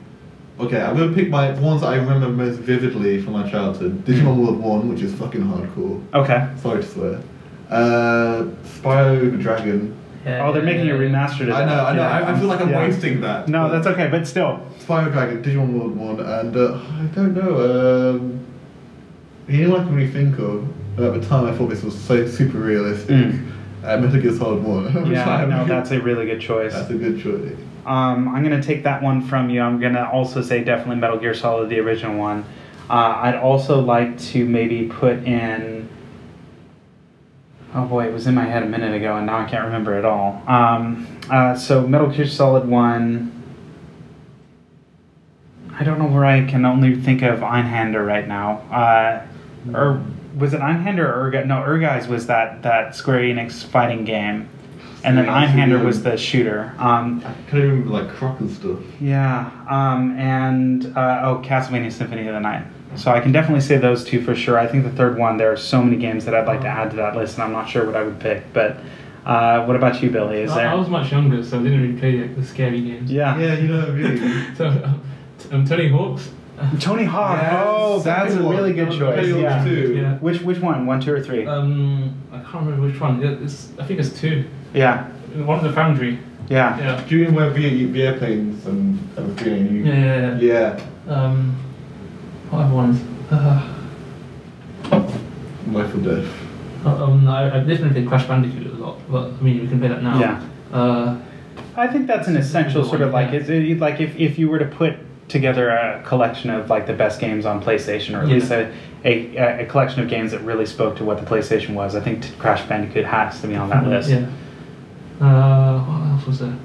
Okay, 0.58 0.82
I'm 0.82 0.98
gonna 0.98 1.14
pick 1.14 1.30
my 1.30 1.52
ones 1.60 1.82
that 1.82 1.88
I 1.88 1.96
remember 1.96 2.30
most 2.30 2.60
vividly 2.60 3.22
from 3.22 3.34
my 3.34 3.50
childhood. 3.50 4.06
Digimon 4.06 4.38
World 4.38 4.60
1, 4.60 4.90
which 4.90 5.02
is 5.02 5.14
fucking 5.14 5.42
hardcore. 5.42 6.02
Okay. 6.14 6.50
Sorry 6.62 6.82
to 6.82 6.88
swear. 6.88 7.22
Uh, 7.70 8.46
Spyro 8.64 9.32
the 9.32 9.38
Dragon. 9.38 9.96
Oh, 10.28 10.52
they're 10.52 10.64
making 10.64 10.90
a 10.90 10.94
remastered. 10.94 11.54
I 11.54 11.66
know. 11.66 11.86
I 11.86 11.96
know. 11.96 12.02
Yeah. 12.02 12.20
I, 12.28 12.32
I 12.36 12.40
feel 12.40 12.48
like 12.48 12.60
I'm 12.62 12.70
Yeah. 12.70 12.88
wasting 12.88 13.22
that. 13.22 13.48
No, 13.48 13.64
but- 13.68 13.72
that's 13.74 13.88
okay, 13.88 14.08
but 14.08 14.28
still. 14.28 14.60
Spyro 14.80 15.12
Dragon, 15.12 15.44
Digimon 15.44 15.74
World 15.74 15.96
1, 15.96 16.20
and 16.20 16.56
uh, 16.58 16.80
I 16.80 17.06
don't 17.16 17.34
know. 17.36 18.10
Um, 18.16 18.40
you 19.48 19.68
know, 19.68 19.78
like 19.78 19.86
when 19.88 20.00
you 20.00 20.12
think 20.12 20.40
of. 20.40 20.68
At 20.98 21.14
the 21.14 21.28
time, 21.28 21.46
I 21.46 21.54
thought 21.56 21.68
this 21.70 21.84
was 21.84 21.94
so 21.94 22.26
super 22.26 22.58
realistic. 22.58 23.10
Mm. 23.10 23.52
Uh, 23.84 23.98
Metal 23.98 24.22
Gear 24.22 24.34
Solid 24.34 24.64
1. 24.64 25.08
Yeah, 25.12 25.46
no, 25.46 25.66
that's 25.68 25.92
a 25.92 26.00
really 26.02 26.26
good 26.26 26.40
choice. 26.40 26.74
That's 26.74 26.90
a 26.90 26.94
good 26.96 27.22
choice. 27.22 27.54
Um, 27.86 28.30
I'm 28.30 28.42
gonna 28.44 28.64
take 28.64 28.84
that 28.84 29.04
one 29.04 29.22
from 29.22 29.50
you. 29.50 29.62
I'm 29.62 29.80
gonna 29.80 30.10
also 30.10 30.42
say 30.42 30.64
definitely 30.64 30.96
Metal 30.96 31.18
Gear 31.20 31.34
Solid, 31.34 31.70
the 31.70 31.80
original 31.82 32.18
one. 32.18 32.46
Uh, 32.90 32.94
I'd 33.24 33.36
also 33.36 33.82
like 33.82 34.18
to 34.32 34.46
maybe 34.46 34.88
put 34.88 35.18
in. 35.26 35.90
Oh 37.78 37.86
boy, 37.86 38.08
it 38.08 38.14
was 38.14 38.26
in 38.26 38.34
my 38.34 38.46
head 38.46 38.64
a 38.64 38.68
minute 38.68 38.96
ago, 38.96 39.18
and 39.18 39.26
now 39.26 39.40
I 39.40 39.50
can't 39.50 39.66
remember 39.66 39.98
it 40.00 40.06
all. 40.06 40.42
Um, 40.48 41.06
uh, 41.30 41.56
so 41.56 41.86
Metal 41.86 42.08
Gear 42.08 42.26
Solid 42.26 42.66
One. 42.68 43.34
I 45.78 45.84
don't 45.84 46.00
know 46.00 46.08
where 46.08 46.24
I 46.24 46.46
can 46.46 46.64
only 46.64 46.96
think 46.96 47.22
of 47.22 47.40
Einhander 47.40 48.06
right 48.08 48.30
now. 48.30 48.60
Uh, 48.72 49.28
or 49.78 50.02
was 50.38 50.54
it 50.54 50.62
Einhander 50.62 51.00
or 51.00 51.30
Ehrgeiz? 51.30 51.46
No, 51.48 51.56
Ehrgeiz 51.56 52.08
was 52.08 52.28
that 52.28 52.62
that 52.64 52.96
Square 52.96 53.20
Enix 53.24 53.66
fighting 53.66 54.06
game, 54.06 54.48
and 55.04 55.18
then 55.18 55.26
Yeah, 55.26 55.46
Einhander 55.46 55.84
was 55.84 56.02
the 56.02 56.16
shooter. 56.16 56.74
Um, 56.78 57.22
I 57.26 57.34
can't 57.50 57.56
even 57.56 57.70
remember 57.72 57.90
like 57.90 58.10
Croc 58.16 58.40
and 58.40 58.50
stuff. 58.50 58.80
yeah, 59.02 59.52
um, 59.70 60.18
and 60.18 60.86
uh, 60.98 61.24
oh, 61.26 61.42
Castlevania 61.44 61.92
Symphony 61.92 62.26
of 62.28 62.36
the 62.36 62.40
Night. 62.40 62.66
So 62.96 63.12
I 63.12 63.20
can 63.20 63.32
definitely 63.32 63.62
say 63.62 63.78
those 63.78 64.06
two 64.06 64.22
for 64.22 64.36
sure. 64.36 64.58
I 64.58 64.68
think 64.68 64.84
the 64.84 64.92
third 64.92 65.18
one, 65.18 65.38
there 65.38 65.52
are 65.52 65.58
so 65.58 65.82
many 65.84 65.98
games 65.98 66.26
that 66.26 66.34
I'd 66.34 66.48
like 66.48 66.62
to 66.62 66.68
add 66.68 66.92
to 66.92 66.96
that 66.98 67.16
list, 67.16 67.36
and 67.36 67.44
I'm 67.44 67.52
not 67.52 67.68
sure 67.70 67.86
what 67.86 67.96
I 67.96 68.04
would 68.04 68.20
pick. 68.20 68.54
But 68.54 68.78
uh, 69.26 69.66
what 69.66 69.76
about 69.76 70.02
you, 70.02 70.10
Billy? 70.10 70.42
Is 70.42 70.52
I, 70.52 70.66
I 70.72 70.76
was 70.76 70.88
much 70.88 71.12
younger, 71.12 71.44
so 71.44 71.60
I 71.60 71.64
didn't 71.64 71.82
really 71.82 72.00
play 72.00 72.22
like, 72.22 72.36
the 72.36 72.46
scary 72.46 72.82
games. 72.82 73.12
Yeah. 73.12 73.38
Yeah, 73.38 73.56
you 73.56 73.68
know 73.68 73.80
what 73.80 73.90
I 73.90 73.94
mean. 73.94 74.56
So, 74.56 74.68
um, 75.52 75.66
Tony 75.66 75.90
Hawk's. 75.90 76.32
Tony 76.80 77.04
Hawk. 77.04 77.42
Yeah, 77.42 77.64
oh, 77.68 78.00
that's 78.00 78.34
a 78.34 78.42
really 78.42 78.72
good 78.72 78.92
choice. 78.92 79.28
Yeah. 79.28 79.64
too. 79.64 79.94
Yeah. 79.96 80.18
Which 80.20 80.42
which 80.42 80.60
one? 80.60 80.86
One, 80.86 81.02
two, 81.02 81.14
or 81.14 81.22
three? 81.22 81.46
Um, 81.46 82.16
I 82.32 82.38
can't 82.40 82.66
remember 82.66 82.88
which 82.88 83.00
one. 83.00 83.22
Yeah, 83.22 83.32
It's, 83.32 83.72
I 83.78 83.84
think 83.86 84.00
it's 84.00 84.18
two. 84.18 84.46
yeah. 84.74 85.10
One 85.44 85.58
of 85.58 85.66
the 85.66 85.74
Foundry. 85.74 86.18
Yeah. 86.50 86.78
Yeah. 86.78 87.04
Do 87.06 87.18
you 87.18 87.26
remember 87.26 87.54
the, 87.60 87.86
the 87.92 88.04
airplanes 88.04 88.66
and 88.66 88.98
everything? 89.18 89.76
You, 89.76 89.84
Yeah, 89.84 89.96
yeah, 89.96 90.38
yeah. 90.40 90.80
yeah. 91.08 91.14
Um, 91.14 91.58
what 92.50 92.60
other 92.66 92.74
ones? 92.74 93.02
Uh, 93.32 93.72
Life 95.72 95.94
or 95.96 95.98
Death. 95.98 96.42
Um, 96.86 97.28
I, 97.28 97.46
I've 97.58 97.68
definitely 97.68 97.94
played 97.94 98.08
Crash 98.08 98.26
Bandicoot 98.28 98.68
a 98.68 98.76
lot, 98.76 99.00
but 99.10 99.30
I 99.32 99.42
mean, 99.42 99.62
we 99.62 99.68
can 99.68 99.80
play 99.80 99.88
that 99.90 100.04
now. 100.04 100.20
Yeah. 100.20 100.44
Uh, 100.72 101.20
I 101.76 101.88
think 101.88 102.08
that's 102.08 102.28
an 102.28 102.38
essential 102.38 102.86
sort 102.86 103.02
of 103.02 103.12
like 103.12 103.32
Yeah. 103.32 103.40
is 103.40 103.50
it, 103.50 103.80
like 103.80 104.00
if, 104.00 104.16
if 104.18 104.38
you 104.38 104.48
were 104.50 104.60
to 104.60 104.66
put 104.66 104.94
together 105.28 105.70
a 105.70 106.04
collection 106.06 106.52
of 106.52 106.70
like 106.70 106.86
the 106.86 106.94
best 106.94 107.20
games 107.20 107.46
on 107.48 107.62
PlayStation 107.62 108.16
or 108.16 108.22
at 108.22 108.28
Yeah. 108.28 108.34
least 108.36 108.52
a, 108.52 108.72
a, 109.04 109.64
a 109.64 109.66
collection 109.66 110.02
of 110.02 110.08
games 110.10 110.32
that 110.32 110.42
really 110.42 110.66
spoke 110.68 110.96
to 110.98 111.04
what 111.04 111.20
the 111.20 111.26
PlayStation 111.26 111.74
was, 111.74 111.96
I 111.96 112.00
think 112.02 112.22
t- 112.24 112.30
Crash 112.38 112.62
Bandicoot 112.70 113.06
has 113.06 113.42
to 113.42 113.48
be 113.48 113.56
on 113.56 113.70
that 113.70 113.88
list. 113.88 114.10
Yeah. 114.12 114.28
Uh, 115.20 115.80
what 115.84 116.12
else 116.12 116.26
was 116.28 116.40
there? 116.40 116.56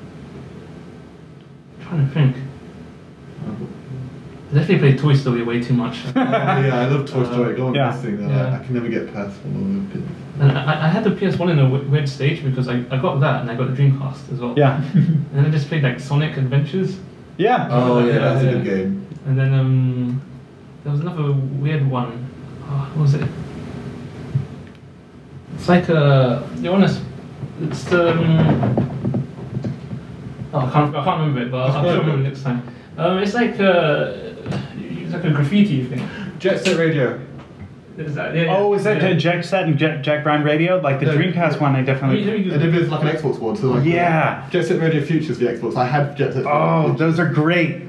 trying 1.82 2.06
to 2.06 2.12
think. 2.14 2.36
I 4.50 4.54
definitely 4.54 4.78
played 4.80 4.98
Toy 4.98 5.14
Story 5.14 5.42
way 5.44 5.62
too 5.62 5.74
much. 5.74 6.00
Oh, 6.06 6.10
yeah, 6.16 6.80
I 6.80 6.86
love 6.86 7.08
Toy 7.08 7.24
Story. 7.24 7.54
Go 7.54 7.68
on 7.68 7.74
Yeah. 7.74 7.92
this 7.92 8.02
thing. 8.02 8.28
Yeah. 8.28 8.46
I, 8.46 8.56
I 8.60 8.64
can 8.64 8.74
never 8.74 8.88
get 8.88 9.12
past 9.14 9.36
one 9.44 9.86
of 9.86 9.92
them. 9.92 10.16
And 10.40 10.58
I, 10.58 10.86
I 10.86 10.88
had 10.88 11.04
the 11.04 11.10
PS1 11.10 11.50
in 11.52 11.58
a 11.58 11.62
w- 11.62 11.88
weird 11.88 12.08
stage 12.08 12.42
because 12.42 12.66
I, 12.66 12.78
I 12.90 12.98
got 13.00 13.20
that 13.20 13.42
and 13.42 13.50
I 13.50 13.54
got 13.54 13.74
the 13.74 13.80
Dreamcast 13.80 14.32
as 14.32 14.40
well. 14.40 14.54
Yeah. 14.56 14.82
And 14.94 15.26
then 15.32 15.46
I 15.46 15.50
just 15.50 15.68
played 15.68 15.84
like 15.84 16.00
Sonic 16.00 16.36
Adventures. 16.36 16.98
Yeah. 17.36 17.68
Oh 17.70 18.04
yeah, 18.04 18.18
that's 18.18 18.44
a 18.44 18.52
good 18.52 18.64
game. 18.64 19.06
And 19.26 19.38
then 19.38 19.54
um, 19.54 20.22
there 20.82 20.90
was 20.92 21.00
another 21.00 21.32
weird 21.32 21.88
one. 21.88 22.26
Oh, 22.64 22.90
what 22.94 23.02
was 23.02 23.14
it? 23.14 23.28
It's 25.54 25.68
like 25.68 25.88
a. 25.88 26.48
You 26.56 26.72
want 26.72 26.88
to? 26.88 27.00
It's 27.62 27.84
the. 27.84 28.10
Um, 28.10 29.26
oh, 30.52 30.58
I 30.58 30.70
can't. 30.72 30.96
I 30.96 31.04
can't 31.04 31.20
remember 31.20 31.42
it, 31.42 31.50
but 31.50 31.70
I'll 31.70 31.84
remember 32.00 32.20
it 32.20 32.28
next 32.30 32.42
time. 32.42 32.62
Um, 32.98 33.18
it's 33.18 33.34
like 33.34 33.58
a. 33.60 34.29
It's 35.14 35.24
like 35.24 35.32
a 35.32 35.34
graffiti 35.34 35.84
thing. 35.84 36.08
Jet 36.38 36.64
Set 36.64 36.78
Radio. 36.78 37.20
Is 37.98 38.14
that, 38.14 38.34
yeah, 38.34 38.42
yeah. 38.44 38.56
Oh, 38.56 38.72
is 38.74 38.84
that 38.84 39.02
yeah. 39.02 39.12
Jack 39.14 39.44
Set 39.44 39.64
and 39.64 39.76
Jack, 39.76 40.02
Jack 40.02 40.22
Brown 40.24 40.42
Radio? 40.42 40.80
Like 40.80 41.00
the 41.00 41.06
No. 41.06 41.16
Dreamcast 41.18 41.60
one, 41.60 41.74
I 41.74 41.82
Let 41.82 41.86
me- 41.86 41.86
let 41.86 41.86
definitely. 41.86 42.20
me 42.24 42.44
do- 42.44 42.52
And 42.54 42.74
it's 42.76 42.88
like 42.90 43.02
an 43.02 43.08
Xbox 43.08 43.38
one, 43.40 43.56
so 43.56 43.66
like 43.72 43.84
Yeah. 43.84 44.48
Jet 44.50 44.64
Set 44.64 44.80
Radio 44.80 45.02
Futures 45.02 45.38
the 45.38 45.46
Xbox. 45.46 45.76
I 45.76 45.86
had 45.86 46.16
Jet 46.16 46.32
Set. 46.32 46.44
Oh, 46.46 46.94
those 46.96 47.18
are 47.18 47.28
great. 47.28 47.82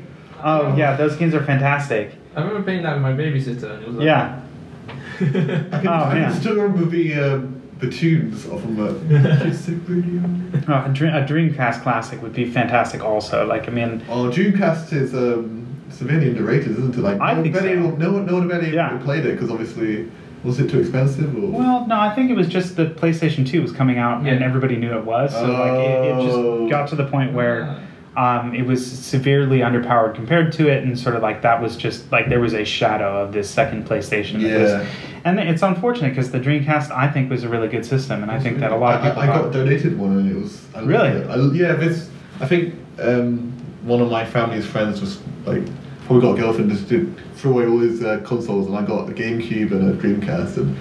Oh 0.43 0.75
yeah, 0.75 0.95
those 0.95 1.15
games 1.15 1.33
are 1.35 1.43
fantastic. 1.43 2.15
I 2.35 2.41
remember 2.41 2.63
playing 2.63 2.83
that 2.83 2.93
with 2.95 3.03
my 3.03 3.13
babysitter. 3.13 3.71
And 3.75 3.83
it 3.83 3.87
was 3.87 3.97
like, 3.97 4.05
Yeah. 4.05 4.39
I 5.21 5.23
can, 5.23 5.87
Oh, 5.87 5.91
I 5.91 6.13
man. 6.15 6.33
still 6.33 6.55
remember 6.55 6.85
the 6.89 7.13
um, 7.13 7.61
the 7.79 7.89
tunes 7.89 8.45
of 8.47 8.61
them. 8.63 8.79
Uh, 8.79 9.19
Jet 9.43 9.53
Set 9.53 9.75
Radio. 9.87 10.21
Oh, 10.67 10.85
a, 10.85 10.89
Dream, 10.93 11.13
a 11.13 11.21
Dreamcast 11.25 11.83
classic 11.83 12.21
would 12.21 12.33
be 12.33 12.49
fantastic. 12.49 13.01
Also, 13.03 13.45
like 13.45 13.67
I 13.67 13.71
mean, 13.71 14.01
Oh, 14.09 14.29
Dreamcast 14.29 14.91
is 14.93 15.13
um, 15.13 15.67
severely 15.91 16.29
underrated, 16.29 16.71
isn't 16.71 16.95
it? 16.95 17.01
Like 17.01 17.19
I 17.19 17.33
no 17.33 17.43
think 17.43 17.55
one, 17.55 17.63
so. 17.63 17.69
anyone- 17.69 17.99
no 17.99 18.11
one, 18.13 18.25
no 18.25 18.33
one 18.35 18.47
really 18.47 18.73
Yeah. 18.73 18.97
played 19.03 19.25
it 19.25 19.33
because 19.33 19.49
obviously 19.51 20.09
was 20.43 20.59
it 20.59 20.69
too 20.71 20.79
expensive 20.79 21.35
or? 21.35 21.47
Well, 21.51 21.85
no, 21.87 21.99
I 21.99 22.09
think 22.15 22.31
it 22.31 22.35
was 22.35 22.47
just 22.47 22.75
the 22.75 22.85
PlayStation 22.87 23.45
2 23.47 23.61
was 23.61 23.71
coming 23.71 23.97
out 23.99 24.25
and 24.25 24.43
everybody 24.43 24.75
knew 24.75 24.91
it 24.97 25.05
was. 25.05 25.31
So 25.33 25.43
like 25.45 25.73
it, 25.73 26.05
it 26.07 26.13
Oh. 26.15 26.59
just 26.61 26.71
got 26.71 26.87
to 26.89 26.95
the 26.95 27.05
point 27.05 27.33
where 27.33 27.77
um, 28.17 28.53
it 28.53 28.65
was 28.65 28.85
severely 28.85 29.59
underpowered 29.59 30.15
compared 30.15 30.51
to 30.53 30.67
it, 30.67 30.83
and 30.83 30.99
sort 30.99 31.15
of 31.15 31.21
like 31.21 31.43
that 31.43 31.61
was 31.61 31.77
just 31.77 32.11
like 32.11 32.27
there 32.27 32.41
was 32.41 32.53
a 32.53 32.65
shadow 32.65 33.21
of 33.23 33.31
this 33.31 33.49
second 33.49 33.87
PlayStation. 33.87 34.41
that 34.41 34.59
was- 34.61 34.71
Yeah. 34.71 34.85
and 35.23 35.39
it's 35.39 35.61
unfortunate 35.61 36.09
because 36.09 36.29
the 36.31 36.39
Dreamcast 36.39 36.91
I 36.91 37.07
think 37.07 37.29
was 37.29 37.43
a 37.45 37.49
really 37.49 37.69
good 37.69 37.85
system, 37.85 38.21
and 38.21 38.29
I 38.29 38.37
think 38.37 38.59
that 38.59 38.71
a 38.73 38.75
lot 38.75 38.95
of 38.95 39.03
people. 39.03 39.21
I, 39.21 39.23
I 39.23 39.27
got 39.27 39.53
donated 39.53 39.97
one 39.97 40.17
and 40.17 40.29
it 40.29 40.41
was. 40.41 40.59
I 40.75 40.81
Really? 40.81 41.07
it. 41.09 41.29
I, 41.29 41.35
yeah, 41.53 41.73
this. 41.73 42.09
I 42.41 42.47
think 42.47 42.73
um, 43.01 43.53
one 43.83 44.01
of 44.01 44.09
my 44.11 44.25
family's 44.25 44.65
friends 44.65 45.01
was 45.01 45.19
like 45.45 45.63
probably 46.05 46.21
got 46.21 46.37
a 46.37 46.41
girlfriend 46.41 46.69
just 46.71 46.87
to 46.89 47.13
throw 47.35 47.51
away 47.51 47.65
all 47.65 47.79
his 47.79 48.03
uh, 48.03 48.19
consoles, 48.25 48.67
and 48.67 48.75
I 48.77 48.83
got 48.85 49.09
a 49.09 49.13
GameCube 49.13 49.71
and 49.71 49.89
a 49.89 49.93
Dreamcast. 50.01 50.57
And 50.57 50.77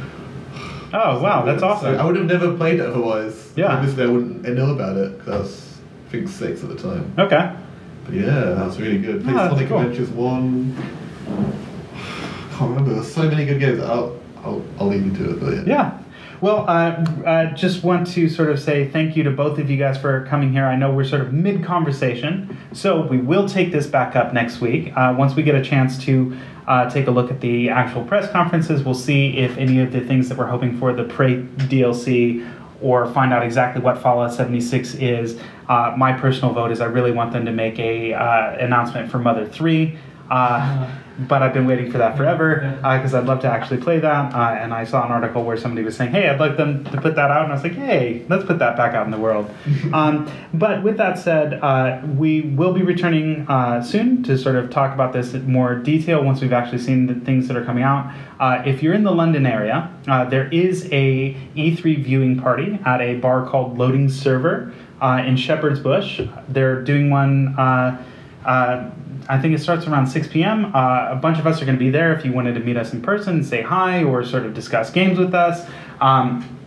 oh 0.92 1.20
wow, 1.22 1.44
that's 1.44 1.60
So 1.60 1.68
awesome. 1.68 1.98
I 1.98 2.04
would 2.04 2.16
have 2.16 2.26
never 2.26 2.56
played 2.56 2.80
it 2.80 2.86
otherwise. 2.86 3.52
Yeah. 3.56 3.76
Obviously, 3.76 4.04
I 4.04 4.06
wouldn't 4.06 4.42
know 4.42 4.70
about 4.72 4.96
it 4.96 5.18
because 5.18 5.32
I 5.34 5.38
was 5.38 5.66
I 6.06 6.10
think 6.10 6.28
six 6.28 6.62
at 6.62 6.68
the 6.68 6.76
time. 6.76 7.12
okay. 7.18 7.56
But 8.04 8.14
yeah, 8.14 8.24
that 8.40 8.66
was 8.66 8.80
really 8.80 8.98
good. 8.98 9.22
Played 9.22 9.34
Oh, 9.36 9.38
that's 9.38 9.54
Sonic 9.54 9.68
cool. 9.68 9.78
Adventures 9.80 10.08
one. 10.10 10.74
I 11.26 12.56
can't 12.56 12.70
remember. 12.70 12.94
There's 12.94 13.12
so 13.12 13.22
many 13.30 13.44
good 13.46 13.60
games. 13.60 13.80
I'll 13.80 14.18
I'll, 14.44 14.62
I'll 14.78 14.86
leave 14.88 15.04
you 15.06 15.12
to 15.24 15.30
it. 15.32 15.40
But 15.40 15.54
yeah. 15.54 15.62
Yeah. 15.66 15.99
Well, 16.40 16.64
uh, 16.66 17.04
uh, 17.26 17.54
just 17.54 17.84
want 17.84 18.06
to 18.12 18.26
sort 18.30 18.48
of 18.48 18.58
say 18.58 18.88
thank 18.88 19.14
you 19.14 19.22
to 19.24 19.30
both 19.30 19.58
of 19.58 19.70
you 19.70 19.76
guys 19.76 19.98
for 19.98 20.24
coming 20.24 20.50
here. 20.52 20.64
I 20.64 20.74
know 20.74 20.90
we're 20.90 21.04
sort 21.04 21.20
of 21.20 21.34
mid 21.34 21.62
conversation, 21.62 22.56
so 22.72 23.02
we 23.02 23.18
will 23.18 23.46
take 23.46 23.72
this 23.72 23.86
back 23.86 24.16
up 24.16 24.32
next 24.32 24.58
week. 24.58 24.90
Uh, 24.96 25.14
once 25.18 25.34
we 25.34 25.42
get 25.42 25.54
a 25.54 25.62
chance 25.62 26.02
to 26.04 26.34
uh, 26.66 26.88
take 26.88 27.08
a 27.08 27.10
look 27.10 27.30
at 27.30 27.42
the 27.42 27.68
actual 27.68 28.02
press 28.06 28.30
conferences, 28.30 28.82
we'll 28.82 28.94
see 28.94 29.36
if 29.36 29.58
any 29.58 29.80
of 29.80 29.92
the 29.92 30.00
things 30.00 30.30
that 30.30 30.38
we're 30.38 30.46
hoping 30.46 30.78
for, 30.78 30.94
the 30.94 31.04
Prey 31.04 31.42
DLC, 31.42 32.50
or 32.80 33.06
find 33.12 33.34
out 33.34 33.42
exactly 33.42 33.82
what 33.82 33.98
Fallout 33.98 34.32
76 34.32 34.94
is. 34.94 35.38
Uh, 35.68 35.94
my 35.98 36.10
personal 36.14 36.54
vote 36.54 36.70
is 36.70 36.80
I 36.80 36.86
really 36.86 37.12
want 37.12 37.34
them 37.34 37.44
to 37.44 37.52
make 37.52 37.78
a 37.78 38.12
announcement 38.58 39.10
for 39.10 39.18
Mother 39.18 39.46
3. 39.46 39.98
Uh, 40.30 40.88
but 41.28 41.42
I've 41.42 41.52
been 41.52 41.66
waiting 41.66 41.90
for 41.90 41.98
that 41.98 42.16
forever 42.16 42.72
because 42.76 43.14
I'd 43.14 43.26
love 43.26 43.40
to 43.40 43.50
actually 43.50 43.78
play 43.78 43.98
that. 43.98 44.34
Uh, 44.34 44.56
and 44.58 44.72
I 44.72 44.84
saw 44.84 45.04
an 45.04 45.12
article 45.12 45.44
where 45.44 45.56
somebody 45.56 45.84
was 45.84 45.96
saying, 45.96 46.12
"Hey, 46.12 46.28
I'd 46.28 46.40
like 46.40 46.56
them 46.56 46.84
to 46.84 47.00
put 47.00 47.14
that 47.16 47.30
out," 47.30 47.42
and 47.44 47.52
I 47.52 47.54
was 47.54 47.62
like, 47.62 47.74
"Hey, 47.74 48.24
let's 48.28 48.44
put 48.44 48.58
that 48.60 48.76
back 48.76 48.94
out 48.94 49.04
in 49.04 49.10
the 49.10 49.18
world." 49.18 49.50
um, 49.92 50.30
but 50.54 50.82
with 50.82 50.96
that 50.96 51.18
said, 51.18 51.54
uh, 51.62 52.00
we 52.16 52.42
will 52.42 52.72
be 52.72 52.82
returning 52.82 53.46
uh, 53.48 53.82
soon 53.82 54.22
to 54.24 54.38
sort 54.38 54.56
of 54.56 54.70
talk 54.70 54.94
about 54.94 55.12
this 55.12 55.34
in 55.34 55.50
more 55.50 55.74
detail 55.74 56.24
once 56.24 56.40
we've 56.40 56.52
actually 56.52 56.78
seen 56.78 57.06
the 57.06 57.14
things 57.14 57.48
that 57.48 57.56
are 57.56 57.64
coming 57.64 57.84
out. 57.84 58.12
Uh, 58.38 58.62
if 58.64 58.82
you're 58.82 58.94
in 58.94 59.04
the 59.04 59.12
London 59.12 59.44
area, 59.46 59.92
uh, 60.08 60.24
there 60.24 60.48
is 60.48 60.88
a 60.92 61.36
E3 61.56 62.02
viewing 62.02 62.40
party 62.40 62.78
at 62.86 63.00
a 63.00 63.16
bar 63.16 63.46
called 63.46 63.76
Loading 63.76 64.08
Server 64.08 64.72
uh, 65.02 65.22
in 65.26 65.36
Shepherd's 65.36 65.80
Bush. 65.80 66.20
They're 66.48 66.82
doing 66.82 67.10
one. 67.10 67.54
Uh, 67.58 68.02
uh, 68.44 68.90
I 69.30 69.40
think 69.40 69.54
it 69.54 69.60
starts 69.60 69.86
around 69.86 70.08
6 70.08 70.28
p.m. 70.28 70.74
Uh, 70.74 71.08
a 71.10 71.16
bunch 71.16 71.38
of 71.38 71.46
us 71.46 71.62
are 71.62 71.64
going 71.64 71.78
to 71.78 71.84
be 71.84 71.90
there 71.90 72.12
if 72.12 72.24
you 72.24 72.32
wanted 72.32 72.54
to 72.54 72.60
meet 72.60 72.76
us 72.76 72.92
in 72.92 73.00
person, 73.00 73.44
say 73.44 73.62
hi, 73.62 74.02
or 74.02 74.24
sort 74.24 74.44
of 74.44 74.54
discuss 74.54 74.90
games 74.90 75.18
with 75.18 75.34
us. 75.34 75.70
Um, 76.00 76.58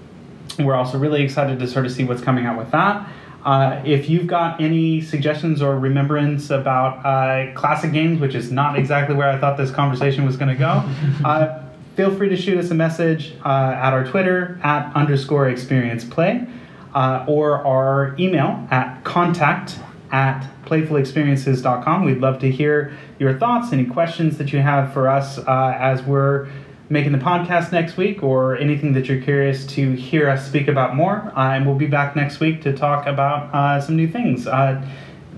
we're 0.59 0.75
also 0.75 0.97
really 0.97 1.23
excited 1.23 1.59
to 1.59 1.67
sort 1.67 1.85
of 1.85 1.91
see 1.91 2.05
what's 2.05 2.21
coming 2.21 2.45
out 2.45 2.57
with 2.57 2.71
that. 2.71 3.09
Uh, 3.43 3.81
if 3.83 4.09
you've 4.09 4.27
got 4.27 4.61
any 4.61 5.01
suggestions 5.01 5.61
or 5.61 5.77
remembrance 5.77 6.49
about 6.49 7.05
uh, 7.05 7.53
classic 7.53 7.91
games, 7.91 8.21
which 8.21 8.33
is 8.33 8.49
not 8.49 8.79
exactly 8.79 9.13
where 9.13 9.29
I 9.29 9.37
thought 9.37 9.57
this 9.57 9.71
conversation 9.71 10.25
was 10.25 10.37
going 10.37 10.49
to 10.49 10.55
go, 10.55 10.83
uh, 11.25 11.61
feel 11.95 12.15
free 12.15 12.29
to 12.29 12.37
shoot 12.37 12.57
us 12.57 12.71
a 12.71 12.75
message 12.75 13.33
uh, 13.43 13.75
at 13.75 13.91
our 13.91 14.05
Twitter 14.05 14.57
at 14.63 14.95
underscore 14.95 15.49
experience 15.49 16.05
play 16.05 16.47
uh, 16.93 17.25
or 17.27 17.65
our 17.67 18.15
email 18.17 18.65
at 18.71 19.03
contact 19.03 19.77
at 20.13 20.47
playfulexperiences.com. 20.65 22.05
We'd 22.05 22.19
love 22.19 22.39
to 22.39 22.49
hear 22.49 22.95
your 23.19 23.37
thoughts, 23.37 23.73
any 23.73 23.85
questions 23.85 24.37
that 24.37 24.53
you 24.53 24.59
have 24.59 24.93
for 24.93 25.09
us 25.09 25.39
uh, 25.39 25.75
as 25.77 26.03
we're 26.03 26.47
making 26.89 27.11
the 27.11 27.17
podcast 27.17 27.71
next 27.71 27.97
week, 27.97 28.21
or 28.21 28.55
anything 28.57 28.93
that 28.93 29.07
you're 29.07 29.21
curious 29.21 29.65
to 29.65 29.93
hear 29.93 30.29
us 30.29 30.45
speak 30.47 30.67
about 30.67 30.95
more. 30.95 31.33
Uh, 31.35 31.55
and 31.55 31.65
we'll 31.65 31.75
be 31.75 31.87
back 31.87 32.15
next 32.15 32.39
week 32.39 32.61
to 32.61 32.71
talk 32.71 33.07
about 33.07 33.53
uh, 33.55 33.81
some 33.81 33.95
new 33.95 34.07
things. 34.07 34.45
Uh, 34.45 34.87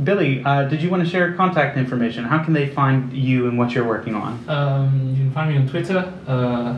Billy, 0.04 0.44
uh, 0.44 0.64
did 0.66 0.82
you 0.82 0.90
want 0.90 1.02
to 1.02 1.10
share 1.10 1.34
contact 1.36 1.78
information? 1.78 2.26
How 2.26 2.44
can 2.44 2.52
they 2.52 2.68
find 2.68 3.14
you 3.14 3.48
and 3.48 3.58
what 3.58 3.74
you're 3.74 3.88
working 3.88 4.14
on? 4.14 4.44
Um, 4.50 5.12
you 5.12 5.24
can 5.24 5.32
find 5.32 5.52
me 5.52 5.58
on 5.58 5.70
Twitter 5.70 6.14
uh, 6.28 6.78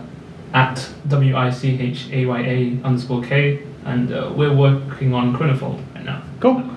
at 0.54 0.88
W-I-C-H-A-Y-A 1.08 2.80
underscore 2.84 3.24
K, 3.24 3.64
and 3.86 4.14
uh, 4.14 4.32
we're 4.36 4.56
working 4.56 5.16
on 5.16 5.36
Chronofold 5.36 5.84
right 5.96 6.06
now. 6.06 6.22
Cool. 6.40 6.77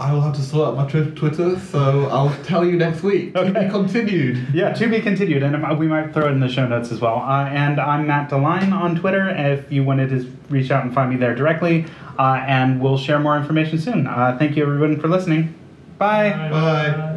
I 0.00 0.14
will 0.14 0.22
have 0.22 0.34
to 0.36 0.40
sort 0.42 0.68
out 0.68 0.76
my 0.76 0.86
tw- 0.86 1.14
Twitter, 1.14 1.58
so 1.58 2.06
I'll 2.06 2.34
tell 2.42 2.64
you 2.64 2.76
next 2.76 3.02
week. 3.02 3.34
To 3.34 3.44
be 3.44 3.68
continued. 3.68 4.46
Yeah, 4.54 4.72
to 4.72 4.88
be 4.88 5.00
continued, 5.00 5.42
and 5.42 5.78
we 5.78 5.86
might 5.86 6.14
throw 6.14 6.26
it 6.28 6.32
in 6.32 6.40
the 6.40 6.48
show 6.48 6.66
notes 6.66 6.90
as 6.90 7.00
well. 7.02 7.16
Uh, 7.18 7.44
and 7.50 7.78
I'm 7.78 8.06
Matt 8.06 8.30
Deline 8.30 8.72
on 8.72 8.96
Twitter. 8.96 9.28
If 9.28 9.70
you 9.70 9.84
wanted 9.84 10.08
to 10.10 10.32
reach 10.48 10.70
out 10.70 10.84
and 10.84 10.94
find 10.94 11.10
me 11.10 11.16
there 11.16 11.34
directly, 11.34 11.84
uh, 12.18 12.42
and 12.46 12.80
we'll 12.80 12.96
share 12.98 13.18
more 13.18 13.36
information 13.36 13.78
soon. 13.78 14.06
Uh, 14.06 14.36
thank 14.38 14.56
you, 14.56 14.62
everyone, 14.62 14.98
for 14.98 15.08
listening. 15.08 15.54
Bye. 15.98 16.30
Bye. 16.50 16.92
Cool. 16.96 17.09